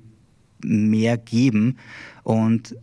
mehr 0.64 1.18
geben. 1.18 1.78
Und 2.24 2.76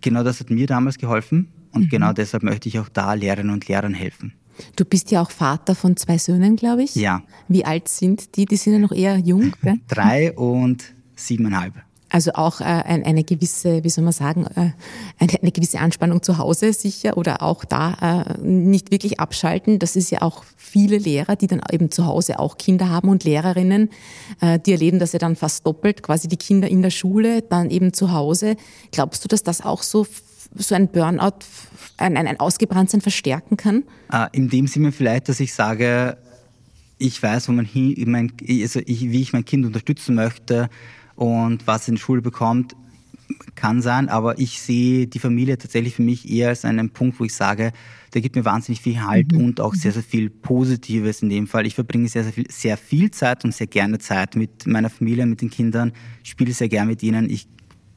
genau 0.00 0.22
das 0.22 0.40
hat 0.40 0.50
mir 0.50 0.66
damals 0.66 0.98
geholfen 0.98 1.48
und 1.72 1.84
mhm. 1.84 1.88
genau 1.88 2.12
deshalb 2.12 2.42
möchte 2.42 2.68
ich 2.68 2.78
auch 2.78 2.88
da 2.88 3.14
Lehrerinnen 3.14 3.52
und 3.52 3.68
Lehrern 3.68 3.94
helfen. 3.94 4.34
Du 4.76 4.84
bist 4.84 5.10
ja 5.10 5.22
auch 5.22 5.30
Vater 5.30 5.74
von 5.74 5.96
zwei 5.96 6.18
Söhnen, 6.18 6.56
glaube 6.56 6.82
ich. 6.82 6.94
Ja. 6.94 7.22
Wie 7.48 7.64
alt 7.64 7.88
sind 7.88 8.36
die? 8.36 8.44
Die 8.44 8.56
sind 8.56 8.74
ja 8.74 8.78
noch 8.78 8.92
eher 8.92 9.16
jung. 9.18 9.54
Gell? 9.62 9.76
Drei 9.88 10.32
und 10.32 10.84
siebeneinhalb. 11.16 11.74
Also 12.12 12.32
auch 12.34 12.60
äh, 12.60 12.64
eine 12.64 13.24
gewisse, 13.24 13.82
wie 13.84 13.88
soll 13.88 14.04
man 14.04 14.12
sagen, 14.12 14.44
äh, 14.54 14.72
eine, 15.18 15.40
eine, 15.40 15.50
gewisse 15.50 15.80
Anspannung 15.80 16.22
zu 16.22 16.36
Hause 16.36 16.74
sicher 16.74 17.16
oder 17.16 17.42
auch 17.42 17.64
da 17.64 18.26
äh, 18.36 18.38
nicht 18.46 18.90
wirklich 18.90 19.18
abschalten. 19.18 19.78
Das 19.78 19.96
ist 19.96 20.10
ja 20.10 20.20
auch 20.20 20.44
viele 20.58 20.98
Lehrer, 20.98 21.36
die 21.36 21.46
dann 21.46 21.62
eben 21.72 21.90
zu 21.90 22.04
Hause 22.04 22.38
auch 22.38 22.58
Kinder 22.58 22.90
haben 22.90 23.08
und 23.08 23.24
Lehrerinnen, 23.24 23.88
äh, 24.42 24.58
die 24.58 24.72
erleben 24.72 24.98
das 24.98 25.12
ja 25.12 25.18
dann 25.18 25.36
fast 25.36 25.66
doppelt, 25.66 26.02
quasi 26.02 26.28
die 26.28 26.36
Kinder 26.36 26.68
in 26.68 26.82
der 26.82 26.90
Schule, 26.90 27.40
dann 27.40 27.70
eben 27.70 27.94
zu 27.94 28.12
Hause. 28.12 28.56
Glaubst 28.90 29.24
du, 29.24 29.28
dass 29.28 29.42
das 29.42 29.62
auch 29.62 29.82
so 29.82 30.06
so 30.54 30.74
ein 30.74 30.88
Burnout, 30.88 31.38
ein, 31.96 32.18
ein, 32.18 32.26
ein 32.26 32.38
Ausgebranntsein 32.38 33.00
verstärken 33.00 33.56
kann? 33.56 33.84
Äh, 34.12 34.26
in 34.32 34.50
dem 34.50 34.66
Sinne 34.66 34.92
vielleicht, 34.92 35.30
dass 35.30 35.40
ich 35.40 35.54
sage, 35.54 36.18
ich 36.98 37.22
weiß, 37.22 37.48
wo 37.48 37.52
man 37.52 37.64
hin, 37.64 37.94
mein, 38.06 38.32
also 38.46 38.80
ich, 38.84 39.00
wie 39.10 39.22
ich 39.22 39.32
mein 39.32 39.46
Kind 39.46 39.64
unterstützen 39.64 40.14
möchte, 40.14 40.68
und 41.14 41.66
was 41.66 41.88
in 41.88 41.94
der 41.96 42.00
Schule 42.00 42.22
bekommt, 42.22 42.74
kann 43.54 43.82
sein, 43.82 44.08
aber 44.08 44.38
ich 44.38 44.60
sehe 44.60 45.06
die 45.06 45.18
Familie 45.18 45.58
tatsächlich 45.58 45.94
für 45.94 46.02
mich 46.02 46.30
eher 46.30 46.48
als 46.48 46.64
einen 46.64 46.90
Punkt, 46.90 47.18
wo 47.20 47.24
ich 47.24 47.34
sage, 47.34 47.72
der 48.14 48.20
gibt 48.20 48.36
mir 48.36 48.44
wahnsinnig 48.44 48.80
viel 48.80 49.02
Halt 49.02 49.32
mhm. 49.32 49.44
und 49.44 49.60
auch 49.60 49.74
sehr, 49.74 49.92
sehr 49.92 50.02
viel 50.02 50.28
Positives 50.28 51.22
in 51.22 51.30
dem 51.30 51.46
Fall. 51.46 51.66
Ich 51.66 51.74
verbringe 51.74 52.08
sehr, 52.08 52.24
sehr 52.24 52.32
viel, 52.32 52.50
sehr 52.50 52.76
viel 52.76 53.10
Zeit 53.10 53.44
und 53.44 53.54
sehr 53.54 53.66
gerne 53.66 53.98
Zeit 53.98 54.36
mit 54.36 54.66
meiner 54.66 54.90
Familie, 54.90 55.24
mit 55.26 55.40
den 55.40 55.50
Kindern, 55.50 55.92
spiele 56.22 56.52
sehr 56.52 56.68
gerne 56.68 56.90
mit 56.90 57.02
ihnen. 57.02 57.30
Ich 57.30 57.46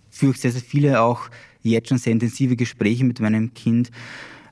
führe 0.10 0.38
sehr, 0.38 0.51
sehr 0.51 0.62
viele 0.62 1.01
auch 1.01 1.30
jetzt 1.62 1.89
schon 1.89 1.97
sehr 1.97 2.13
intensive 2.13 2.56
Gespräche 2.56 3.04
mit 3.04 3.19
meinem 3.19 3.54
Kind, 3.54 3.91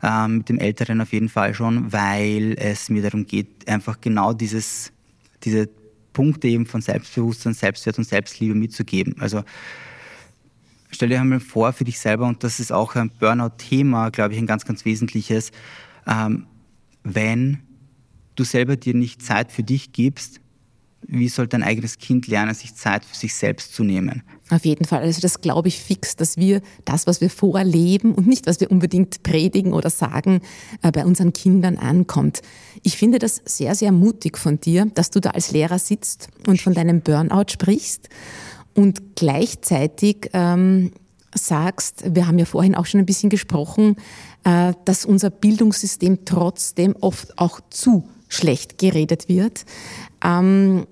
äh, 0.02 0.28
mit 0.28 0.50
dem 0.50 0.58
Älteren 0.58 1.00
auf 1.00 1.14
jeden 1.14 1.30
Fall 1.30 1.54
schon, 1.54 1.94
weil 1.94 2.56
es 2.58 2.90
mir 2.90 3.02
darum 3.02 3.26
geht, 3.26 3.68
einfach 3.68 4.02
genau 4.02 4.34
dieses, 4.34 4.92
diese 5.44 5.70
Punkte 6.14 6.48
eben 6.48 6.66
von 6.66 6.82
Selbstbewusstsein, 6.82 7.54
Selbstwert 7.54 7.98
und 7.98 8.06
Selbstliebe 8.06 8.56
mitzugeben. 8.56 9.16
Also 9.20 9.44
stell 10.92 11.10
dir 11.10 11.20
einmal 11.20 11.40
vor 11.40 11.74
für 11.74 11.84
dich 11.84 12.00
selber, 12.00 12.28
und 12.28 12.44
das 12.44 12.60
ist 12.60 12.72
auch 12.72 12.96
ein 12.96 13.10
Burnout-Thema, 13.20 14.12
glaube 14.12 14.34
ich, 14.34 14.40
ein 14.40 14.48
ganz, 14.48 14.66
ganz 14.66 14.86
wesentliches, 14.86 15.52
ähm, 16.08 16.46
wenn 17.04 17.60
du 18.36 18.44
selber 18.44 18.78
dir 18.78 18.94
nicht 18.94 19.22
Zeit 19.22 19.52
für 19.52 19.64
dich 19.64 19.92
gibst, 19.92 20.40
wie 21.08 21.30
soll 21.30 21.48
dein 21.48 21.64
eigenes 21.64 21.98
Kind 21.98 22.28
lernen, 22.28 22.54
sich 22.54 22.76
Zeit 22.76 23.06
für 23.06 23.16
sich 23.16 23.36
selbst 23.36 23.74
zu 23.74 23.84
nehmen? 23.84 24.24
Auf 24.50 24.66
jeden 24.66 24.86
Fall. 24.86 25.02
Also 25.02 25.22
das 25.22 25.42
glaube 25.42 25.68
ich 25.68 25.80
fix, 25.80 26.16
dass 26.16 26.38
wir 26.38 26.62
das, 26.86 27.08
was 27.08 27.22
wir 27.22 27.30
vorleben 27.30 28.14
und 28.14 28.28
nicht, 28.28 28.46
was 28.48 28.60
wir 28.60 28.72
unbedingt 28.72 29.24
predigen 29.24 29.74
oder 29.74 29.90
sagen, 29.90 30.42
äh, 30.82 30.92
bei 30.92 31.06
unseren 31.06 31.34
Kindern 31.34 31.78
ankommt. 31.78 32.42
Ich 32.84 32.98
finde 32.98 33.20
das 33.20 33.42
sehr, 33.46 33.76
sehr 33.76 33.92
mutig 33.92 34.38
von 34.38 34.60
dir, 34.60 34.86
dass 34.94 35.10
du 35.10 35.20
da 35.20 35.32
als 35.32 35.52
Lehrer 35.52 35.80
sitzt 35.80 36.30
und 36.48 36.62
von 36.62 36.74
deinem 36.74 37.02
Burnout 37.02 37.52
sprichst 37.52 38.10
und 38.74 39.16
gleichzeitig 39.16 40.30
ähm, 40.34 40.92
sagst, 41.34 42.04
wir 42.14 42.28
haben 42.28 42.38
ja 42.38 42.46
vorhin 42.46 42.76
auch 42.76 42.86
schon 42.86 43.00
ein 43.00 43.06
bisschen 43.06 43.30
gesprochen, 43.30 43.96
äh, 44.44 44.74
dass 44.86 45.06
unser 45.06 45.30
Bildungssystem 45.30 46.26
trotzdem 46.26 46.96
oft 47.00 47.38
auch 47.38 47.60
zu 47.70 48.08
schlecht 48.28 48.78
geredet 48.78 49.30
wird, 49.30 49.66
ähm, 50.24 50.88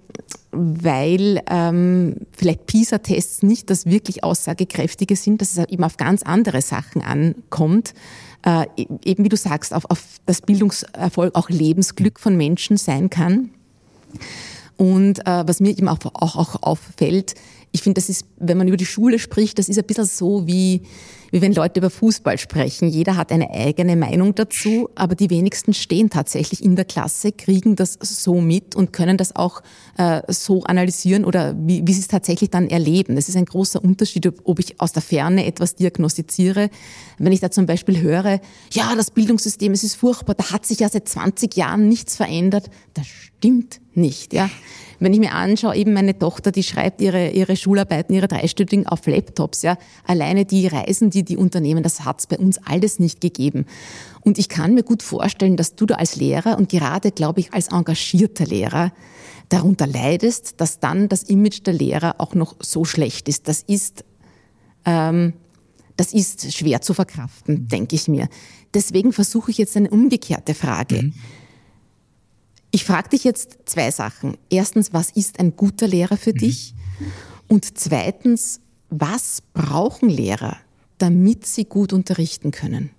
weil 0.52 1.42
ähm, 1.50 2.16
vielleicht 2.34 2.66
PISA-Tests 2.66 3.44
nicht 3.44 3.70
das 3.70 3.86
wirklich 3.86 4.24
aussagekräftige 4.24 5.16
sind, 5.16 5.42
dass 5.42 5.58
es 5.58 5.68
eben 5.70 5.84
auf 5.84 5.98
ganz 5.98 6.24
andere 6.24 6.62
Sachen 6.62 7.02
ankommt. 7.02 7.94
Äh, 8.46 8.66
e-, 8.76 8.88
eben 9.06 9.24
wie 9.24 9.30
du 9.30 9.38
sagst, 9.38 9.74
auf, 9.74 9.86
auf 9.90 10.04
das 10.26 10.42
Bildungserfolg 10.42 11.36
auch 11.36 11.50
Lebensglück 11.50 12.20
von 12.20 12.36
Menschen 12.36 12.78
sein 12.78 13.10
kann. 13.10 13.52
Und 14.78 15.20
äh, 15.26 15.48
was 15.48 15.60
mir 15.60 15.70
eben 15.70 15.88
auch, 15.88 16.00
auch, 16.14 16.36
auch 16.36 16.64
auffällt, 16.64 17.36
ich 17.72 17.82
finde, 17.82 18.02
das 18.02 18.10
ist, 18.10 18.26
wenn 18.38 18.58
man 18.58 18.68
über 18.68 18.78
die 18.78 18.86
Schule 18.86 19.20
spricht, 19.20 19.58
das 19.58 19.70
ist 19.70 19.78
ein 19.78 19.86
bisschen 19.86 20.06
so 20.06 20.46
wie, 20.46 20.82
wie 21.32 21.42
wenn 21.42 21.54
Leute 21.54 21.80
über 21.80 21.90
Fußball 21.90 22.38
sprechen. 22.38 22.90
Jeder 22.90 23.16
hat 23.16 23.32
eine 23.32 23.50
eigene 23.50 23.96
Meinung 23.96 24.36
dazu, 24.36 24.90
aber 24.96 25.16
die 25.16 25.30
wenigsten 25.30 25.74
stehen 25.74 26.10
tatsächlich 26.10 26.64
in 26.64 26.76
der 26.76 26.86
Klasse, 26.86 27.32
kriegen 27.32 27.76
das 27.76 27.98
so 28.02 28.42
mit 28.42 28.76
und 28.76 28.94
können 28.94 29.18
das 29.18 29.36
auch 29.36 29.62
äh, 29.98 30.22
so 30.28 30.64
analysieren 30.64 31.26
oder 31.26 31.56
wie, 31.58 31.88
wie 31.88 31.94
sie 31.94 32.02
es 32.02 32.08
tatsächlich 32.08 32.50
dann 32.50 32.70
erleben. 32.70 33.16
Das 33.16 33.30
ist 33.30 33.38
ein 33.38 33.46
großer 33.46 33.84
Unterschied, 33.84 34.32
ob 34.44 34.60
ich 34.60 34.80
aus 34.80 34.92
der 34.92 35.02
Ferne 35.02 35.46
etwas 35.46 35.76
diagnostiziere. 35.76 36.70
Wenn 37.18 37.32
ich 37.32 37.40
da 37.40 37.50
zum 37.50 37.66
Beispiel 37.66 38.02
höre, 38.02 38.42
ja, 38.72 38.94
das 38.96 39.12
Bildungssystem, 39.12 39.72
es 39.72 39.84
ist 39.84 39.96
furchtbar, 39.96 40.36
da 40.36 40.52
hat 40.52 40.66
sich 40.66 40.80
ja 40.80 40.90
seit 40.90 41.08
20 41.08 41.56
Jahren 41.56 41.88
nichts 41.88 42.18
verändert. 42.18 42.70
Das 42.94 43.08
stimmt 43.42 43.82
nicht, 43.96 44.34
ja. 44.34 44.52
Wenn 45.00 45.14
ich 45.14 45.20
mir 45.20 45.34
anschaue, 45.34 45.76
eben 45.76 45.94
meine 45.94 46.18
Tochter, 46.18 46.52
die 46.52 46.62
schreibt 46.62 47.02
ihre, 47.02 47.32
ihre 47.32 47.56
Schularbeiten, 47.56 48.14
ihre 48.14 48.28
dreistündigen 48.28 48.86
auf 48.86 49.08
Laptops, 49.08 49.64
ja. 49.64 49.78
Alleine 50.06 50.46
die 50.46 50.68
Reisen, 50.68 51.10
die 51.10 51.24
die 51.24 51.38
unternehmen, 51.38 51.82
das 51.82 52.06
hat 52.06 52.20
es 52.20 52.28
bei 52.28 52.38
uns 52.38 52.60
alles 52.64 53.00
nicht 53.00 53.20
gegeben. 53.20 53.66
Und 54.22 54.38
ich 54.38 54.48
kann 54.48 54.76
mir 54.76 54.84
gut 54.84 55.02
vorstellen, 55.02 55.58
dass 55.58 55.76
du 55.76 55.88
da 55.88 55.96
als 55.96 56.18
Lehrer 56.18 56.56
und 56.60 56.70
gerade, 56.70 57.12
glaube 57.12 57.40
ich, 57.40 57.52
als 57.52 57.70
engagierter 57.70 58.46
Lehrer 58.46 58.94
darunter 59.50 59.88
leidest, 59.88 60.62
dass 60.62 60.80
dann 60.80 61.10
das 61.10 61.24
Image 61.24 61.66
der 61.66 61.74
Lehrer 61.74 62.16
auch 62.20 62.36
noch 62.36 62.56
so 62.60 62.86
schlecht 62.86 63.28
ist. 63.28 63.48
Das 63.48 63.64
ist, 63.64 64.06
ähm, 64.86 65.34
das 65.98 66.14
ist 66.14 66.54
schwer 66.54 66.82
zu 66.82 66.94
verkraften, 66.94 67.68
denke 67.68 67.96
ich 67.96 68.08
mir. 68.08 68.30
Deswegen 68.76 69.12
versuche 69.14 69.50
ich 69.50 69.58
jetzt 69.58 69.76
eine 69.76 69.90
umgekehrte 69.90 70.54
Frage. 70.54 71.02
Mhm. 71.02 71.14
Ich 72.72 72.86
frage 72.86 73.10
dich 73.10 73.26
jetzt 73.26 73.60
zwei 73.66 73.92
Sachen. 73.92 74.38
Erstens, 74.50 74.94
was 74.94 75.12
ist 75.12 75.40
ein 75.40 75.56
guter 75.56 75.88
Lehrer 75.88 76.18
für 76.18 76.34
mhm. 76.34 76.38
dich? 76.38 76.74
Und 77.48 77.78
zweitens, 77.78 78.62
was 78.90 79.42
brauchen 79.54 80.10
Lehrer, 80.10 80.58
damit 80.98 81.46
sie 81.46 81.66
gut 81.66 81.92
unterrichten 81.92 82.52
können? 82.52 82.92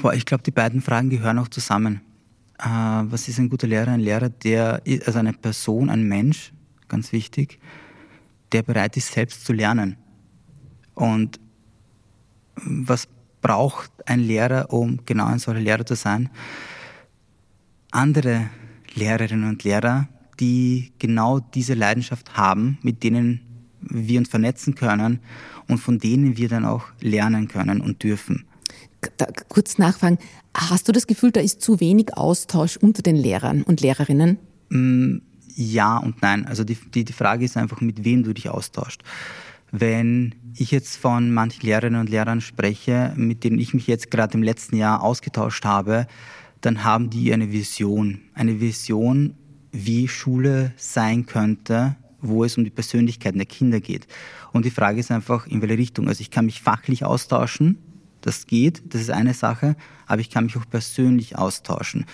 Boah, 0.00 0.12
ich 0.12 0.26
glaube, 0.26 0.42
die 0.42 0.50
beiden 0.50 0.82
Fragen 0.82 1.08
gehören 1.08 1.38
auch 1.38 1.48
zusammen. 1.48 2.02
Äh, 2.58 2.66
was 2.66 3.26
ist 3.28 3.38
ein 3.38 3.48
guter 3.48 3.66
Lehrer? 3.66 3.92
Ein 3.92 4.00
Lehrer, 4.00 4.28
der, 4.28 4.82
also 5.06 5.18
eine 5.18 5.32
Person, 5.32 5.88
ein 5.88 6.02
Mensch, 6.02 6.52
ganz 6.88 7.12
wichtig, 7.12 7.58
der 8.52 8.62
bereit 8.62 8.96
ist, 8.96 9.12
selbst 9.12 9.46
zu 9.46 9.52
lernen. 9.52 9.96
Und 10.94 11.40
was 12.56 13.08
braucht 13.40 13.90
ein 14.06 14.20
Lehrer, 14.20 14.72
um 14.72 15.00
genau 15.06 15.26
ein 15.26 15.38
solcher 15.38 15.60
Lehrer 15.60 15.86
zu 15.86 15.94
sein? 15.94 16.28
Andere 17.90 18.48
Lehrerinnen 18.94 19.48
und 19.48 19.64
Lehrer, 19.64 20.08
die 20.40 20.92
genau 20.98 21.40
diese 21.40 21.74
Leidenschaft 21.74 22.36
haben, 22.36 22.78
mit 22.82 23.02
denen 23.02 23.40
wir 23.80 24.18
uns 24.18 24.28
vernetzen 24.28 24.74
können 24.74 25.20
und 25.68 25.78
von 25.78 25.98
denen 25.98 26.36
wir 26.36 26.48
dann 26.48 26.64
auch 26.64 26.84
lernen 27.00 27.48
können 27.48 27.80
und 27.80 28.02
dürfen. 28.02 28.44
Da, 29.16 29.26
kurz 29.48 29.78
nachfragen, 29.78 30.18
hast 30.54 30.88
du 30.88 30.92
das 30.92 31.06
Gefühl, 31.06 31.30
da 31.30 31.40
ist 31.40 31.62
zu 31.62 31.80
wenig 31.80 32.16
Austausch 32.16 32.76
unter 32.76 33.02
den 33.02 33.16
Lehrern 33.16 33.62
und 33.62 33.80
Lehrerinnen? 33.80 34.38
Mm, 34.70 35.18
ja 35.54 35.98
und 35.98 36.20
nein. 36.22 36.46
Also 36.46 36.64
die, 36.64 36.76
die, 36.94 37.04
die 37.04 37.12
Frage 37.12 37.44
ist 37.44 37.56
einfach, 37.56 37.80
mit 37.80 38.04
wem 38.04 38.24
du 38.24 38.32
dich 38.32 38.48
austauschst. 38.48 39.02
Wenn 39.70 40.34
ich 40.56 40.70
jetzt 40.70 40.96
von 40.96 41.32
manchen 41.32 41.64
Lehrerinnen 41.64 42.00
und 42.00 42.08
Lehrern 42.08 42.40
spreche, 42.40 43.12
mit 43.16 43.44
denen 43.44 43.58
ich 43.58 43.74
mich 43.74 43.86
jetzt 43.86 44.10
gerade 44.10 44.34
im 44.34 44.42
letzten 44.42 44.76
Jahr 44.76 45.02
ausgetauscht 45.02 45.64
habe, 45.64 46.06
dann 46.60 46.84
haben 46.84 47.10
die 47.10 47.32
eine 47.32 47.52
Vision. 47.52 48.20
Eine 48.34 48.60
Vision, 48.60 49.34
wie 49.72 50.08
Schule 50.08 50.72
sein 50.76 51.26
könnte, 51.26 51.96
wo 52.20 52.44
es 52.44 52.56
um 52.56 52.64
die 52.64 52.70
Persönlichkeiten 52.70 53.38
der 53.38 53.46
Kinder 53.46 53.80
geht. 53.80 54.06
Und 54.52 54.64
die 54.64 54.70
Frage 54.70 54.98
ist 54.98 55.10
einfach, 55.10 55.46
in 55.46 55.62
welche 55.62 55.78
Richtung. 55.78 56.08
Also 56.08 56.20
ich 56.20 56.30
kann 56.30 56.46
mich 56.46 56.62
fachlich 56.62 57.04
austauschen, 57.04 57.78
das 58.20 58.46
geht, 58.46 58.82
das 58.92 59.02
ist 59.02 59.10
eine 59.10 59.34
Sache, 59.34 59.76
aber 60.06 60.20
ich 60.20 60.30
kann 60.30 60.44
mich 60.44 60.56
auch 60.56 60.68
persönlich 60.68 61.36
austauschen. 61.36 62.04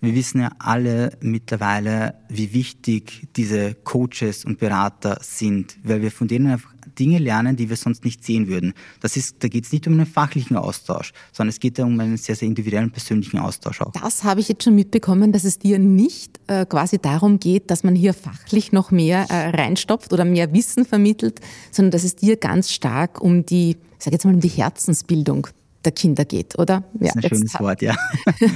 Wir 0.00 0.14
wissen 0.14 0.40
ja 0.40 0.50
alle 0.58 1.16
mittlerweile, 1.22 2.14
wie 2.28 2.52
wichtig 2.52 3.28
diese 3.36 3.74
Coaches 3.74 4.44
und 4.44 4.58
Berater 4.58 5.18
sind, 5.22 5.78
weil 5.82 6.02
wir 6.02 6.10
von 6.10 6.28
denen 6.28 6.48
einfach 6.48 6.73
Dinge 6.98 7.18
lernen, 7.18 7.56
die 7.56 7.68
wir 7.68 7.76
sonst 7.76 8.04
nicht 8.04 8.24
sehen 8.24 8.48
würden. 8.48 8.74
Das 9.00 9.16
ist, 9.16 9.42
da 9.42 9.48
geht 9.48 9.64
es 9.64 9.72
nicht 9.72 9.86
um 9.86 9.94
einen 9.94 10.06
fachlichen 10.06 10.56
Austausch, 10.56 11.12
sondern 11.32 11.50
es 11.50 11.60
geht 11.60 11.78
um 11.80 11.98
einen 11.98 12.16
sehr, 12.16 12.36
sehr 12.36 12.48
individuellen 12.48 12.90
persönlichen 12.90 13.38
Austausch 13.38 13.80
auch. 13.80 13.92
Das 13.92 14.24
habe 14.24 14.40
ich 14.40 14.48
jetzt 14.48 14.64
schon 14.64 14.74
mitbekommen, 14.74 15.32
dass 15.32 15.44
es 15.44 15.58
dir 15.58 15.78
nicht 15.78 16.40
äh, 16.46 16.66
quasi 16.66 16.98
darum 16.98 17.38
geht, 17.38 17.70
dass 17.70 17.84
man 17.84 17.94
hier 17.94 18.14
fachlich 18.14 18.72
noch 18.72 18.90
mehr 18.90 19.26
äh, 19.30 19.50
reinstopft 19.50 20.12
oder 20.12 20.24
mehr 20.24 20.52
Wissen 20.52 20.84
vermittelt, 20.84 21.40
sondern 21.70 21.92
dass 21.92 22.04
es 22.04 22.16
dir 22.16 22.36
ganz 22.36 22.70
stark 22.70 23.20
um 23.20 23.46
die, 23.46 23.76
sage 23.98 24.14
jetzt 24.14 24.24
mal, 24.24 24.34
um 24.34 24.40
die 24.40 24.48
Herzensbildung 24.48 25.48
der 25.84 25.92
Kinder 25.92 26.24
geht, 26.24 26.58
oder? 26.58 26.82
Das 26.94 27.10
ist 27.10 27.16
ein 27.16 27.28
schönes 27.28 27.60
Wort, 27.60 27.82
ja. 27.82 27.94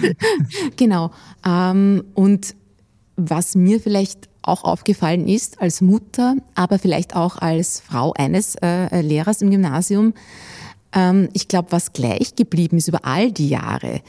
genau. 0.77 1.13
Ähm, 1.45 2.05
und 2.15 2.55
was 3.17 3.55
mir 3.55 3.81
vielleicht 3.81 4.29
auch 4.49 4.65
aufgefallen 4.65 5.29
ist 5.29 5.61
als 5.61 5.81
Mutter, 5.81 6.37
aber 6.55 6.79
vielleicht 6.79 7.15
auch 7.15 7.37
als 7.37 7.81
Frau 7.81 8.13
eines 8.15 8.57
äh, 8.57 9.01
Lehrers 9.01 9.43
im 9.43 9.51
Gymnasium. 9.51 10.15
Ähm, 10.93 11.29
ich 11.33 11.49
glaube, 11.49 11.73
was 11.73 11.93
gleich 11.93 12.35
geblieben 12.37 12.79
ist 12.79 12.89
über 12.89 13.05
all 13.05 13.31
die 13.31 13.49
Jahre, 13.49 14.03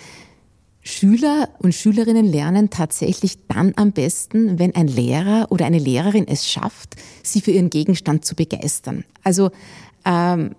Schüler 0.81 1.49
und 1.59 1.75
Schülerinnen 1.75 2.25
lernen 2.25 2.69
tatsächlich 2.69 3.37
dann 3.47 3.73
am 3.75 3.91
besten, 3.91 4.59
wenn 4.59 4.75
ein 4.75 4.87
Lehrer 4.87 5.47
oder 5.51 5.65
eine 5.65 5.77
Lehrerin 5.77 6.27
es 6.27 6.49
schafft, 6.49 6.95
sie 7.21 7.41
für 7.41 7.51
ihren 7.51 7.69
Gegenstand 7.69 8.25
zu 8.25 8.35
begeistern. 8.35 9.03
Also 9.23 9.51
ähm, 10.05 10.55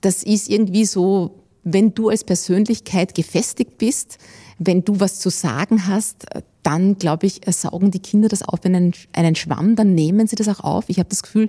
das 0.00 0.22
ist 0.22 0.48
irgendwie 0.48 0.84
so, 0.84 1.42
wenn 1.64 1.94
du 1.94 2.08
als 2.08 2.24
Persönlichkeit 2.24 3.14
gefestigt 3.14 3.78
bist, 3.78 4.18
wenn 4.66 4.84
du 4.84 5.00
was 5.00 5.18
zu 5.18 5.30
sagen 5.30 5.86
hast, 5.86 6.26
dann, 6.62 6.98
glaube 6.98 7.26
ich, 7.26 7.40
saugen 7.48 7.90
die 7.90 7.98
Kinder 7.98 8.28
das 8.28 8.42
auf 8.42 8.64
in 8.64 8.74
einen, 8.74 8.92
einen 9.12 9.34
Schwamm, 9.34 9.76
dann 9.76 9.94
nehmen 9.94 10.26
sie 10.26 10.36
das 10.36 10.48
auch 10.48 10.60
auf. 10.60 10.84
Ich 10.88 10.98
habe 10.98 11.08
das 11.08 11.22
Gefühl, 11.22 11.48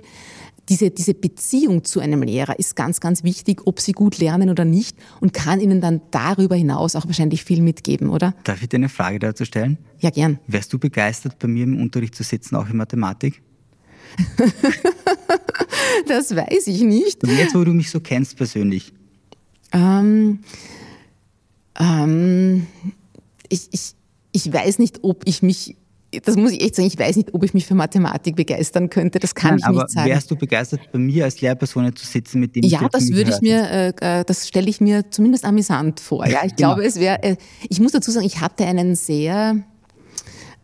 diese, 0.68 0.90
diese 0.90 1.14
Beziehung 1.14 1.84
zu 1.84 2.00
einem 2.00 2.22
Lehrer 2.22 2.58
ist 2.58 2.74
ganz, 2.74 3.00
ganz 3.00 3.22
wichtig, 3.22 3.66
ob 3.66 3.80
sie 3.80 3.92
gut 3.92 4.18
lernen 4.18 4.50
oder 4.50 4.64
nicht 4.64 4.96
und 5.20 5.34
kann 5.34 5.60
ihnen 5.60 5.80
dann 5.80 6.00
darüber 6.10 6.56
hinaus 6.56 6.96
auch 6.96 7.06
wahrscheinlich 7.06 7.44
viel 7.44 7.60
mitgeben, 7.60 8.08
oder? 8.08 8.34
Darf 8.44 8.62
ich 8.62 8.68
dir 8.68 8.76
eine 8.76 8.88
Frage 8.88 9.18
dazu 9.18 9.44
stellen? 9.44 9.78
Ja, 9.98 10.10
gern. 10.10 10.38
Wärst 10.46 10.72
du 10.72 10.78
begeistert, 10.78 11.38
bei 11.38 11.48
mir 11.48 11.64
im 11.64 11.80
Unterricht 11.80 12.14
zu 12.14 12.22
sitzen, 12.22 12.56
auch 12.56 12.68
in 12.68 12.76
Mathematik? 12.76 13.42
das 16.08 16.34
weiß 16.34 16.66
ich 16.68 16.82
nicht. 16.82 17.22
Und 17.24 17.36
jetzt, 17.36 17.54
wo 17.54 17.64
du 17.64 17.72
mich 17.72 17.90
so 17.90 18.00
kennst 18.00 18.36
persönlich. 18.36 18.92
Ähm, 19.72 20.40
ähm, 21.78 22.66
ich, 23.54 23.68
ich, 23.70 23.94
ich 24.32 24.52
weiß 24.52 24.78
nicht, 24.78 25.02
ob 25.02 25.22
ich 25.26 25.42
mich 25.42 25.76
das 26.22 26.36
muss 26.36 26.52
ich 26.52 26.62
echt 26.62 26.76
sagen, 26.76 26.86
ich 26.86 26.96
weiß 26.96 27.16
nicht, 27.16 27.34
ob 27.34 27.42
ich 27.42 27.54
mich 27.54 27.66
für 27.66 27.74
Mathematik 27.74 28.36
begeistern 28.36 28.88
könnte. 28.88 29.18
Das 29.18 29.34
kann 29.34 29.56
Nein, 29.56 29.72
ich 29.72 29.78
nicht 29.78 29.90
sagen. 29.90 30.08
Wärst 30.08 30.30
du 30.30 30.36
begeistert, 30.36 30.80
bei 30.92 30.98
mir 31.00 31.24
als 31.24 31.40
Lehrperson 31.40 31.94
zu 31.96 32.06
sitzen, 32.06 32.38
mit 32.38 32.54
dem 32.54 32.62
Ja, 32.62 32.88
das 32.88 33.10
würde 33.10 33.32
ich 33.32 33.40
mir, 33.40 33.68
äh, 33.68 34.20
äh, 34.20 34.24
das 34.24 34.46
stelle 34.46 34.70
ich 34.70 34.80
mir 34.80 35.10
zumindest 35.10 35.44
amüsant 35.44 35.98
vor. 35.98 36.24
Ja, 36.24 36.44
ich 36.44 36.54
genau. 36.56 36.74
glaube, 36.74 36.84
es 36.84 37.00
wäre, 37.00 37.20
äh, 37.24 37.36
ich 37.68 37.80
muss 37.80 37.90
dazu 37.90 38.12
sagen, 38.12 38.26
ich 38.26 38.40
hatte 38.40 38.64
einen 38.64 38.94
sehr, 38.94 39.56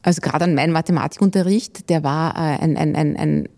also 0.03 0.21
gerade 0.21 0.45
an 0.45 0.55
meinem 0.55 0.73
Mathematikunterricht, 0.73 1.91
der 1.91 2.05
war 2.05 2.37
äh, 2.37 2.63
ein, 2.63 2.77
ein, 2.77 2.95
ein, 2.95 3.17
ein 3.17 3.49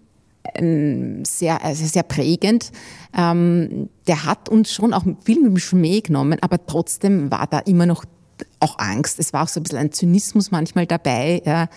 ein 0.55 1.25
sehr, 1.25 1.65
also 1.65 1.87
sehr 1.87 2.03
prägend. 2.03 2.73
Ähm, 3.17 3.89
der 4.07 4.25
hat 4.25 4.49
uns 4.49 4.73
schon 4.73 4.93
auch 4.93 5.05
viel 5.25 5.41
mit 5.41 5.53
dem 5.53 5.59
Schmäh 5.59 6.01
genommen, 6.01 6.39
aber 6.41 6.67
trotzdem 6.67 7.31
war 7.31 7.47
da 7.47 7.61
immer 7.61 7.87
noch 7.87 8.05
auch 8.61 8.79
Angst. 8.79 9.19
Es 9.19 9.33
war 9.33 9.45
auch 9.45 9.49
so 9.49 9.61
ein 9.61 9.63
bisschen 9.63 9.79
ein 9.79 9.93
Zynismus 9.93 10.51
manchmal 10.51 10.87
dabei. 10.87 11.43
Ja. 11.45 11.69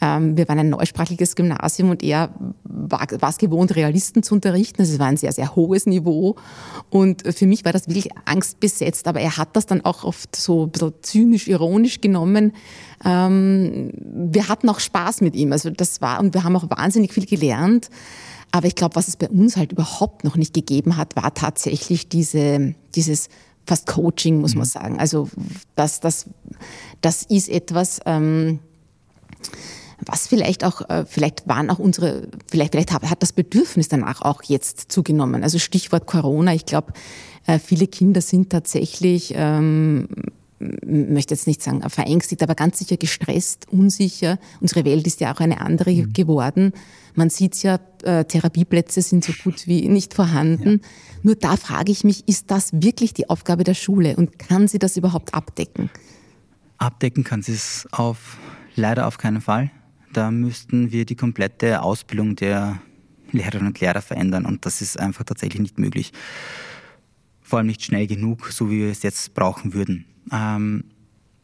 Ähm, 0.00 0.36
wir 0.36 0.48
waren 0.48 0.58
ein 0.58 0.70
neusprachliches 0.70 1.36
Gymnasium 1.36 1.90
und 1.90 2.02
er 2.02 2.30
war, 2.64 3.06
war 3.20 3.30
es 3.30 3.38
gewohnt, 3.38 3.76
Realisten 3.76 4.22
zu 4.22 4.34
unterrichten. 4.34 4.82
Also 4.82 4.94
es 4.94 4.98
war 4.98 5.06
ein 5.06 5.16
sehr, 5.16 5.32
sehr 5.32 5.54
hohes 5.54 5.86
Niveau. 5.86 6.36
Und 6.90 7.22
für 7.34 7.46
mich 7.46 7.64
war 7.64 7.72
das 7.72 7.88
wirklich 7.88 8.10
angstbesetzt, 8.24 9.06
aber 9.06 9.20
er 9.20 9.36
hat 9.36 9.56
das 9.56 9.66
dann 9.66 9.84
auch 9.84 10.04
oft 10.04 10.34
so 10.34 10.64
ein 10.64 10.70
bisschen 10.70 10.92
zynisch, 11.02 11.48
ironisch 11.48 12.00
genommen. 12.00 12.52
Ähm, 13.04 13.92
wir 13.94 14.48
hatten 14.48 14.68
auch 14.68 14.80
Spaß 14.80 15.20
mit 15.20 15.36
ihm. 15.36 15.52
Also 15.52 15.70
das 15.70 16.00
war, 16.00 16.20
und 16.20 16.34
wir 16.34 16.44
haben 16.44 16.56
auch 16.56 16.68
wahnsinnig 16.70 17.12
viel 17.12 17.26
gelernt. 17.26 17.88
Aber 18.50 18.66
ich 18.66 18.76
glaube, 18.76 18.96
was 18.96 19.08
es 19.08 19.16
bei 19.16 19.28
uns 19.28 19.56
halt 19.56 19.72
überhaupt 19.72 20.22
noch 20.22 20.36
nicht 20.36 20.54
gegeben 20.54 20.96
hat, 20.96 21.16
war 21.16 21.34
tatsächlich 21.34 22.08
diese, 22.08 22.74
dieses 22.94 23.28
fast 23.66 23.86
Coaching, 23.86 24.40
muss 24.40 24.52
mhm. 24.52 24.58
man 24.58 24.66
sagen. 24.66 24.98
Also 24.98 25.28
das, 25.74 26.00
das, 26.00 26.26
das 27.00 27.22
ist 27.22 27.48
etwas, 27.48 28.00
ähm, 28.06 28.60
was 30.06 30.26
vielleicht 30.26 30.64
auch, 30.64 30.88
äh, 30.88 31.04
vielleicht 31.06 31.48
waren 31.48 31.70
auch 31.70 31.78
unsere, 31.78 32.28
vielleicht, 32.50 32.72
vielleicht 32.72 32.92
hat 32.92 33.22
das 33.22 33.32
Bedürfnis 33.32 33.88
danach 33.88 34.22
auch 34.22 34.42
jetzt 34.42 34.92
zugenommen. 34.92 35.42
Also 35.42 35.58
Stichwort 35.58 36.06
Corona, 36.06 36.54
ich 36.54 36.66
glaube, 36.66 36.92
äh, 37.46 37.58
viele 37.58 37.86
Kinder 37.86 38.20
sind 38.20 38.50
tatsächlich, 38.50 39.32
ähm, 39.36 40.08
möchte 40.84 41.34
jetzt 41.34 41.46
nicht 41.46 41.62
sagen 41.62 41.88
verängstigt, 41.88 42.42
aber 42.42 42.54
ganz 42.54 42.78
sicher 42.78 42.96
gestresst, 42.96 43.66
unsicher. 43.70 44.38
Unsere 44.60 44.84
Welt 44.84 45.06
ist 45.06 45.20
ja 45.20 45.34
auch 45.34 45.40
eine 45.40 45.60
andere 45.60 45.92
mhm. 45.92 46.12
geworden. 46.12 46.72
Man 47.14 47.30
sieht 47.30 47.62
ja, 47.62 47.78
äh, 48.02 48.24
Therapieplätze 48.24 49.02
sind 49.02 49.24
so 49.24 49.32
gut 49.44 49.66
wie 49.66 49.88
nicht 49.88 50.14
vorhanden. 50.14 50.80
Ja. 50.82 50.88
Nur 51.22 51.36
da 51.36 51.56
frage 51.56 51.92
ich 51.92 52.04
mich, 52.04 52.28
ist 52.28 52.50
das 52.50 52.72
wirklich 52.72 53.14
die 53.14 53.30
Aufgabe 53.30 53.64
der 53.64 53.74
Schule 53.74 54.16
und 54.16 54.38
kann 54.38 54.68
sie 54.68 54.78
das 54.78 54.96
überhaupt 54.96 55.32
abdecken? 55.34 55.90
Abdecken 56.78 57.24
kann 57.24 57.42
sie 57.42 57.52
es 57.52 57.86
auf, 57.92 58.36
leider 58.74 59.06
auf 59.06 59.18
keinen 59.18 59.40
Fall. 59.40 59.70
Da 60.12 60.30
müssten 60.30 60.92
wir 60.92 61.06
die 61.06 61.16
komplette 61.16 61.82
Ausbildung 61.82 62.36
der 62.36 62.80
Lehrerinnen 63.32 63.68
und 63.68 63.80
Lehrer 63.80 64.02
verändern 64.02 64.46
und 64.46 64.66
das 64.66 64.80
ist 64.80 64.98
einfach 64.98 65.24
tatsächlich 65.24 65.60
nicht 65.60 65.78
möglich. 65.78 66.12
Vor 67.40 67.58
allem 67.58 67.66
nicht 67.66 67.82
schnell 67.82 68.06
genug, 68.06 68.50
so 68.50 68.70
wie 68.70 68.80
wir 68.80 68.90
es 68.90 69.02
jetzt 69.02 69.34
brauchen 69.34 69.74
würden. 69.74 70.06
Ähm, 70.32 70.84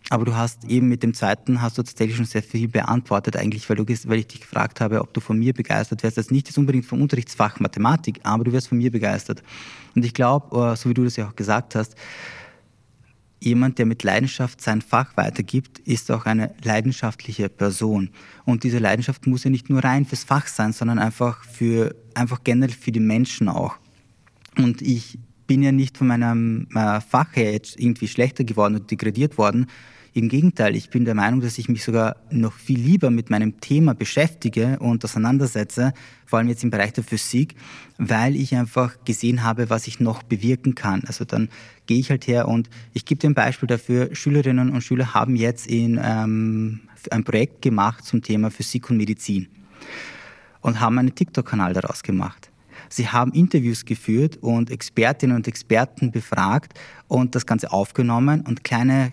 aber 0.09 0.25
du 0.25 0.35
hast 0.35 0.65
eben 0.65 0.89
mit 0.89 1.03
dem 1.03 1.15
zweiten 1.15 1.63
hast 1.63 1.79
du 1.79 1.83
tatsächlich 1.83 2.17
schon 2.17 2.25
sehr 2.25 2.43
viel 2.43 2.67
beantwortet 2.67 3.37
eigentlich, 3.37 3.69
weil, 3.69 3.77
du, 3.77 3.85
weil 3.87 4.19
ich 4.19 4.27
dich 4.27 4.41
gefragt 4.41 4.81
habe, 4.81 5.03
ob 5.03 5.15
du 5.15 5.21
von 5.21 5.39
mir 5.39 5.53
begeistert 5.53 6.03
wärst. 6.03 6.19
Also 6.19 6.35
nicht 6.35 6.49
jetzt 6.49 6.59
unbedingt 6.59 6.87
vom 6.87 7.01
Unterrichtsfach 7.01 7.61
Mathematik, 7.61 8.19
aber 8.25 8.43
du 8.43 8.53
wirst 8.53 8.69
von 8.69 8.79
mir 8.79 8.91
begeistert. 8.91 9.43
Und 9.95 10.05
ich 10.05 10.13
glaube, 10.13 10.73
äh, 10.73 10.77
so 10.77 10.89
wie 10.89 10.95
du 10.95 11.05
das 11.05 11.17
ja 11.17 11.29
auch 11.29 11.37
gesagt 11.37 11.77
hast, 11.77 11.95
jemand, 13.41 13.79
der 13.79 13.87
mit 13.87 14.03
Leidenschaft 14.03 14.61
sein 14.61 14.83
Fach 14.83 15.17
weitergibt, 15.17 15.79
ist 15.81 16.11
auch 16.11 16.27
eine 16.27 16.55
leidenschaftliche 16.63 17.49
Person. 17.49 18.11
Und 18.45 18.65
diese 18.65 18.79
Leidenschaft 18.79 19.27
muss 19.27 19.45
ja 19.45 19.51
nicht 19.51 19.71
nur 19.71 19.83
rein 19.83 20.05
fürs 20.05 20.25
Fach 20.25 20.47
sein, 20.47 20.73
sondern 20.73 20.99
einfach 20.99 21.45
für, 21.45 21.95
einfach 22.15 22.43
generell 22.45 22.75
für 22.75 22.93
die 22.93 23.01
Menschen 23.01 23.49
auch. 23.49 23.77
Und 24.59 24.83
ich 24.83 25.19
bin 25.51 25.65
ja 25.65 25.73
nicht 25.73 25.99
von 25.99 26.07
meinem 26.07 26.69
äh, 26.77 27.01
Fach 27.01 27.35
her 27.35 27.51
jetzt 27.51 27.77
irgendwie 27.77 28.07
schlechter 28.07 28.45
geworden 28.45 28.77
und 28.77 28.89
degradiert 28.89 29.37
worden. 29.37 29.67
Im 30.13 30.29
Gegenteil, 30.29 30.77
ich 30.77 30.91
bin 30.91 31.05
der 31.05 31.17
Meinung, 31.17 31.41
dass 31.41 31.59
ich 31.59 31.69
mich 31.69 31.83
sogar 31.83 32.15
noch 32.31 32.53
viel 32.53 32.79
lieber 32.79 33.11
mit 33.11 33.31
meinem 33.31 33.61
Thema 33.61 33.95
beschäftige 33.95 34.79
und 34.79 35.05
auseinandersetze, 35.05 35.93
vor 36.25 36.39
allem 36.39 36.47
jetzt 36.47 36.63
im 36.63 36.71
Bereich 36.71 36.93
der 36.93 37.03
Physik, 37.03 37.57
weil 37.99 38.37
ich 38.37 38.55
einfach 38.55 39.05
gesehen 39.05 39.43
habe, 39.43 39.71
was 39.71 39.89
ich 39.89 39.99
noch 39.99 40.23
bewirken 40.23 40.77
kann. 40.77 41.03
Also 41.09 41.25
dann 41.25 41.49
gehe 41.87 41.99
ich 41.99 42.11
halt 42.11 42.29
her 42.29 42.47
und 42.47 42.71
ich 42.93 43.05
gebe 43.05 43.21
dir 43.21 43.31
ein 43.31 43.35
Beispiel 43.35 43.67
dafür. 43.67 44.15
Schülerinnen 44.15 44.71
und 44.71 44.83
Schüler 44.83 45.15
haben 45.15 45.35
jetzt 45.35 45.67
in, 45.67 45.99
ähm, 46.01 46.83
ein 47.11 47.25
Projekt 47.25 47.63
gemacht 47.63 48.05
zum 48.05 48.23
Thema 48.23 48.53
Physik 48.53 48.89
und 48.89 48.99
Medizin 48.99 49.49
und 50.61 50.79
haben 50.79 50.97
einen 50.97 51.13
TikTok-Kanal 51.13 51.73
daraus 51.73 52.05
gemacht. 52.05 52.50
Sie 52.91 53.09
haben 53.09 53.33
Interviews 53.33 53.85
geführt 53.85 54.39
und 54.41 54.71
Expertinnen 54.71 55.37
und 55.37 55.49
Experten 55.49 56.11
befragt 56.11 56.79
und 57.09 57.35
das 57.35 57.47
Ganze 57.47 57.73
aufgenommen 57.73 58.45
und 58.47 58.65
kleine 58.65 59.13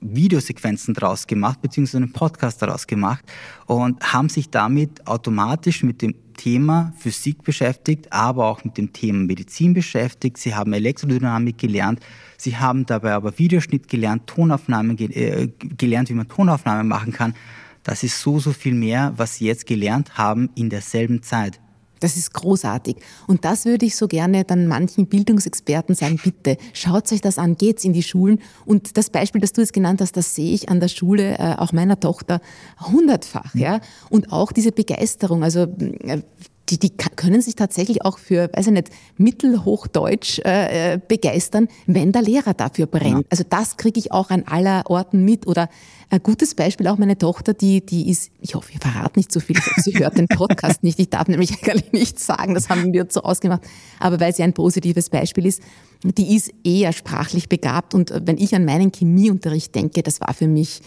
Videosequenzen 0.00 0.94
daraus 0.94 1.26
gemacht, 1.26 1.62
beziehungsweise 1.62 1.98
einen 1.98 2.12
Podcast 2.12 2.60
daraus 2.60 2.86
gemacht 2.86 3.24
und 3.66 4.12
haben 4.12 4.28
sich 4.28 4.50
damit 4.50 5.06
automatisch 5.06 5.82
mit 5.82 6.02
dem 6.02 6.14
Thema 6.36 6.92
Physik 6.98 7.42
beschäftigt, 7.44 8.12
aber 8.12 8.46
auch 8.46 8.62
mit 8.62 8.76
dem 8.76 8.92
Thema 8.92 9.20
Medizin 9.20 9.72
beschäftigt. 9.72 10.36
Sie 10.36 10.54
haben 10.54 10.72
Elektrodynamik 10.72 11.56
gelernt. 11.56 12.00
Sie 12.36 12.56
haben 12.56 12.84
dabei 12.84 13.14
aber 13.14 13.38
Videoschnitt 13.38 13.88
gelernt, 13.88 14.26
Tonaufnahmen 14.26 14.98
äh, 14.98 15.48
gelernt, 15.58 16.10
wie 16.10 16.14
man 16.14 16.28
Tonaufnahmen 16.28 16.86
machen 16.86 17.12
kann. 17.12 17.34
Das 17.82 18.02
ist 18.02 18.20
so, 18.20 18.38
so 18.38 18.52
viel 18.52 18.74
mehr, 18.74 19.14
was 19.16 19.36
Sie 19.36 19.46
jetzt 19.46 19.66
gelernt 19.66 20.18
haben 20.18 20.50
in 20.54 20.68
derselben 20.68 21.22
Zeit. 21.22 21.60
Das 22.00 22.16
ist 22.16 22.34
großartig. 22.34 22.96
Und 23.26 23.44
das 23.44 23.64
würde 23.64 23.86
ich 23.86 23.96
so 23.96 24.08
gerne 24.08 24.44
dann 24.44 24.66
manchen 24.66 25.06
Bildungsexperten 25.06 25.94
sagen, 25.94 26.20
bitte, 26.22 26.58
schaut 26.72 27.10
euch 27.12 27.20
das 27.20 27.38
an, 27.38 27.56
geht's 27.56 27.84
in 27.84 27.92
die 27.92 28.02
Schulen. 28.02 28.40
Und 28.64 28.96
das 28.96 29.10
Beispiel, 29.10 29.40
das 29.40 29.52
du 29.52 29.60
jetzt 29.62 29.72
genannt 29.72 30.00
hast, 30.00 30.16
das 30.16 30.34
sehe 30.34 30.52
ich 30.52 30.68
an 30.68 30.80
der 30.80 30.88
Schule, 30.88 31.38
äh, 31.38 31.54
auch 31.56 31.72
meiner 31.72 31.98
Tochter, 31.98 32.40
hundertfach, 32.80 33.54
ja. 33.54 33.80
Und 34.10 34.32
auch 34.32 34.52
diese 34.52 34.72
Begeisterung, 34.72 35.42
also, 35.42 35.62
äh, 35.62 36.22
die, 36.68 36.78
die 36.78 36.90
können 36.90 37.40
sich 37.40 37.54
tatsächlich 37.54 38.04
auch 38.04 38.18
für, 38.18 38.50
weiß 38.52 38.66
ich 38.66 38.72
nicht, 38.72 38.90
Mittelhochdeutsch 39.18 40.40
äh, 40.40 40.94
äh, 40.94 40.98
begeistern, 40.98 41.68
wenn 41.86 42.10
der 42.12 42.22
Lehrer 42.22 42.54
dafür 42.54 42.86
brennt. 42.86 43.18
Ja. 43.18 43.26
Also 43.30 43.44
das 43.48 43.76
kriege 43.76 44.00
ich 44.00 44.10
auch 44.12 44.30
an 44.30 44.42
aller 44.44 44.82
Orten 44.90 45.24
mit. 45.24 45.46
Oder 45.46 45.68
ein 46.10 46.22
gutes 46.22 46.54
Beispiel 46.54 46.88
auch 46.88 46.98
meine 46.98 47.18
Tochter, 47.18 47.54
die, 47.54 47.84
die 47.86 48.10
ist, 48.10 48.30
ich 48.40 48.54
hoffe, 48.54 48.72
ihr 48.72 48.80
verrat 48.80 49.16
nicht 49.16 49.30
so 49.32 49.38
viel, 49.38 49.56
sie 49.76 49.98
hört 49.98 50.18
den 50.18 50.26
Podcast 50.26 50.82
nicht. 50.82 50.98
Ich 50.98 51.10
darf 51.10 51.28
nämlich 51.28 51.50
eigentlich 51.62 51.92
nicht 51.92 52.18
sagen, 52.18 52.54
das 52.54 52.68
haben 52.68 52.92
wir 52.92 53.06
so 53.08 53.22
ausgemacht. 53.22 53.62
Aber 54.00 54.18
weil 54.18 54.34
sie 54.34 54.42
ein 54.42 54.52
positives 54.52 55.08
Beispiel 55.08 55.46
ist, 55.46 55.62
die 56.02 56.36
ist 56.36 56.52
eher 56.64 56.92
sprachlich 56.92 57.48
begabt. 57.48 57.94
Und 57.94 58.12
wenn 58.24 58.38
ich 58.38 58.54
an 58.54 58.64
meinen 58.64 58.90
Chemieunterricht 58.92 59.74
denke, 59.74 60.02
das 60.02 60.20
war 60.20 60.34
für 60.34 60.48
mich 60.48 60.82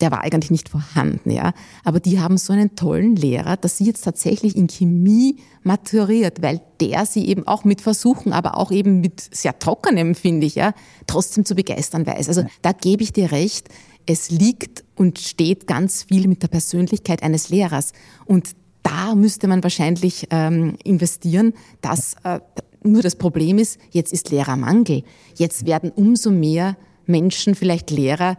der 0.00 0.10
war 0.10 0.22
eigentlich 0.22 0.50
nicht 0.50 0.68
vorhanden, 0.68 1.30
ja. 1.30 1.52
Aber 1.84 2.00
die 2.00 2.20
haben 2.20 2.36
so 2.36 2.52
einen 2.52 2.76
tollen 2.76 3.16
Lehrer, 3.16 3.56
dass 3.56 3.78
sie 3.78 3.84
jetzt 3.84 4.02
tatsächlich 4.02 4.56
in 4.56 4.68
Chemie 4.68 5.36
maturiert, 5.62 6.42
weil 6.42 6.60
der 6.80 7.06
sie 7.06 7.26
eben 7.26 7.46
auch 7.46 7.64
mit 7.64 7.80
Versuchen, 7.80 8.32
aber 8.32 8.56
auch 8.56 8.70
eben 8.70 9.00
mit 9.00 9.20
sehr 9.34 9.58
trockenem, 9.58 10.14
finde 10.14 10.46
ich, 10.46 10.54
ja, 10.54 10.74
trotzdem 11.06 11.44
zu 11.44 11.54
begeistern 11.54 12.06
weiß. 12.06 12.28
Also 12.28 12.44
da 12.62 12.72
gebe 12.72 13.02
ich 13.02 13.12
dir 13.12 13.32
recht. 13.32 13.68
Es 14.06 14.30
liegt 14.30 14.84
und 14.94 15.18
steht 15.18 15.66
ganz 15.66 16.04
viel 16.04 16.28
mit 16.28 16.42
der 16.42 16.48
Persönlichkeit 16.48 17.22
eines 17.22 17.48
Lehrers. 17.48 17.92
Und 18.24 18.54
da 18.82 19.16
müsste 19.16 19.48
man 19.48 19.64
wahrscheinlich 19.64 20.28
ähm, 20.30 20.76
investieren, 20.84 21.54
dass 21.80 22.14
äh, 22.22 22.38
nur 22.84 23.02
das 23.02 23.16
Problem 23.16 23.58
ist, 23.58 23.80
jetzt 23.90 24.12
ist 24.12 24.30
Lehrermangel. 24.30 25.02
Jetzt 25.34 25.66
werden 25.66 25.90
umso 25.90 26.30
mehr 26.30 26.76
Menschen, 27.06 27.54
vielleicht 27.54 27.90
Lehrer, 27.90 28.36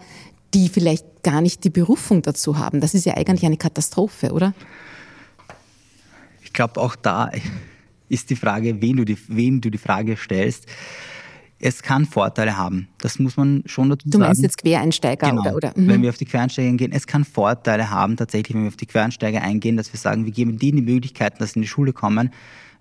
die 0.53 0.69
vielleicht 0.69 1.23
gar 1.23 1.41
nicht 1.41 1.63
die 1.63 1.69
Berufung 1.69 2.21
dazu 2.21 2.57
haben. 2.57 2.81
Das 2.81 2.93
ist 2.93 3.05
ja 3.05 3.15
eigentlich 3.15 3.45
eine 3.45 3.57
Katastrophe, 3.57 4.31
oder? 4.31 4.53
Ich 6.41 6.53
glaube, 6.53 6.79
auch 6.79 6.95
da 6.95 7.29
ist 8.09 8.29
die 8.29 8.35
Frage, 8.35 8.81
wen 8.81 8.97
du 8.97 9.05
die, 9.05 9.17
wem 9.27 9.61
du 9.61 9.69
die 9.69 9.77
Frage 9.77 10.15
stellst. 10.17 10.65
Es 11.59 11.81
kann 11.81 12.05
Vorteile 12.05 12.55
haben. 12.55 12.87
Das 12.99 13.17
muss 13.17 13.35
man 13.35 13.63
schon 13.65 13.89
dazu 13.89 14.07
sagen. 14.07 14.11
Du 14.11 14.19
meinst 14.19 14.37
sagen. 14.37 14.43
jetzt 14.43 14.57
Quereinsteiger 14.59 15.29
genau. 15.29 15.41
oder? 15.41 15.55
oder? 15.55 15.73
Mhm. 15.75 15.87
Wenn 15.87 16.01
wir 16.03 16.09
auf 16.09 16.17
die 16.17 16.25
Quereinsteiger 16.25 16.69
eingehen, 16.69 16.91
es 16.91 17.07
kann 17.07 17.25
Vorteile 17.25 17.89
haben, 17.89 18.15
tatsächlich, 18.15 18.55
wenn 18.55 18.63
wir 18.63 18.69
auf 18.69 18.77
die 18.77 18.85
Quereinsteiger 18.85 19.41
eingehen, 19.41 19.75
dass 19.75 19.91
wir 19.91 19.99
sagen, 19.99 20.25
wir 20.25 20.31
geben 20.31 20.59
denen 20.59 20.85
die 20.85 20.93
Möglichkeiten, 20.93 21.37
dass 21.39 21.53
sie 21.53 21.59
in 21.59 21.61
die 21.63 21.67
Schule 21.67 21.93
kommen, 21.93 22.31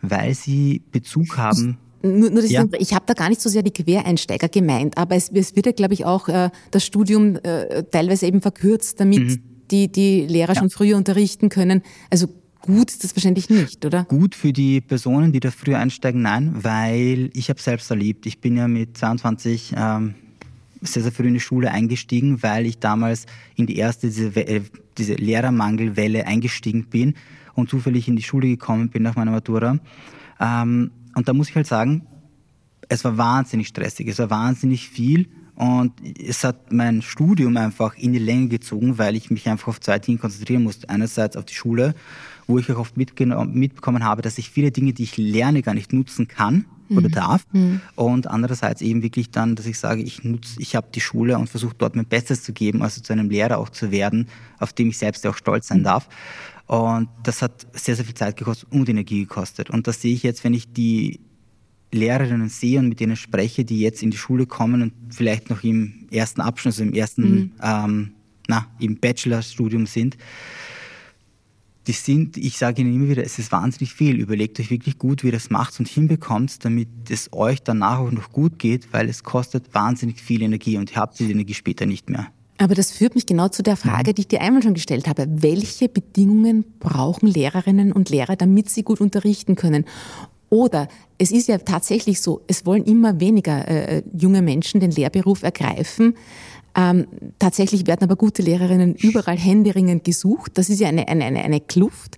weil 0.03 0.35
sie 0.35 0.83
Bezug 0.93 1.39
haben 1.39 1.79
nur, 2.07 2.31
nur 2.31 2.45
ja. 2.45 2.65
ich 2.79 2.95
habe 2.95 3.05
da 3.07 3.15
gar 3.15 3.29
nicht 3.29 3.41
so 3.41 3.49
sehr 3.49 3.63
die 3.63 3.73
Quereinsteiger 3.73 4.49
gemeint, 4.49 4.97
aber 4.97 5.17
es, 5.17 5.31
es 5.31 5.57
wird 5.57 5.67
ja, 5.67 5.73
glaube 5.73 5.95
ich, 5.95 6.05
auch 6.05 6.29
äh, 6.29 6.51
das 6.71 6.85
Studium 6.85 7.37
äh, 7.43 7.85
teilweise 7.85 8.27
eben 8.27 8.41
verkürzt, 8.41 9.01
damit 9.01 9.21
mhm. 9.21 9.43
die, 9.71 9.91
die 9.91 10.27
Lehrer 10.27 10.55
ja. 10.55 10.61
schon 10.61 10.71
früher 10.71 10.97
unterrichten 10.97 11.49
können. 11.49 11.83
Also 12.11 12.29
gut 12.63 12.91
ist 12.91 13.05
das 13.05 13.17
wahrscheinlich 13.17 13.49
nicht, 13.49 13.85
oder? 13.85 14.05
Gut 14.05 14.35
für 14.35 14.53
die 14.53 14.81
Personen, 14.81 15.33
die 15.33 15.41
da 15.41 15.51
früher 15.51 15.79
einsteigen, 15.79 16.23
nein, 16.23 16.55
weil 16.63 17.31
ich 17.35 17.49
habe 17.49 17.61
selbst 17.61 17.91
erlebt, 17.91 18.27
ich 18.27 18.41
bin 18.41 18.57
ja 18.57 18.69
mit 18.69 18.97
22 18.97 19.75
ähm, 19.77 20.15
sehr, 20.83 21.03
sehr 21.03 21.13
früh 21.13 21.29
in 21.29 21.35
die 21.35 21.41
Schule 21.41 21.71
eingestiegen, 21.71 22.43
weil 22.43 22.67
ich 22.67 22.79
damals 22.79 23.27
in 23.55 23.67
die 23.67 23.77
erste, 23.77 24.09
diese, 24.09 24.29
äh, 24.37 24.63
diese 24.99 25.15
Lehrermangelwelle 25.15 26.27
eingestiegen 26.27 26.87
bin 26.87 27.15
und 27.55 27.71
zufällig 27.71 28.09
in 28.09 28.17
die 28.17 28.23
Schule 28.23 28.49
gekommen 28.49 28.91
bin 28.91 29.03
nach 29.03 29.17
meiner 29.17 29.31
Matura. 29.31 29.79
Ähm, 30.41 30.91
und 31.17 31.29
da 31.29 31.33
muss 31.33 31.49
ich 31.49 31.57
halt 31.57 31.67
sagen, 31.67 32.07
es 32.89 33.03
war 33.03 33.17
wahnsinnig 33.17 33.69
stressig, 33.69 34.07
es 34.07 34.19
war 34.19 34.29
wahnsinnig 34.29 34.89
viel 34.89 35.29
und 35.55 35.95
es 36.23 36.45
hat 36.45 36.73
mein 36.73 37.01
Studium 37.01 37.57
einfach 37.57 37.97
in 37.97 38.13
die 38.13 38.19
Länge 38.19 38.49
gezogen, 38.49 38.99
weil 38.99 39.17
ich 39.17 39.31
mich 39.31 39.49
einfach 39.49 39.69
auf 39.69 39.81
zwei 39.81 39.99
Dinge 39.99 40.19
konzentrieren 40.19 40.63
musste. 40.63 40.91
Einerseits 40.91 41.39
auf 41.39 41.47
die 41.47 41.55
Schule, 41.55 41.95
wo 42.47 42.59
ich 42.59 42.71
auch 42.71 42.79
oft 42.79 42.99
mitbekommen 42.99 44.05
habe, 44.05 44.21
dass 44.21 44.37
ich 44.37 44.51
viele 44.51 44.71
Dinge, 44.71 44.93
die 44.93 45.05
ich 45.05 45.17
lerne, 45.17 45.63
gar 45.63 45.73
nicht 45.73 45.95
nutzen 45.95 46.29
kann 46.29 46.67
oder 46.91 47.09
mhm. 47.09 47.13
darf. 47.13 47.47
Mhm. 47.53 47.81
Und 47.95 48.27
andererseits 48.27 48.83
eben 48.83 49.03
wirklich 49.03 49.31
dann, 49.31 49.55
dass 49.55 49.67
ich 49.67 49.79
sage, 49.79 50.03
ich 50.03 50.25
nutze, 50.25 50.61
ich 50.61 50.77
habe 50.77 50.89
die 50.95 51.01
Schule 51.01 51.39
und 51.39 51.49
versuche 51.49 51.75
dort 51.77 51.97
mein 51.97 52.07
Bestes 52.07 52.43
zu 52.43 52.53
geben, 52.53 52.83
also 52.83 53.01
zu 53.01 53.13
einem 53.13 53.31
Lehrer 53.31 53.59
auch 53.59 53.69
zu 53.69 53.91
werden, 53.91 54.29
auf 54.59 54.73
dem 54.73 54.89
ich 54.89 54.99
selbst 54.99 55.27
auch 55.27 55.37
stolz 55.37 55.69
sein 55.69 55.81
mhm. 55.81 55.85
darf. 55.85 56.09
Und 56.67 57.09
das 57.23 57.43
hat 57.43 57.67
sehr, 57.73 57.95
sehr 57.95 58.05
viel 58.05 58.15
Zeit 58.15 58.37
gekostet 58.37 58.71
und 58.73 58.89
Energie 58.89 59.21
gekostet. 59.21 59.71
Und 59.71 59.87
das 59.87 60.03
sehe 60.03 60.13
ich 60.13 60.23
jetzt, 60.23 60.43
wenn 60.43 60.55
ich 60.55 60.73
die 60.73 61.21
Lehrerinnen 61.93 62.49
sehe 62.49 62.79
und 62.81 62.89
mit 62.89 63.01
denen 63.01 63.17
spreche, 63.17 63.65
die 63.65 63.81
jetzt 63.81 64.03
in 64.03 64.11
die 64.11 64.17
Schule 64.17 64.47
kommen 64.47 64.83
und 64.83 64.93
vielleicht 65.11 65.51
noch 65.51 65.63
im 65.63 66.09
ersten 66.11 66.41
Abschluss, 66.41 66.75
also 66.75 66.85
im 66.85 66.93
ersten, 66.93 67.23
mhm. 67.23 67.53
ähm, 67.63 68.13
na, 68.49 68.67
im 68.81 68.97
Bachelorstudium 68.97 69.87
sind. 69.87 70.17
Die 71.87 71.93
sind, 71.93 72.37
ich 72.37 72.59
sage 72.59 72.83
Ihnen 72.83 72.95
immer 72.95 73.09
wieder, 73.09 73.25
es 73.25 73.39
ist 73.39 73.53
wahnsinnig 73.53 73.93
viel. 73.93 74.19
Überlegt 74.21 74.59
euch 74.59 74.71
wirklich 74.71 74.99
gut, 74.99 75.23
wie 75.23 75.29
ihr 75.29 75.33
das 75.33 75.51
macht 75.51 75.79
und 75.79 75.89
hinbekommt, 75.89 76.65
damit 76.65 76.89
es 77.09 77.33
euch 77.33 77.63
danach 77.63 78.01
auch 78.01 78.11
noch 78.11 78.33
gut 78.33 78.59
geht, 78.59 78.93
weil 78.93 79.09
es 79.09 79.23
kostet 79.23 79.73
wahnsinnig 79.75 80.21
viel 80.21 80.43
Energie 80.43 80.77
und 80.79 80.91
ihr 80.91 80.97
habt 80.97 81.19
diese 81.19 81.31
Energie 81.31 81.55
später 81.55 81.87
nicht 81.87 82.11
mehr. 82.11 82.27
Aber 82.59 82.75
das 82.75 82.91
führt 82.91 83.15
mich 83.15 83.27
genau 83.27 83.49
zu 83.49 83.63
der 83.63 83.77
Frage, 83.77 84.15
die 84.15 84.23
ich 84.23 84.29
dir 84.29 84.41
einmal 84.41 84.63
schon 84.63 84.75
gestellt 84.75 85.09
habe. 85.09 85.27
Welche 85.29 85.89
Bedingungen 85.89 86.65
brauchen 86.81 87.29
Lehrerinnen 87.29 87.93
und 87.93 88.09
Lehrer, 88.09 88.37
damit 88.37 88.71
sie 88.71 88.83
gut 88.83 89.01
unterrichten 89.01 89.57
können? 89.57 89.85
Oder 90.49 90.89
es 91.19 91.33
ist 91.33 91.49
ja 91.49 91.59
tatsächlich 91.59 92.21
so, 92.21 92.41
es 92.47 92.65
wollen 92.65 92.85
immer 92.85 93.21
weniger 93.21 93.69
äh, 93.69 94.03
junge 94.17 94.43
Menschen 94.43 94.81
den 94.81 94.91
Lehrberuf 94.91 95.43
ergreifen. 95.43 96.15
Ähm, 96.77 97.07
tatsächlich 97.39 97.87
werden 97.87 98.05
aber 98.05 98.17
gute 98.17 98.43
Lehrerinnen 98.43 98.95
überall 98.95 99.39
händeringend 99.39 100.05
gesucht. 100.05 100.53
Das 100.55 100.69
ist 100.69 100.79
ja 100.79 100.89
eine, 100.89 101.09
eine, 101.09 101.25
eine, 101.25 101.43
eine 101.43 101.61
Kluft. 101.61 102.17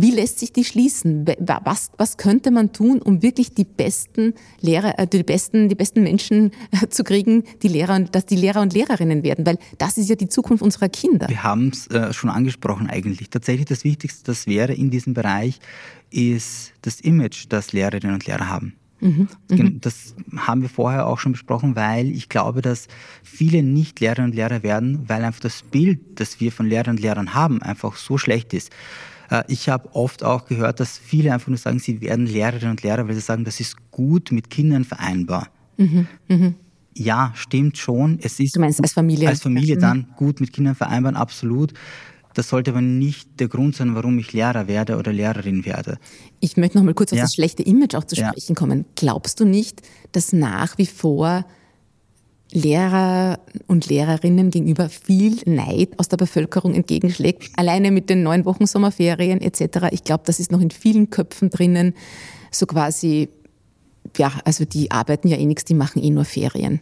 Wie 0.00 0.12
lässt 0.12 0.38
sich 0.38 0.52
die 0.52 0.64
schließen? 0.64 1.26
Was, 1.64 1.90
was 1.98 2.16
könnte 2.16 2.50
man 2.52 2.72
tun, 2.72 3.02
um 3.02 3.20
wirklich 3.20 3.52
die 3.54 3.64
besten 3.64 4.34
Lehrer, 4.60 4.98
äh, 4.98 5.06
die 5.06 5.24
besten, 5.24 5.68
die 5.68 5.74
besten 5.74 6.04
Menschen 6.04 6.52
äh, 6.70 6.88
zu 6.88 7.02
kriegen, 7.04 7.42
die 7.62 7.68
Lehrer, 7.68 7.98
dass 8.00 8.24
die 8.24 8.36
Lehrer 8.36 8.62
und 8.62 8.72
Lehrerinnen 8.72 9.24
werden? 9.24 9.44
Weil 9.44 9.58
das 9.76 9.98
ist 9.98 10.08
ja 10.08 10.14
die 10.14 10.28
Zukunft 10.28 10.62
unserer 10.62 10.88
Kinder. 10.88 11.28
Wir 11.28 11.42
haben 11.42 11.68
es 11.68 11.88
äh, 11.88 12.12
schon 12.12 12.30
angesprochen 12.30 12.88
eigentlich. 12.88 13.28
Tatsächlich 13.28 13.66
das 13.66 13.84
Wichtigste, 13.84 14.22
das 14.24 14.46
wäre 14.46 14.72
in 14.72 14.90
diesem 14.90 15.14
Bereich, 15.14 15.58
ist 16.10 16.72
das 16.82 17.00
Image, 17.00 17.46
das 17.48 17.72
Lehrerinnen 17.72 18.14
und 18.14 18.24
Lehrer 18.26 18.48
haben. 18.48 18.77
Mhm, 19.00 19.28
mhm, 19.50 19.80
das 19.80 20.14
haben 20.36 20.62
wir 20.62 20.68
vorher 20.68 21.06
auch 21.06 21.18
schon 21.18 21.32
besprochen, 21.32 21.76
weil 21.76 22.08
ich 22.10 22.28
glaube, 22.28 22.62
dass 22.62 22.88
viele 23.22 23.62
nicht 23.62 24.00
Lehrerinnen 24.00 24.30
und 24.30 24.36
Lehrer 24.36 24.62
werden, 24.62 25.08
weil 25.08 25.24
einfach 25.24 25.40
das 25.40 25.62
Bild, 25.62 26.00
das 26.16 26.40
wir 26.40 26.50
von 26.50 26.66
Lehrerinnen 26.66 26.96
und 26.96 27.02
Lehrern 27.02 27.34
haben, 27.34 27.62
einfach 27.62 27.96
so 27.96 28.18
schlecht 28.18 28.54
ist. 28.54 28.70
Äh, 29.30 29.44
ich 29.48 29.68
habe 29.68 29.94
oft 29.94 30.24
auch 30.24 30.46
gehört, 30.46 30.80
dass 30.80 30.98
viele 30.98 31.32
einfach 31.32 31.48
nur 31.48 31.58
sagen, 31.58 31.78
sie 31.78 32.00
werden 32.00 32.26
Lehrerinnen 32.26 32.70
und 32.70 32.82
Lehrer, 32.82 33.06
weil 33.06 33.14
sie 33.14 33.20
sagen, 33.20 33.44
das 33.44 33.60
ist 33.60 33.76
gut 33.90 34.32
mit 34.32 34.50
Kindern 34.50 34.84
vereinbar. 34.84 35.48
Mhm, 35.76 36.08
mh. 36.28 36.54
Ja, 36.94 37.32
stimmt 37.36 37.78
schon. 37.78 38.18
Es 38.20 38.40
ist 38.40 38.56
du 38.56 38.60
meinst 38.60 38.82
als 38.82 38.92
Familie? 38.92 39.28
Als 39.28 39.42
Familie 39.42 39.76
mhm. 39.76 39.80
dann 39.80 40.06
gut 40.16 40.40
mit 40.40 40.52
Kindern 40.52 40.74
vereinbaren, 40.74 41.16
absolut. 41.16 41.72
Das 42.38 42.50
sollte 42.50 42.70
aber 42.70 42.80
nicht 42.80 43.40
der 43.40 43.48
Grund 43.48 43.74
sein, 43.74 43.96
warum 43.96 44.16
ich 44.20 44.32
Lehrer 44.32 44.68
werde 44.68 44.96
oder 44.96 45.12
Lehrerin 45.12 45.66
werde. 45.66 45.98
Ich 46.38 46.56
möchte 46.56 46.78
noch 46.78 46.84
mal 46.84 46.94
kurz 46.94 47.12
auf 47.12 47.18
das 47.18 47.34
schlechte 47.34 47.64
Image 47.64 47.96
auch 47.96 48.04
zu 48.04 48.14
sprechen 48.14 48.50
ja. 48.50 48.54
kommen. 48.54 48.84
Glaubst 48.94 49.40
du 49.40 49.44
nicht, 49.44 49.82
dass 50.12 50.32
nach 50.32 50.78
wie 50.78 50.86
vor 50.86 51.44
Lehrer 52.52 53.40
und 53.66 53.88
Lehrerinnen 53.88 54.50
gegenüber 54.50 54.88
viel 54.88 55.38
Neid 55.46 55.98
aus 55.98 56.06
der 56.06 56.16
Bevölkerung 56.16 56.74
entgegenschlägt, 56.74 57.50
alleine 57.56 57.90
mit 57.90 58.08
den 58.08 58.22
neun 58.22 58.44
Wochen 58.44 58.66
Sommerferien 58.66 59.40
etc. 59.40 59.88
Ich 59.90 60.04
glaube, 60.04 60.22
das 60.24 60.38
ist 60.38 60.52
noch 60.52 60.60
in 60.60 60.70
vielen 60.70 61.10
Köpfen 61.10 61.50
drinnen, 61.50 61.92
so 62.52 62.66
quasi, 62.66 63.30
ja, 64.16 64.30
also 64.44 64.64
die 64.64 64.92
arbeiten 64.92 65.26
ja 65.26 65.38
eh 65.38 65.44
nichts, 65.44 65.64
die 65.64 65.74
machen 65.74 66.00
eh 66.00 66.10
nur 66.10 66.24
Ferien. 66.24 66.78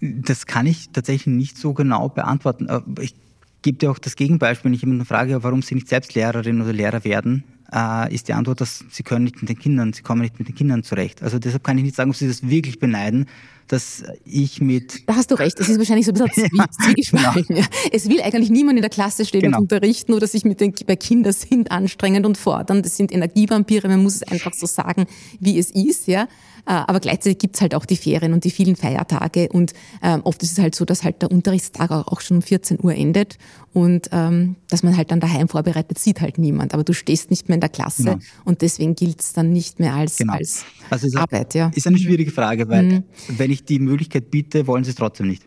Das 0.00 0.46
kann 0.46 0.66
ich 0.66 0.90
tatsächlich 0.90 1.34
nicht 1.34 1.58
so 1.58 1.72
genau 1.72 2.08
beantworten. 2.08 2.68
Ich 3.00 3.14
gebe 3.62 3.78
dir 3.78 3.90
auch 3.90 3.98
das 3.98 4.16
Gegenbeispiel, 4.16 4.66
wenn 4.70 4.74
ich 4.74 4.82
jemanden 4.82 5.04
frage, 5.04 5.42
warum 5.42 5.62
sie 5.62 5.74
nicht 5.74 5.88
selbst 5.88 6.14
Lehrerin 6.14 6.60
oder 6.60 6.72
Lehrer 6.72 7.04
werden, 7.04 7.44
äh, 7.72 8.14
ist 8.14 8.28
die 8.28 8.32
Antwort, 8.32 8.60
dass 8.60 8.84
sie 8.90 9.02
können 9.02 9.24
nicht 9.24 9.40
mit 9.40 9.48
den 9.48 9.58
Kindern, 9.58 9.92
sie 9.92 10.02
kommen 10.02 10.22
nicht 10.22 10.38
mit 10.38 10.48
den 10.48 10.54
Kindern 10.54 10.82
zurecht. 10.82 11.22
Also 11.22 11.38
deshalb 11.38 11.64
kann 11.64 11.76
ich 11.76 11.84
nicht 11.84 11.96
sagen, 11.96 12.10
ob 12.10 12.16
sie 12.16 12.28
das 12.28 12.48
wirklich 12.48 12.78
beneiden, 12.78 13.26
dass 13.66 14.02
ich 14.24 14.62
mit... 14.62 15.06
Da 15.06 15.16
hast 15.16 15.30
du 15.30 15.34
recht, 15.34 15.60
es 15.60 15.68
ist 15.68 15.78
wahrscheinlich 15.78 16.06
so 16.06 16.12
ein 16.12 16.24
bisschen 16.24 16.48
ja, 16.56 16.64
zwiegespalten. 16.70 17.56
Genau. 17.56 17.66
Es 17.92 18.08
will 18.08 18.22
eigentlich 18.22 18.48
niemand 18.48 18.78
in 18.78 18.82
der 18.82 18.90
Klasse 18.90 19.26
stehen 19.26 19.42
genau. 19.42 19.58
und 19.58 19.64
unterrichten 19.64 20.14
oder 20.14 20.26
sich 20.26 20.44
mit 20.44 20.60
den, 20.60 20.72
bei 20.86 20.96
Kindern 20.96 21.34
sind 21.34 21.70
anstrengend 21.70 22.24
und 22.24 22.38
fordern. 22.38 22.82
Das 22.82 22.96
sind 22.96 23.12
Energievampire, 23.12 23.88
man 23.88 24.02
muss 24.02 24.16
es 24.16 24.22
einfach 24.22 24.54
so 24.54 24.66
sagen, 24.66 25.04
wie 25.38 25.58
es 25.58 25.70
ist. 25.70 26.06
Ja. 26.06 26.28
Äh, 26.68 26.84
aber 26.86 27.00
gleichzeitig 27.00 27.38
gibt's 27.38 27.62
halt 27.62 27.74
auch 27.74 27.86
die 27.86 27.96
Ferien 27.96 28.34
und 28.34 28.44
die 28.44 28.50
vielen 28.50 28.76
Feiertage 28.76 29.48
und 29.50 29.72
ähm, 30.02 30.20
oft 30.24 30.42
ist 30.42 30.52
es 30.52 30.58
halt 30.58 30.74
so, 30.74 30.84
dass 30.84 31.02
halt 31.02 31.22
der 31.22 31.30
Unterrichtstag 31.30 31.90
auch 31.90 32.20
schon 32.20 32.36
um 32.36 32.42
14 32.42 32.78
Uhr 32.82 32.94
endet 32.94 33.38
und 33.72 34.10
ähm, 34.12 34.56
dass 34.68 34.82
man 34.82 34.94
halt 34.94 35.10
dann 35.10 35.18
daheim 35.18 35.48
vorbereitet, 35.48 35.98
sieht 35.98 36.20
halt 36.20 36.36
niemand. 36.36 36.74
Aber 36.74 36.84
du 36.84 36.92
stehst 36.92 37.30
nicht 37.30 37.48
mehr 37.48 37.54
in 37.54 37.62
der 37.62 37.70
Klasse 37.70 38.04
genau. 38.04 38.18
und 38.44 38.60
deswegen 38.60 38.94
gilt's 38.94 39.32
dann 39.32 39.50
nicht 39.50 39.80
mehr 39.80 39.94
als, 39.94 40.18
genau. 40.18 40.34
als 40.34 40.66
also 40.90 41.06
ist 41.06 41.16
Arbeit. 41.16 41.54
Ja. 41.54 41.70
Ist 41.74 41.86
eine 41.86 41.96
schwierige 41.96 42.30
Frage, 42.30 42.68
weil 42.68 42.82
mhm. 42.82 43.04
wenn 43.28 43.50
ich 43.50 43.64
die 43.64 43.78
Möglichkeit 43.78 44.30
biete, 44.30 44.66
wollen 44.66 44.84
sie 44.84 44.90
es 44.90 44.96
trotzdem 44.96 45.28
nicht. 45.28 45.44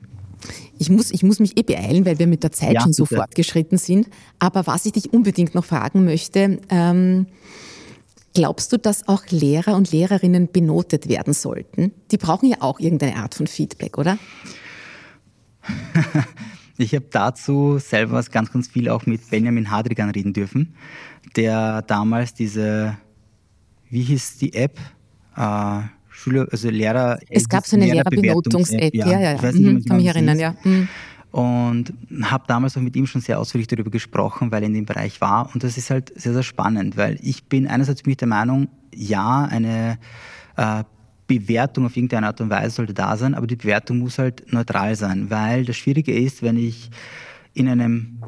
Ich 0.80 0.90
muss, 0.90 1.12
ich 1.12 1.22
muss 1.22 1.40
mich 1.40 1.56
eh 1.56 1.62
beeilen, 1.62 2.04
weil 2.04 2.18
wir 2.18 2.26
mit 2.26 2.42
der 2.42 2.52
Zeit 2.52 2.74
ja, 2.74 2.82
schon 2.82 2.94
so 2.94 3.04
bitte. 3.04 3.18
fortgeschritten 3.18 3.78
sind. 3.78 4.08
Aber 4.40 4.66
was 4.66 4.88
ich 4.88 4.94
dich 4.94 5.14
unbedingt 5.14 5.54
noch 5.54 5.66
fragen 5.66 6.04
möchte, 6.04 6.60
ähm, 6.70 7.28
Glaubst 8.34 8.72
du, 8.72 8.78
dass 8.78 9.08
auch 9.08 9.24
Lehrer 9.30 9.76
und 9.76 9.92
Lehrerinnen 9.92 10.52
benotet 10.52 11.10
werden 11.10 11.34
sollten? 11.34 11.92
Die 12.12 12.18
brauchen 12.18 12.50
ja 12.50 12.58
auch 12.62 12.80
irgendeine 12.80 13.18
Art 13.18 13.36
von 13.36 13.48
Feedback, 13.48 13.98
oder? 13.98 14.18
Ich 16.78 16.96
habe 16.96 17.06
dazu 17.12 17.78
selber 17.78 18.24
ganz, 18.24 18.52
ganz 18.52 18.68
viel 18.68 18.90
auch 18.90 19.06
mit 19.06 19.30
Benjamin 19.30 19.70
Hadrigan 19.70 20.10
reden 20.10 20.34
dürfen, 20.34 20.74
der 21.36 21.84
damals 21.84 22.34
diese, 22.34 22.98
wie 23.92 24.02
hieß 24.02 24.40
die 24.40 24.56
App? 24.56 24.80
Äh, 25.38 25.82
Schüler, 26.10 26.48
also 26.52 26.72
Lehrer. 26.72 27.20
Es 27.30 27.48
gab 27.48 27.68
so 27.68 27.76
eine 27.76 27.86
Lehrerbenotungsapp, 27.86 28.96
ja, 28.96 29.12
ja, 29.12 29.20
ja. 29.20 29.36
Ich 29.36 29.44
weiß 29.44 29.54
nicht, 29.54 29.74
mhm, 29.74 29.86
kann 29.86 29.98
mich 29.98 30.08
erinnern, 30.08 30.40
ja. 30.40 30.56
Mhm 30.64 30.88
und 31.32 31.94
habe 32.24 32.44
damals 32.48 32.76
auch 32.78 32.82
mit 32.82 32.96
ihm 32.96 33.08
schon 33.08 33.22
sehr 33.22 33.40
ausführlich 33.40 33.68
darüber 33.68 33.90
gesprochen, 33.90 34.52
weil 34.52 34.64
er 34.64 34.68
in 34.68 34.74
dem 34.74 34.86
Bereich 34.86 35.22
war. 35.22 35.50
Und 35.54 35.64
das 35.64 35.78
ist 35.78 35.90
halt 35.90 36.12
sehr, 36.20 36.34
sehr 36.34 36.44
spannend, 36.44 36.98
weil 36.98 37.18
ich 37.22 37.46
bin 37.46 37.68
einerseits 37.68 38.06
ich 38.06 38.18
der 38.18 38.28
Meinung, 38.28 38.68
ja, 38.94 39.46
eine 39.46 39.98
äh, 40.58 40.84
Bewertung 41.28 41.86
auf 41.86 41.96
irgendeine 41.96 42.28
Art 42.28 42.42
und 42.42 42.50
Weise 42.50 42.76
sollte 42.76 42.94
da 42.94 43.16
sein, 43.16 43.36
aber 43.36 43.48
die 43.48 43.56
Bewertung 43.56 44.00
muss 44.00 44.20
halt 44.20 44.52
neutral 44.52 44.96
sein, 44.96 45.30
weil 45.30 45.64
das 45.64 45.78
Schwierige 45.78 46.14
ist, 46.14 46.44
wenn 46.44 46.58
ich 46.58 46.90
in 47.54 47.70
einem 47.70 48.22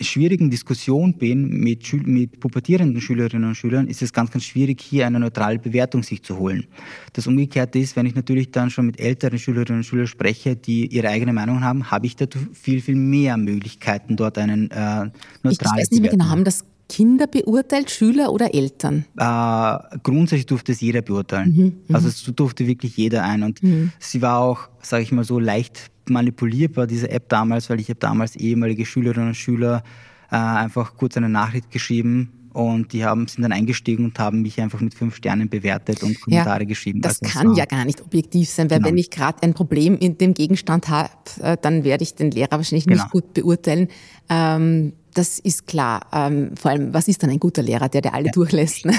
schwierigen 0.00 0.50
Diskussion 0.50 1.14
bin 1.14 1.48
mit, 1.48 1.92
mit 2.06 2.40
pubertierenden 2.40 3.00
Schülerinnen 3.00 3.48
und 3.48 3.54
Schülern, 3.54 3.88
ist 3.88 4.02
es 4.02 4.12
ganz, 4.12 4.30
ganz 4.30 4.44
schwierig, 4.44 4.80
hier 4.80 5.06
eine 5.06 5.20
neutrale 5.20 5.58
Bewertung 5.58 6.02
sich 6.02 6.22
zu 6.22 6.38
holen. 6.38 6.66
Das 7.12 7.26
Umgekehrte 7.26 7.78
ist, 7.78 7.96
wenn 7.96 8.06
ich 8.06 8.14
natürlich 8.14 8.50
dann 8.50 8.70
schon 8.70 8.86
mit 8.86 9.00
älteren 9.00 9.38
Schülerinnen 9.38 9.80
und 9.80 9.84
Schülern 9.84 10.06
spreche, 10.06 10.56
die 10.56 10.86
ihre 10.86 11.08
eigene 11.08 11.32
Meinung 11.32 11.62
haben, 11.62 11.90
habe 11.90 12.06
ich 12.06 12.16
da 12.16 12.26
viel, 12.52 12.80
viel 12.80 12.96
mehr 12.96 13.36
Möglichkeiten, 13.36 14.16
dort 14.16 14.38
einen 14.38 14.70
äh, 14.70 14.74
neutralen 14.74 15.12
Ich 15.42 15.60
weiß 15.60 15.90
nicht 15.90 16.02
mehr 16.02 16.10
genau, 16.10 16.26
haben 16.26 16.44
das 16.44 16.64
Kinder 16.88 17.26
beurteilt, 17.26 17.90
Schüler 17.90 18.32
oder 18.32 18.54
Eltern? 18.54 19.04
Äh, 19.16 19.98
grundsätzlich 20.02 20.46
durfte 20.46 20.72
es 20.72 20.80
jeder 20.80 21.02
beurteilen. 21.02 21.52
Mhm, 21.52 21.62
mhm. 21.88 21.94
also 21.94 22.08
es 22.08 22.22
durfte 22.22 22.66
wirklich 22.66 22.96
jeder 22.96 23.24
ein. 23.24 23.42
Und 23.42 23.62
mhm. 23.62 23.92
sie 23.98 24.22
war 24.22 24.38
auch, 24.38 24.68
sage 24.82 25.02
ich 25.02 25.12
mal 25.12 25.24
so, 25.24 25.38
leicht 25.38 25.90
manipulierbar, 26.10 26.86
diese 26.86 27.10
App 27.10 27.28
damals, 27.28 27.70
weil 27.70 27.80
ich 27.80 27.88
habe 27.88 28.00
damals 28.00 28.36
ehemalige 28.36 28.86
Schülerinnen 28.86 29.28
und 29.28 29.34
Schüler 29.34 29.82
äh, 30.30 30.36
einfach 30.36 30.96
kurz 30.96 31.16
eine 31.16 31.28
Nachricht 31.28 31.70
geschrieben 31.70 32.36
und 32.56 32.94
die 32.94 33.04
haben, 33.04 33.28
sind 33.28 33.42
dann 33.42 33.52
eingestiegen 33.52 34.06
und 34.06 34.18
haben 34.18 34.40
mich 34.40 34.58
einfach 34.60 34.80
mit 34.80 34.94
fünf 34.94 35.16
Sternen 35.16 35.50
bewertet 35.50 36.02
und 36.02 36.18
Kommentare 36.18 36.60
ja, 36.60 36.66
geschrieben. 36.66 37.02
Das 37.02 37.20
also 37.22 37.32
kann 37.38 37.48
das 37.48 37.58
ja 37.58 37.66
gar 37.66 37.84
nicht 37.84 38.00
objektiv 38.00 38.48
sein, 38.48 38.70
weil 38.70 38.78
genau. 38.78 38.88
wenn 38.88 38.98
ich 38.98 39.10
gerade 39.10 39.42
ein 39.42 39.52
Problem 39.52 39.98
in 39.98 40.16
dem 40.16 40.32
Gegenstand 40.32 40.88
habe, 40.88 41.10
äh, 41.42 41.58
dann 41.60 41.84
werde 41.84 42.02
ich 42.02 42.14
den 42.14 42.30
Lehrer 42.30 42.52
wahrscheinlich 42.52 42.86
genau. 42.86 43.02
nicht 43.02 43.12
gut 43.12 43.34
beurteilen. 43.34 43.88
Ähm, 44.30 44.94
das 45.16 45.38
ist 45.38 45.66
klar. 45.66 46.06
Ähm, 46.12 46.50
vor 46.56 46.70
allem, 46.70 46.92
was 46.92 47.08
ist 47.08 47.22
dann 47.22 47.30
ein 47.30 47.40
guter 47.40 47.62
Lehrer, 47.62 47.88
der 47.88 48.02
der 48.02 48.14
alle 48.14 48.26
ja. 48.26 48.32
durchlässt? 48.32 48.84
Ne? 48.84 48.92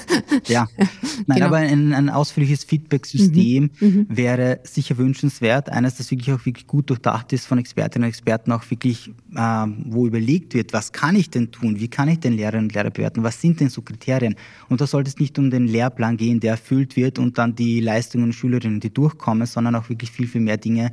Ja, 0.47 0.67
nein, 0.77 1.37
genau. 1.37 1.45
aber 1.45 1.57
ein, 1.57 1.93
ein 1.93 2.09
ausführliches 2.09 2.63
Feedback-System 2.63 3.69
mhm. 3.79 3.87
mhm. 3.87 4.07
wäre 4.09 4.59
sicher 4.63 4.97
wünschenswert. 4.97 5.69
Eines, 5.69 5.95
das 5.95 6.09
wirklich 6.09 6.33
auch 6.33 6.45
wirklich 6.45 6.65
gut 6.65 6.89
durchdacht 6.89 7.33
ist 7.33 7.45
von 7.45 7.59
Expertinnen 7.59 8.05
und 8.05 8.09
Experten, 8.09 8.51
auch 8.51 8.67
wirklich, 8.69 9.11
ähm, 9.37 9.85
wo 9.85 10.07
überlegt 10.07 10.55
wird, 10.55 10.73
was 10.73 10.91
kann 10.91 11.15
ich 11.15 11.29
denn 11.29 11.51
tun? 11.51 11.79
Wie 11.79 11.87
kann 11.87 12.09
ich 12.09 12.19
denn 12.19 12.33
Lehrerinnen 12.33 12.65
und 12.65 12.73
Lehrer 12.73 12.89
bewerten? 12.89 13.23
Was 13.23 13.39
sind 13.39 13.59
denn 13.59 13.69
so 13.69 13.83
Kriterien? 13.83 14.35
Und 14.69 14.81
da 14.81 14.87
sollte 14.87 15.09
es 15.09 15.19
nicht 15.19 15.37
um 15.37 15.51
den 15.51 15.67
Lehrplan 15.67 16.17
gehen, 16.17 16.39
der 16.39 16.51
erfüllt 16.51 16.95
wird 16.95 17.19
und 17.19 17.37
dann 17.37 17.55
die 17.55 17.79
Leistungen 17.79 18.33
Schülerinnen, 18.33 18.79
die 18.79 18.93
durchkommen, 18.93 19.45
sondern 19.45 19.75
auch 19.75 19.89
wirklich 19.89 20.11
viel, 20.11 20.27
viel 20.27 20.41
mehr 20.41 20.57
Dinge, 20.57 20.91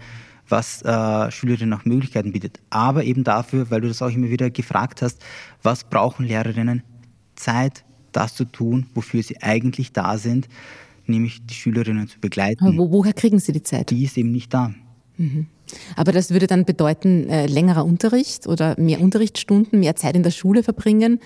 was 0.49 0.83
äh, 0.83 1.31
Schülerinnen 1.31 1.73
auch 1.73 1.85
Möglichkeiten 1.85 2.33
bietet. 2.33 2.61
Aber 2.71 3.05
eben 3.05 3.25
dafür, 3.25 3.71
weil 3.71 3.81
du 3.81 3.89
das 3.89 4.03
auch 4.03 4.11
immer 4.11 4.31
wieder 4.31 4.51
gefragt 4.51 5.03
hast, 5.03 5.23
was 5.63 5.85
brauchen 5.85 6.27
Lehrerinnen? 6.27 6.83
Zeit, 7.37 7.85
das 8.13 8.35
zu 8.35 8.45
tun, 8.45 8.87
wofür 8.95 9.23
sie 9.23 9.43
eigentlich 9.43 9.93
da 9.93 10.19
sind, 10.19 10.49
nämlich 11.07 11.45
die 11.47 11.55
Schülerinnen 11.55 12.09
zu 12.09 12.21
begleiten. 12.21 12.65
Aber 12.65 12.77
wo, 12.77 12.91
woher 12.91 13.13
kriegen 13.13 13.39
sie 13.39 13.53
die 13.53 13.63
Zeit? 13.63 13.91
Die 13.91 14.05
ist 14.05 14.17
eben 14.17 14.33
nicht 14.33 14.53
da. 14.55 14.73
Mhm. 15.17 15.47
Aber 15.97 16.13
das 16.13 16.31
würde 16.31 16.47
dann 16.47 16.65
bedeuten, 16.65 17.29
äh, 17.29 17.47
längerer 17.47 17.85
Unterricht 17.85 18.47
oder 18.47 18.79
mehr 18.79 19.01
Unterrichtsstunden, 19.01 19.81
mehr 19.81 19.97
Zeit 19.97 20.15
in 20.15 20.23
der 20.23 20.31
Schule 20.31 20.63
verbringen? 20.63 21.21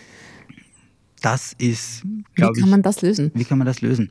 Das 1.21 1.53
ist, 1.59 2.03
glaube 2.35 2.53
ich. 2.53 2.59
Wie 2.59 2.61
kann 2.61 2.71
man 2.71 2.83
das 2.83 3.03
lösen? 3.03 3.33
Wie 3.35 3.45
kann 3.45 3.59
man 3.59 3.67
das 3.67 3.81
lösen? 3.81 4.11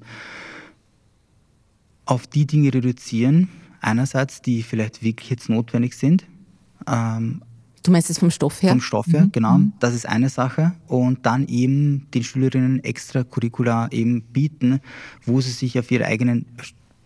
Auf 2.06 2.28
die 2.28 2.46
Dinge 2.46 2.74
reduzieren, 2.74 3.50
einerseits, 3.88 4.42
die 4.42 4.64
vielleicht 4.64 5.02
wirklich 5.02 5.30
jetzt 5.30 5.50
notwendig 5.50 5.96
sind. 5.96 6.26
Ähm, 6.88 7.42
Du 7.84 7.92
meinst 7.92 8.10
es 8.10 8.20
vom 8.20 8.32
Stoff 8.32 8.62
her? 8.62 8.72
Vom 8.72 8.82
Stoff 8.82 9.08
her, 9.08 9.22
mhm. 9.22 9.32
genau. 9.32 9.58
Mhm. 9.60 9.72
Das 9.80 9.94
ist 9.94 10.06
eine 10.06 10.28
Sache. 10.28 10.74
Und 10.88 11.26
dann 11.26 11.48
eben 11.48 12.08
den 12.14 12.22
Schülerinnen 12.22 12.84
extra 12.84 13.24
Curricula 13.24 13.88
eben 13.92 14.24
bieten, 14.24 14.82
wo 15.26 15.40
sie 15.40 15.52
sich 15.52 15.80
auf 15.80 15.90
ihre 15.90 16.04
eigenen 16.04 16.46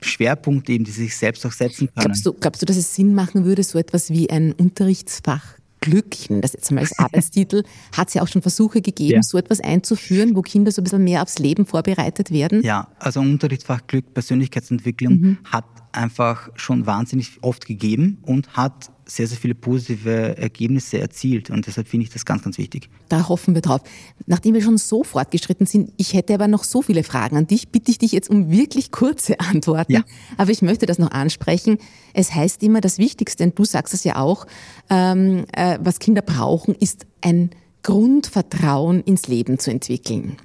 Schwerpunkte 0.02 0.72
eben, 0.74 0.84
die 0.84 0.90
sie 0.90 1.04
sich 1.04 1.16
selbst 1.16 1.46
auch 1.46 1.52
setzen 1.52 1.88
können. 1.94 2.06
Glaubst 2.06 2.26
du, 2.26 2.34
glaubst 2.34 2.62
du, 2.64 2.66
dass 2.66 2.78
es 2.78 2.96
Sinn 2.96 3.14
machen 3.14 3.46
würde, 3.46 3.62
so 3.62 3.78
etwas 3.78 4.10
wie 4.10 4.32
ein 4.32 4.54
Unterrichtsfach 4.54 5.61
Glück, 5.82 6.16
ich 6.16 6.30
nenne 6.30 6.42
das 6.42 6.54
jetzt 6.54 6.70
einmal 6.70 6.84
als 6.86 6.98
Arbeitstitel, 7.00 7.64
hat 7.92 8.08
es 8.08 8.14
ja 8.14 8.22
auch 8.22 8.28
schon 8.28 8.42
Versuche 8.42 8.82
gegeben, 8.82 9.16
ja. 9.16 9.24
so 9.24 9.38
etwas 9.38 9.60
einzuführen, 9.60 10.36
wo 10.36 10.42
Kinder 10.42 10.72
so 10.72 10.82
ein 10.82 10.86
bisschen 10.86 11.04
mehr 11.04 11.22
aufs 11.22 11.40
Leben 11.40 11.66
vorbereitet 11.66 12.32
werden? 12.32 12.64
Ja, 12.64 12.88
also 13.00 13.20
Unterrichtsfach 13.20 13.86
Glück, 13.88 14.14
Persönlichkeitsentwicklung 14.14 15.14
mhm. 15.14 15.38
hat 15.44 15.66
einfach 15.92 16.50
schon 16.56 16.86
wahnsinnig 16.86 17.40
oft 17.42 17.66
gegeben 17.66 18.20
und 18.22 18.56
hat 18.56 18.92
sehr, 19.16 19.28
sehr 19.28 19.38
viele 19.38 19.56
positive 19.56 20.38
Ergebnisse 20.38 21.00
erzielt. 21.00 21.50
Und 21.50 21.68
deshalb 21.68 21.88
finde 21.88 22.06
ich 22.06 22.12
das 22.12 22.26
ganz, 22.26 22.44
ganz 22.44 22.58
wichtig. 22.58 22.90
Da 23.10 23.28
hoffen 23.28 23.54
wir 23.54 23.62
drauf. 23.62 23.82
Nachdem 24.26 24.54
wir 24.54 24.62
schon 24.62 24.78
so 24.78 25.04
fortgeschritten 25.04 25.66
sind, 25.66 25.92
ich 25.98 26.14
hätte 26.14 26.34
aber 26.34 26.48
noch 26.48 26.64
so 26.64 26.82
viele 26.82 27.04
Fragen 27.04 27.38
an 27.38 27.48
dich, 27.48 27.70
bitte 27.70 27.92
ich 27.92 27.98
dich 27.98 28.12
jetzt 28.12 28.30
um 28.30 28.52
wirklich 28.52 28.92
kurze 28.92 29.40
Antworten. 29.40 29.92
Ja. 29.92 30.04
Aber 30.38 30.52
ich 30.52 30.62
möchte 30.62 30.86
das 30.86 31.00
noch 31.00 31.12
ansprechen. 31.12 31.78
Es 32.14 32.34
heißt 32.34 32.64
immer, 32.64 32.82
das 32.82 32.98
Wichtigste, 32.98 33.44
und 33.44 33.58
du 33.58 33.66
sagst 33.66 33.94
es 33.94 34.04
ja 34.04 34.18
auch, 34.18 34.48
ähm, 34.90 35.46
äh, 35.54 35.78
was 35.82 36.00
Kinder 36.00 36.22
brauchen, 36.22 36.76
ist 36.76 37.06
ein 37.22 37.52
Grundvertrauen 37.84 39.02
ins 39.02 39.28
Leben 39.28 39.60
zu 39.60 39.72
entwickeln. 39.72 40.38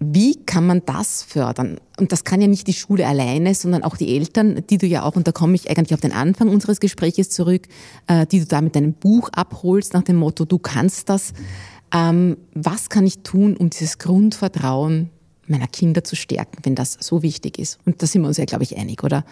Wie 0.00 0.36
kann 0.44 0.64
man 0.64 0.82
das 0.86 1.24
fördern? 1.24 1.78
Und 1.98 2.12
das 2.12 2.22
kann 2.22 2.40
ja 2.40 2.46
nicht 2.46 2.68
die 2.68 2.72
Schule 2.72 3.06
alleine, 3.06 3.52
sondern 3.54 3.82
auch 3.82 3.96
die 3.96 4.14
Eltern, 4.14 4.62
die 4.70 4.78
du 4.78 4.86
ja 4.86 5.02
auch, 5.02 5.16
und 5.16 5.26
da 5.26 5.32
komme 5.32 5.56
ich 5.56 5.68
eigentlich 5.68 5.92
auf 5.92 6.00
den 6.00 6.12
Anfang 6.12 6.48
unseres 6.48 6.78
Gespräches 6.78 7.30
zurück, 7.30 7.66
äh, 8.06 8.24
die 8.24 8.38
du 8.38 8.46
da 8.46 8.60
mit 8.60 8.76
deinem 8.76 8.92
Buch 8.92 9.28
abholst 9.32 9.94
nach 9.94 10.02
dem 10.02 10.16
Motto, 10.16 10.44
du 10.44 10.58
kannst 10.58 11.08
das. 11.08 11.32
Ähm, 11.92 12.36
was 12.54 12.90
kann 12.90 13.06
ich 13.06 13.24
tun, 13.24 13.56
um 13.56 13.70
dieses 13.70 13.98
Grundvertrauen 13.98 15.10
meiner 15.48 15.66
Kinder 15.66 16.04
zu 16.04 16.14
stärken, 16.14 16.58
wenn 16.62 16.76
das 16.76 16.96
so 17.00 17.22
wichtig 17.22 17.58
ist? 17.58 17.80
Und 17.84 18.00
da 18.00 18.06
sind 18.06 18.22
wir 18.22 18.28
uns 18.28 18.36
ja, 18.36 18.44
glaube 18.44 18.62
ich, 18.62 18.76
einig, 18.76 19.02
oder? 19.02 19.24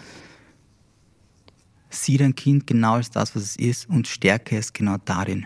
Sieh 1.89 2.17
dein 2.17 2.35
Kind 2.35 2.67
genau 2.67 2.95
als 2.95 3.09
das, 3.09 3.33
was 3.33 3.43
es 3.43 3.55
ist 3.55 3.87
und 3.89 4.07
stärke 4.07 4.57
es 4.57 4.73
genau 4.73 4.97
darin. 5.05 5.45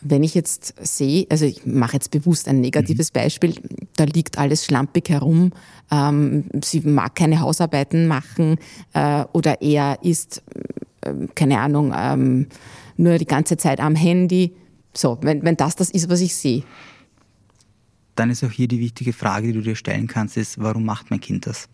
Wenn 0.00 0.22
ich 0.22 0.34
jetzt 0.34 0.74
sehe, 0.80 1.26
also 1.30 1.44
ich 1.44 1.66
mache 1.66 1.94
jetzt 1.94 2.10
bewusst 2.10 2.48
ein 2.48 2.60
negatives 2.60 3.12
mhm. 3.12 3.20
Beispiel, 3.20 3.54
da 3.96 4.04
liegt 4.04 4.38
alles 4.38 4.64
schlampig 4.64 5.08
herum, 5.08 5.52
ähm, 5.90 6.44
sie 6.62 6.80
mag 6.80 7.14
keine 7.14 7.40
Hausarbeiten 7.40 8.06
machen 8.06 8.56
äh, 8.92 9.24
oder 9.32 9.60
er 9.62 9.98
ist, 10.02 10.42
äh, 11.02 11.12
keine 11.34 11.60
Ahnung, 11.60 11.92
ähm, 11.96 12.46
nur 12.96 13.18
die 13.18 13.26
ganze 13.26 13.56
Zeit 13.56 13.80
am 13.80 13.94
Handy. 13.94 14.52
So, 14.94 15.18
wenn, 15.22 15.42
wenn 15.42 15.56
das 15.56 15.76
das 15.76 15.90
ist, 15.90 16.08
was 16.08 16.20
ich 16.20 16.34
sehe. 16.34 16.62
Dann 18.16 18.30
ist 18.30 18.44
auch 18.44 18.50
hier 18.50 18.68
die 18.68 18.80
wichtige 18.80 19.12
Frage, 19.12 19.48
die 19.48 19.52
du 19.54 19.62
dir 19.62 19.76
stellen 19.76 20.06
kannst, 20.06 20.36
ist, 20.36 20.60
warum 20.60 20.84
macht 20.84 21.10
mein 21.10 21.20
Kind 21.20 21.46
das? 21.46 21.68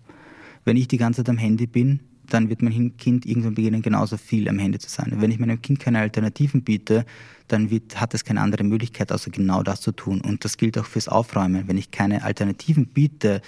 Wenn 0.64 0.76
ich 0.76 0.88
die 0.88 0.98
ganze 0.98 1.22
Zeit 1.22 1.30
am 1.30 1.38
Handy 1.38 1.66
bin, 1.66 2.00
dann 2.30 2.48
wird 2.48 2.62
mein 2.62 2.96
Kind 2.96 3.26
irgendwann 3.26 3.54
beginnen, 3.54 3.82
genauso 3.82 4.16
viel 4.16 4.48
am 4.48 4.58
Handy 4.58 4.78
zu 4.78 4.88
sein. 4.88 5.12
Wenn 5.16 5.30
ich 5.30 5.38
meinem 5.38 5.60
Kind 5.60 5.80
keine 5.80 6.00
Alternativen 6.00 6.62
biete, 6.62 7.04
dann 7.48 7.70
wird, 7.70 8.00
hat 8.00 8.14
es 8.14 8.24
keine 8.24 8.40
andere 8.40 8.64
Möglichkeit, 8.64 9.12
außer 9.12 9.30
genau 9.30 9.62
das 9.62 9.80
zu 9.80 9.92
tun. 9.92 10.20
Und 10.20 10.44
das 10.44 10.56
gilt 10.56 10.78
auch 10.78 10.86
fürs 10.86 11.08
Aufräumen. 11.08 11.68
Wenn 11.68 11.78
ich 11.78 11.90
keine 11.90 12.24
Alternativen 12.24 12.86
biete 12.86 13.42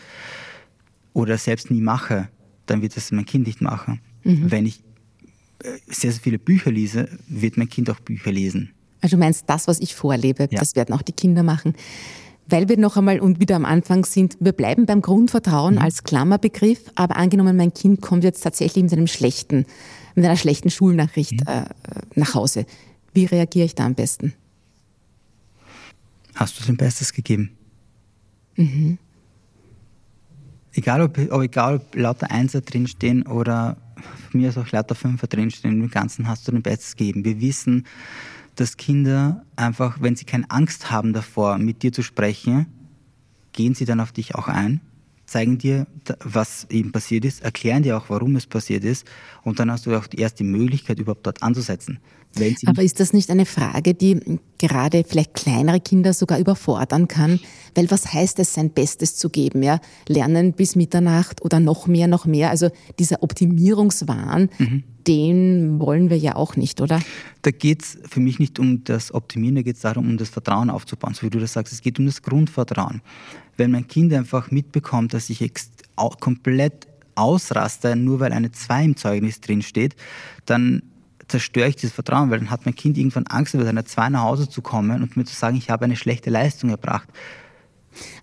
oder 1.13 1.39
selbst 1.39 1.71
nie 1.71 1.81
mache, 1.81 2.29
dann 2.67 2.83
wird 2.83 2.97
es 2.97 3.11
mein 3.11 3.27
Kind 3.27 3.47
nicht 3.47 3.61
machen. 3.61 4.01
Mhm. 4.25 4.51
Wenn 4.51 4.67
ich 4.67 4.83
äh, 5.63 5.79
sehr, 5.87 6.13
sehr 6.13 6.23
viele 6.23 6.39
Bücher 6.39 6.71
lese, 6.71 7.09
wird 7.29 7.57
mein 7.57 7.69
Kind 7.69 7.91
auch 7.91 8.01
Bücher 8.01 8.31
lesen. 8.31 8.71
Also 9.01 9.17
du 9.17 9.21
meinst, 9.21 9.45
das, 9.49 9.69
was 9.69 9.81
ich 9.81 9.95
vorlebe, 9.95 10.49
ja. 10.51 10.59
das 10.59 10.77
werden 10.77 10.95
auch 10.95 11.03
die 11.03 11.13
Kinder 11.13 11.43
machen. 11.43 11.75
Weil 12.49 12.69
wir 12.69 12.79
noch 12.79 12.97
einmal 12.97 13.21
und 13.21 13.41
wieder 13.41 13.57
am 13.57 13.67
Anfang 13.67 14.05
sind, 14.05 14.37
wir 14.41 14.53
bleiben 14.53 14.87
beim 14.87 15.03
Grundvertrauen 15.03 15.75
mhm. 15.75 15.81
als 15.81 16.03
Klammerbegriff, 16.03 16.81
aber 16.95 17.17
angenommen, 17.17 17.57
mein 17.57 17.75
Kind 17.75 18.01
kommt 18.01 18.25
jetzt 18.25 18.43
tatsächlich 18.43 18.83
mit 18.83 18.93
einem 18.93 19.07
schlechten, 19.07 19.67
mit 20.15 20.25
einer 20.25 20.37
schlechten 20.37 20.71
Schulnachricht 20.71 21.33
mhm. 21.33 21.47
äh, 21.47 21.65
nach 22.15 22.35
Hause. 22.35 22.65
Wie 23.13 23.27
reagiere 23.27 23.67
ich 23.67 23.75
da 23.75 23.85
am 23.85 23.95
besten? 23.95 24.33
Hast 26.35 26.59
du 26.59 26.65
dein 26.65 26.77
Bestes 26.77 27.13
gegeben? 27.13 27.51
Mhm. 28.57 28.99
Egal, 30.73 31.03
ob, 31.03 31.19
ob, 31.31 31.43
egal, 31.43 31.77
ob 31.77 31.97
lauter 31.97 32.31
Einser 32.31 32.61
drinstehen 32.61 33.27
oder 33.27 33.77
von 34.31 34.41
mir 34.41 34.49
aus 34.49 34.59
auch 34.59 34.71
lauter 34.71 34.95
Fünfer 34.95 35.27
drinstehen, 35.27 35.81
im 35.81 35.91
Ganzen 35.91 36.29
hast 36.29 36.47
du 36.47 36.53
dein 36.53 36.63
Bestes 36.63 36.97
gegeben. 36.97 37.25
Wir 37.25 37.41
wissen, 37.41 37.87
dass 38.61 38.77
Kinder 38.77 39.45
einfach, 39.57 39.99
wenn 40.01 40.17
sie 40.17 40.25
keine 40.25 40.51
Angst 40.51 40.91
haben 40.91 41.13
davor, 41.13 41.59
mit 41.59 41.83
dir 41.83 41.93
zu 41.93 42.03
sprechen, 42.03 42.67
gehen 43.53 43.75
sie 43.75 43.85
dann 43.85 44.01
auf 44.01 44.13
dich 44.13 44.35
auch 44.35 44.49
ein, 44.49 44.81
zeigen 45.29 45.59
dir, 45.59 45.87
was 46.25 46.67
eben 46.71 46.91
passiert 46.91 47.25
ist, 47.25 47.43
erklären 47.43 47.83
dir 47.83 47.99
auch, 47.99 48.09
warum 48.09 48.35
es 48.37 48.47
passiert 48.47 48.83
ist 48.83 49.07
und 49.43 49.61
dann 49.61 49.71
hast 49.71 49.87
du 49.87 49.95
auch 49.95 50.07
erst 50.17 50.41
die 50.41 50.45
Möglichkeit, 50.45 50.99
überhaupt 50.99 51.27
dort 51.27 51.43
anzusetzen. 51.43 51.99
Aber 52.67 52.83
ist 52.83 53.01
das 53.01 53.13
nicht 53.13 53.31
eine 53.31 53.47
Frage, 53.47 53.95
die 53.95 54.39
gerade 54.59 55.03
vielleicht 55.07 55.35
kleinere 55.35 55.81
Kinder 55.81 56.13
sogar 56.13 56.39
überfordern 56.39 57.09
kann? 57.09 57.41
Weil 57.75 57.91
was 57.91 58.13
heißt 58.13 58.39
es, 58.39 58.55
sein 58.55 58.71
Bestes 58.71 59.17
zu 59.17 59.29
geben? 59.31 59.63
Ja? 59.63 59.81
Lernen 60.07 60.53
bis 60.53 60.77
Mitternacht 60.77 61.43
oder 61.43 61.59
noch 61.59 61.87
mehr, 61.87 62.07
noch 62.07 62.27
mehr. 62.27 62.51
Also 62.51 62.71
dieser 62.99 63.23
Optimierungswahn, 63.23 64.51
mhm. 64.59 64.85
den 65.07 65.81
wollen 65.81 66.11
wir 66.11 66.19
ja 66.19 66.37
auch 66.37 66.55
nicht, 66.57 66.81
oder? 66.81 67.01
Da 67.43 67.51
geht 67.51 67.83
es 67.83 67.99
für 68.09 68.21
mich 68.21 68.39
nicht 68.39 68.59
um 68.59 68.85
das 68.85 69.13
Optimieren, 69.13 69.57
da 69.57 69.63
geht 69.63 69.77
es 69.77 69.83
darum, 69.83 70.09
um 70.09 70.19
das 70.19 70.29
Vertrauen 70.29 70.71
aufzubauen. 70.71 71.15
So 71.15 71.23
wie 71.23 71.31
du 71.31 71.41
das 71.41 71.55
sagst, 71.55 71.73
es 71.73 71.81
geht 71.81 71.99
um 71.99 72.07
das 72.07 72.23
Grundvertrauen. 72.23 73.01
Wenn 73.59 73.73
mein 73.73 73.87
Kind 73.87 74.15
einfach 74.15 74.51
mitbekommt, 74.51 75.13
dass 75.13 75.29
ich 75.29 75.53
komplett 76.21 76.89
ausraste, 77.15 77.97
nur 77.97 78.21
weil 78.21 78.33
eine 78.33 78.53
2 78.53 78.85
im 78.85 78.97
Zeugnis 78.97 79.41
drinsteht, 79.41 79.97
dann 80.47 80.83
zerstöre 81.29 81.69
ich 81.69 81.77
dieses 81.77 81.95
Vertrauen, 81.95 82.31
weil 82.31 82.39
dann 82.39 82.51
hat 82.51 82.65
mein 82.65 82.75
Kind 82.75 82.97
irgendwann 82.97 83.27
Angst, 83.27 83.55
über 83.55 83.65
seine 83.65 83.85
zwei 83.85 84.09
nach 84.09 84.23
Hause 84.23 84.49
zu 84.49 84.63
kommen 84.63 85.03
und 85.03 85.17
mir 85.17 85.25
zu 85.25 85.35
sagen, 85.35 85.57
ich 85.57 85.71
habe 85.71 85.85
eine 85.85 85.97
schlechte 85.97 86.31
Leistung 86.31 86.71
erbracht. 86.71 87.09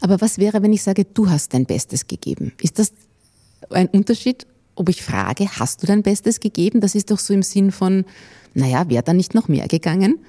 Aber 0.01 0.21
was 0.21 0.37
wäre, 0.37 0.61
wenn 0.63 0.73
ich 0.73 0.83
sage, 0.83 1.05
du 1.05 1.29
hast 1.29 1.53
dein 1.53 1.65
Bestes 1.65 2.07
gegeben? 2.07 2.53
Ist 2.61 2.79
das 2.79 2.93
ein 3.69 3.87
Unterschied, 3.87 4.47
ob 4.75 4.89
ich 4.89 5.03
frage, 5.03 5.47
hast 5.59 5.83
du 5.83 5.87
dein 5.87 6.03
Bestes 6.03 6.39
gegeben? 6.39 6.81
Das 6.81 6.95
ist 6.95 7.11
doch 7.11 7.19
so 7.19 7.33
im 7.33 7.43
Sinn 7.43 7.71
von, 7.71 8.05
naja, 8.53 8.89
wäre 8.89 9.03
da 9.03 9.13
nicht 9.13 9.33
noch 9.33 9.47
mehr 9.47 9.67
gegangen? 9.67 10.19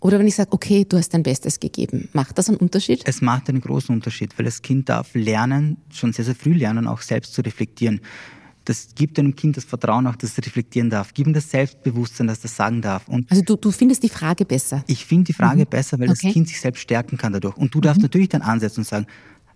Oder 0.00 0.18
wenn 0.18 0.26
ich 0.26 0.34
sage, 0.34 0.52
okay, 0.52 0.86
du 0.88 0.96
hast 0.96 1.12
dein 1.12 1.22
Bestes 1.22 1.60
gegeben, 1.60 2.08
macht 2.12 2.38
das 2.38 2.48
einen 2.48 2.56
Unterschied? 2.56 3.02
Es 3.04 3.20
macht 3.20 3.48
einen 3.48 3.60
großen 3.60 3.94
Unterschied, 3.94 4.36
weil 4.38 4.46
das 4.46 4.62
Kind 4.62 4.88
darf 4.88 5.14
lernen, 5.14 5.76
schon 5.90 6.12
sehr, 6.12 6.24
sehr 6.24 6.34
früh 6.34 6.54
lernen, 6.54 6.86
auch 6.86 7.02
selbst 7.02 7.34
zu 7.34 7.42
reflektieren 7.42 8.00
das 8.64 8.94
gibt 8.94 9.18
einem 9.18 9.34
Kind 9.34 9.56
das 9.56 9.64
Vertrauen 9.64 10.06
auch, 10.06 10.16
dass 10.16 10.38
es 10.38 10.46
reflektieren 10.46 10.90
darf. 10.90 11.12
Gib 11.14 11.26
ihm 11.26 11.32
das 11.32 11.50
Selbstbewusstsein, 11.50 12.26
dass 12.26 12.44
es 12.44 12.54
sagen 12.54 12.82
darf. 12.82 13.08
Und 13.08 13.30
also 13.30 13.42
du, 13.42 13.56
du 13.56 13.70
findest 13.70 14.02
die 14.02 14.08
Frage 14.08 14.44
besser? 14.44 14.84
Ich 14.86 15.04
finde 15.04 15.24
die 15.24 15.32
Frage 15.32 15.62
mhm. 15.62 15.68
besser, 15.68 15.98
weil 15.98 16.10
okay. 16.10 16.20
das 16.22 16.32
Kind 16.32 16.48
sich 16.48 16.60
selbst 16.60 16.80
stärken 16.80 17.16
kann 17.16 17.32
dadurch. 17.32 17.56
Und 17.56 17.74
du 17.74 17.80
darfst 17.80 17.98
mhm. 17.98 18.04
natürlich 18.04 18.28
dann 18.28 18.42
ansetzen 18.42 18.80
und 18.80 18.86
sagen, 18.86 19.06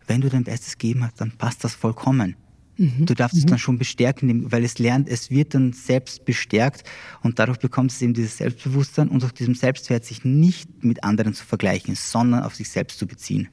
wenn 0.07 0.20
du 0.20 0.28
dein 0.28 0.45
Bestes 0.45 0.76
gegeben 0.76 1.05
hast, 1.05 1.20
dann 1.20 1.32
passt 1.32 1.64
das 1.64 1.74
vollkommen. 1.74 2.36
Mhm. 2.77 3.07
Du 3.07 3.14
darfst 3.14 3.37
es 3.37 3.45
mhm. 3.45 3.51
dann 3.51 3.59
schon 3.59 3.79
bestärken, 3.79 4.51
weil 4.51 4.64
es 4.64 4.79
lernt, 4.79 5.09
es 5.09 5.31
wird 5.31 5.55
dann 5.55 5.72
selbst 5.72 6.25
bestärkt 6.25 6.85
und 7.22 7.39
dadurch 7.39 7.59
bekommt 7.59 7.93
es 7.93 8.03
eben 8.03 8.14
dieses 8.14 8.39
Selbstbewusstsein 8.39 9.09
und 9.09 9.25
auch 9.25 9.33
diesem 9.33 9.55
Selbstwert, 9.55 10.05
sich 10.05 10.25
nicht 10.25 10.85
mit 10.85 11.05
anderen 11.05 11.35
zu 11.35 11.45
vergleichen, 11.45 11.95
sondern 11.95 12.43
auf 12.43 12.55
sich 12.55 12.70
selbst 12.70 12.99
zu 12.99 13.07
beziehen. 13.07 13.49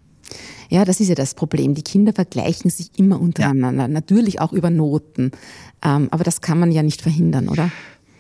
Ja, 0.70 0.86
das 0.86 1.00
ist 1.00 1.10
ja 1.10 1.16
das 1.16 1.36
Problem. 1.36 1.76
Die 1.76 1.84
Kinder 1.84 2.14
vergleichen 2.14 2.72
sich 2.72 2.92
immer 2.98 3.20
untereinander, 3.20 3.84
ja. 3.84 3.88
natürlich 3.88 4.40
auch 4.40 4.54
über 4.54 4.70
Noten. 4.70 5.32
Ähm, 5.84 6.08
aber 6.12 6.24
das 6.24 6.42
kann 6.42 6.60
man 6.60 6.72
ja 6.72 6.84
nicht 6.84 7.02
verhindern, 7.02 7.50
oder? 7.50 7.72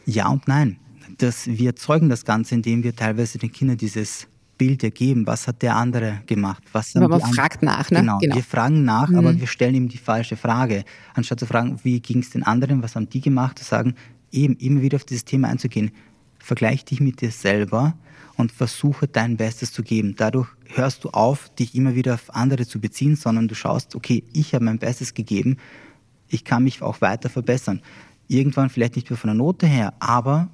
Ja 0.06 0.30
und 0.30 0.48
nein. 0.48 0.78
Das, 1.18 1.48
wir 1.48 1.68
erzeugen 1.68 2.10
das 2.10 2.26
Ganze, 2.26 2.56
indem 2.56 2.84
wir 2.84 2.96
teilweise 2.96 3.38
den 3.38 3.52
Kindern 3.52 3.78
dieses 3.78 4.28
Bild 4.62 4.84
ergeben, 4.84 5.26
was 5.26 5.48
hat 5.48 5.64
der 5.64 5.76
andere 5.76 6.22
gemacht. 6.28 6.62
Was 6.72 6.96
aber 6.96 7.08
man 7.08 7.34
fragt 7.34 7.64
nach, 7.64 7.90
ne? 7.90 8.02
Genau, 8.02 8.20
genau. 8.20 8.36
wir 8.36 8.44
fragen 8.44 8.86
nach, 8.86 9.10
mhm. 9.10 9.18
aber 9.18 9.40
wir 9.40 9.48
stellen 9.48 9.74
ihm 9.74 9.90
die 9.90 9.98
falsche 9.98 10.38
Frage. 10.38 10.84
Anstatt 11.16 11.40
zu 11.40 11.48
fragen, 11.48 11.80
wie 11.82 12.00
ging 12.00 12.20
es 12.20 12.30
den 12.30 12.44
anderen, 12.44 12.84
was 12.84 12.96
haben 12.96 13.10
die 13.10 13.22
gemacht, 13.22 13.58
zu 13.58 13.66
sagen, 13.66 13.96
eben 14.32 14.56
immer 14.58 14.84
wieder 14.84 14.98
auf 14.98 15.04
dieses 15.04 15.26
Thema 15.26 15.48
einzugehen. 15.48 15.90
Vergleich 16.38 16.86
dich 16.86 17.00
mit 17.00 17.22
dir 17.22 17.32
selber 17.32 17.96
und 18.38 18.52
versuche 18.52 19.08
dein 19.08 19.36
Bestes 19.36 19.74
zu 19.74 19.82
geben. 19.82 20.14
Dadurch 20.16 20.50
hörst 20.76 21.06
du 21.06 21.10
auf, 21.10 21.50
dich 21.56 21.74
immer 21.74 21.96
wieder 21.96 22.14
auf 22.14 22.30
andere 22.36 22.68
zu 22.68 22.80
beziehen, 22.80 23.16
sondern 23.16 23.48
du 23.48 23.56
schaust, 23.56 23.96
okay, 23.96 24.24
ich 24.32 24.54
habe 24.54 24.66
mein 24.66 24.78
Bestes 24.78 25.16
gegeben, 25.16 25.58
ich 26.28 26.44
kann 26.46 26.64
mich 26.64 26.84
auch 26.84 27.02
weiter 27.02 27.30
verbessern. 27.30 27.82
Irgendwann 28.28 28.70
vielleicht 28.70 28.96
nicht 28.96 29.10
mehr 29.10 29.18
von 29.18 29.30
der 29.30 29.36
Note 29.36 29.66
her, 29.66 29.96
aber 29.98 30.50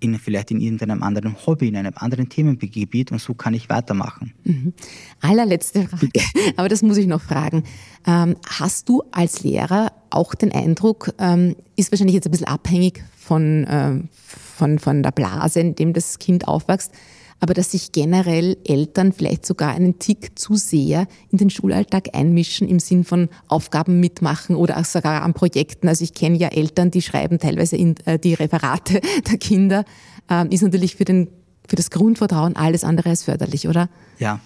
in, 0.00 0.18
vielleicht 0.18 0.50
in 0.50 0.60
irgendeinem 0.60 1.02
anderen 1.02 1.36
Hobby, 1.46 1.68
in 1.68 1.76
einem 1.76 1.94
anderen 1.96 2.28
Themengebiet 2.28 3.12
und 3.12 3.20
so 3.20 3.34
kann 3.34 3.54
ich 3.54 3.68
weitermachen. 3.68 4.32
Mhm. 4.44 4.72
Allerletzte 5.20 5.88
Frage, 5.88 6.20
aber 6.56 6.68
das 6.68 6.82
muss 6.82 6.96
ich 6.96 7.06
noch 7.06 7.22
fragen. 7.22 7.64
Ähm, 8.06 8.36
hast 8.46 8.88
du 8.88 9.02
als 9.10 9.42
Lehrer 9.42 9.92
auch 10.10 10.34
den 10.34 10.52
Eindruck, 10.52 11.14
ähm, 11.18 11.56
ist 11.76 11.92
wahrscheinlich 11.92 12.14
jetzt 12.14 12.26
ein 12.26 12.30
bisschen 12.30 12.46
abhängig 12.46 13.04
von, 13.16 13.64
äh, 13.64 14.02
von, 14.12 14.78
von 14.78 15.02
der 15.02 15.12
Blase, 15.12 15.60
in 15.60 15.74
dem 15.74 15.92
das 15.92 16.18
Kind 16.18 16.46
aufwächst, 16.46 16.92
aber 17.40 17.54
dass 17.54 17.72
sich 17.72 17.92
generell 17.92 18.56
Eltern 18.64 19.12
vielleicht 19.12 19.44
sogar 19.44 19.74
einen 19.74 19.98
Tick 19.98 20.38
zu 20.38 20.54
sehr 20.54 21.06
in 21.30 21.38
den 21.38 21.50
Schulalltag 21.50 22.14
einmischen 22.14 22.68
im 22.68 22.78
Sinn 22.78 23.04
von 23.04 23.28
Aufgaben 23.48 24.00
mitmachen 24.00 24.56
oder 24.56 24.78
auch 24.78 24.84
sogar 24.84 25.22
an 25.22 25.34
Projekten. 25.34 25.88
Also 25.88 26.04
ich 26.04 26.14
kenne 26.14 26.36
ja 26.36 26.48
Eltern, 26.48 26.90
die 26.90 27.02
schreiben 27.02 27.38
teilweise 27.38 27.76
in, 27.76 27.96
äh, 28.06 28.18
die 28.18 28.34
Referate 28.34 29.00
der 29.30 29.38
Kinder. 29.38 29.84
Ähm, 30.28 30.50
ist 30.50 30.62
natürlich 30.62 30.96
für, 30.96 31.04
den, 31.04 31.28
für 31.68 31.76
das 31.76 31.90
Grundvertrauen 31.90 32.56
alles 32.56 32.84
andere 32.84 33.10
als 33.10 33.24
förderlich, 33.24 33.68
oder? 33.68 33.88
Ja, 34.18 34.40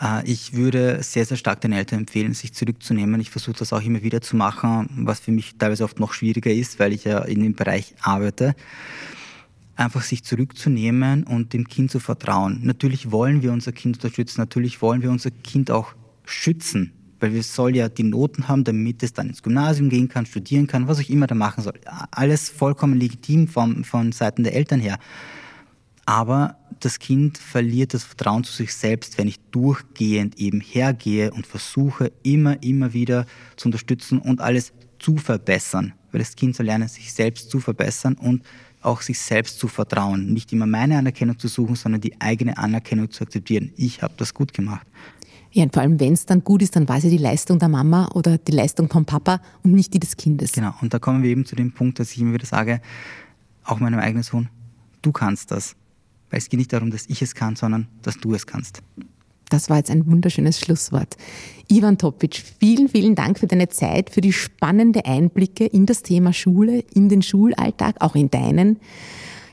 äh, 0.00 0.30
ich 0.30 0.52
würde 0.52 1.02
sehr, 1.02 1.24
sehr 1.24 1.36
stark 1.36 1.60
den 1.60 1.72
Eltern 1.72 2.00
empfehlen, 2.00 2.34
sich 2.34 2.52
zurückzunehmen. 2.52 3.20
Ich 3.20 3.30
versuche 3.30 3.56
das 3.58 3.72
auch 3.72 3.82
immer 3.82 4.02
wieder 4.02 4.20
zu 4.20 4.36
machen, 4.36 4.88
was 5.04 5.20
für 5.20 5.32
mich 5.32 5.56
teilweise 5.58 5.84
oft 5.84 5.98
noch 6.00 6.12
schwieriger 6.12 6.52
ist, 6.52 6.78
weil 6.78 6.92
ich 6.92 7.04
ja 7.04 7.20
in 7.20 7.42
dem 7.42 7.54
Bereich 7.54 7.94
arbeite. 8.00 8.54
Einfach 9.78 10.02
sich 10.02 10.24
zurückzunehmen 10.24 11.22
und 11.22 11.52
dem 11.52 11.68
Kind 11.68 11.92
zu 11.92 12.00
vertrauen. 12.00 12.58
Natürlich 12.64 13.12
wollen 13.12 13.42
wir 13.42 13.52
unser 13.52 13.70
Kind 13.70 13.96
unterstützen, 13.96 14.40
natürlich 14.40 14.82
wollen 14.82 15.02
wir 15.02 15.10
unser 15.10 15.30
Kind 15.30 15.70
auch 15.70 15.94
schützen, 16.24 16.92
weil 17.20 17.32
wir 17.32 17.44
soll 17.44 17.76
ja 17.76 17.88
die 17.88 18.02
Noten 18.02 18.48
haben, 18.48 18.64
damit 18.64 19.04
es 19.04 19.12
dann 19.12 19.28
ins 19.28 19.42
Gymnasium 19.42 19.88
gehen 19.88 20.08
kann, 20.08 20.26
studieren 20.26 20.66
kann, 20.66 20.88
was 20.88 20.98
auch 20.98 21.08
immer 21.08 21.28
da 21.28 21.36
machen 21.36 21.62
soll. 21.62 21.74
Alles 22.10 22.48
vollkommen 22.48 22.98
legitim 22.98 23.46
von, 23.46 23.84
von 23.84 24.10
Seiten 24.10 24.42
der 24.42 24.56
Eltern 24.56 24.80
her. 24.80 24.98
Aber 26.06 26.56
das 26.80 26.98
Kind 26.98 27.38
verliert 27.38 27.94
das 27.94 28.02
Vertrauen 28.02 28.42
zu 28.42 28.52
sich 28.52 28.74
selbst, 28.74 29.16
wenn 29.16 29.28
ich 29.28 29.38
durchgehend 29.50 30.38
eben 30.38 30.60
hergehe 30.60 31.30
und 31.30 31.46
versuche 31.46 32.10
immer, 32.22 32.62
immer 32.62 32.92
wieder 32.94 33.26
zu 33.56 33.68
unterstützen 33.68 34.18
und 34.18 34.40
alles 34.40 34.72
zu 34.98 35.18
verbessern. 35.18 35.92
Weil 36.10 36.20
das 36.20 36.34
Kind 36.34 36.56
soll 36.56 36.66
lernen, 36.66 36.88
sich 36.88 37.12
selbst 37.12 37.50
zu 37.50 37.60
verbessern 37.60 38.14
und 38.14 38.42
auch 38.82 39.02
sich 39.02 39.18
selbst 39.18 39.58
zu 39.58 39.68
vertrauen. 39.68 40.32
Nicht 40.32 40.52
immer 40.52 40.66
meine 40.66 40.98
Anerkennung 40.98 41.38
zu 41.38 41.48
suchen, 41.48 41.74
sondern 41.74 42.00
die 42.00 42.20
eigene 42.20 42.58
Anerkennung 42.58 43.10
zu 43.10 43.24
akzeptieren. 43.24 43.72
Ich 43.76 44.02
habe 44.02 44.14
das 44.16 44.34
gut 44.34 44.52
gemacht. 44.52 44.86
Ja, 45.50 45.64
und 45.64 45.72
vor 45.72 45.82
allem, 45.82 45.98
wenn 45.98 46.12
es 46.12 46.26
dann 46.26 46.44
gut 46.44 46.62
ist, 46.62 46.76
dann 46.76 46.88
weiß 46.88 47.04
ich 47.04 47.10
die 47.10 47.18
Leistung 47.18 47.58
der 47.58 47.68
Mama 47.68 48.10
oder 48.14 48.36
die 48.38 48.52
Leistung 48.52 48.88
vom 48.88 49.04
Papa 49.06 49.40
und 49.62 49.72
nicht 49.72 49.94
die 49.94 49.98
des 49.98 50.16
Kindes. 50.16 50.52
Genau, 50.52 50.74
und 50.82 50.92
da 50.92 50.98
kommen 50.98 51.22
wir 51.22 51.30
eben 51.30 51.46
zu 51.46 51.56
dem 51.56 51.72
Punkt, 51.72 51.98
dass 51.98 52.12
ich 52.12 52.20
immer 52.20 52.34
wieder 52.34 52.46
sage, 52.46 52.80
auch 53.64 53.80
meinem 53.80 53.98
eigenen 53.98 54.22
Sohn, 54.22 54.48
du 55.02 55.12
kannst 55.12 55.50
das. 55.50 55.74
Weil 56.30 56.38
es 56.38 56.48
geht 56.50 56.58
nicht 56.58 56.72
darum, 56.72 56.90
dass 56.90 57.06
ich 57.08 57.22
es 57.22 57.34
kann, 57.34 57.56
sondern 57.56 57.88
dass 58.02 58.18
du 58.18 58.34
es 58.34 58.46
kannst. 58.46 58.82
Das 59.50 59.70
war 59.70 59.78
jetzt 59.78 59.90
ein 59.90 60.06
wunderschönes 60.06 60.60
Schlusswort. 60.60 61.16
Ivan 61.68 61.98
Topic, 61.98 62.40
vielen, 62.58 62.88
vielen 62.88 63.14
Dank 63.14 63.38
für 63.38 63.46
deine 63.46 63.68
Zeit, 63.68 64.10
für 64.10 64.20
die 64.20 64.32
spannenden 64.32 65.04
Einblicke 65.04 65.66
in 65.66 65.86
das 65.86 66.02
Thema 66.02 66.32
Schule, 66.32 66.84
in 66.94 67.08
den 67.08 67.22
Schulalltag, 67.22 67.96
auch 68.00 68.14
in 68.14 68.30
deinen. 68.30 68.78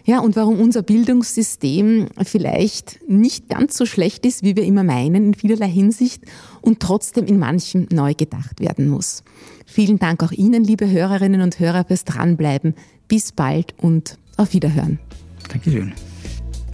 Ja, 0.06 0.20
und 0.20 0.36
warum 0.36 0.60
unser 0.60 0.84
Bildungssystem 0.84 2.08
vielleicht 2.24 3.00
nicht 3.10 3.50
ganz 3.50 3.76
so 3.76 3.88
schlecht 3.88 4.26
ist, 4.26 4.44
wie 4.44 4.56
wir 4.56 4.64
immer 4.64 4.84
meinen, 4.84 5.26
in 5.26 5.34
vielerlei 5.34 5.68
Hinsicht 5.68 6.24
und 6.62 6.80
trotzdem 6.80 7.26
in 7.26 7.40
manchem 7.40 7.88
neu 7.92 8.14
gedacht 8.14 8.60
werden 8.60 8.88
muss. 8.88 9.24
Vielen 9.66 9.98
Dank 9.98 10.22
auch 10.22 10.32
Ihnen, 10.32 10.64
liebe 10.64 10.90
Hörerinnen 10.90 11.42
und 11.42 11.60
Hörer, 11.60 11.86
fürs 11.86 12.06
Dranbleiben. 12.06 12.76
Bis 13.08 13.32
bald 13.32 13.74
und 13.80 14.20
auf 14.38 14.54
Wiederhören. 14.54 15.00
Dankeschön. 15.50 15.94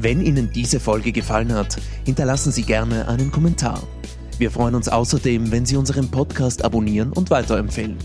Wenn 0.04 0.26
Ihnen 0.26 0.49
diese 0.52 0.80
Folge 0.80 1.12
gefallen 1.12 1.54
hat, 1.54 1.78
hinterlassen 2.06 2.52
Sie 2.52 2.64
gerne 2.64 3.08
einen 3.08 3.30
Kommentar. 3.30 3.84
Wir 4.39 4.49
freuen 4.49 4.74
uns 4.74 4.89
außerdem, 4.89 5.52
wenn 5.52 5.68
Sie 5.68 5.78
unseren 5.78 6.10
Podcast 6.10 6.66
abonnieren 6.66 7.14
und 7.14 7.30
weiterempfehlen. 7.30 7.97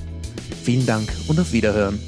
Vielen 0.62 0.84
Dank 0.84 1.10
und 1.26 1.40
auf 1.40 1.52
Wiederhören. 1.52 1.98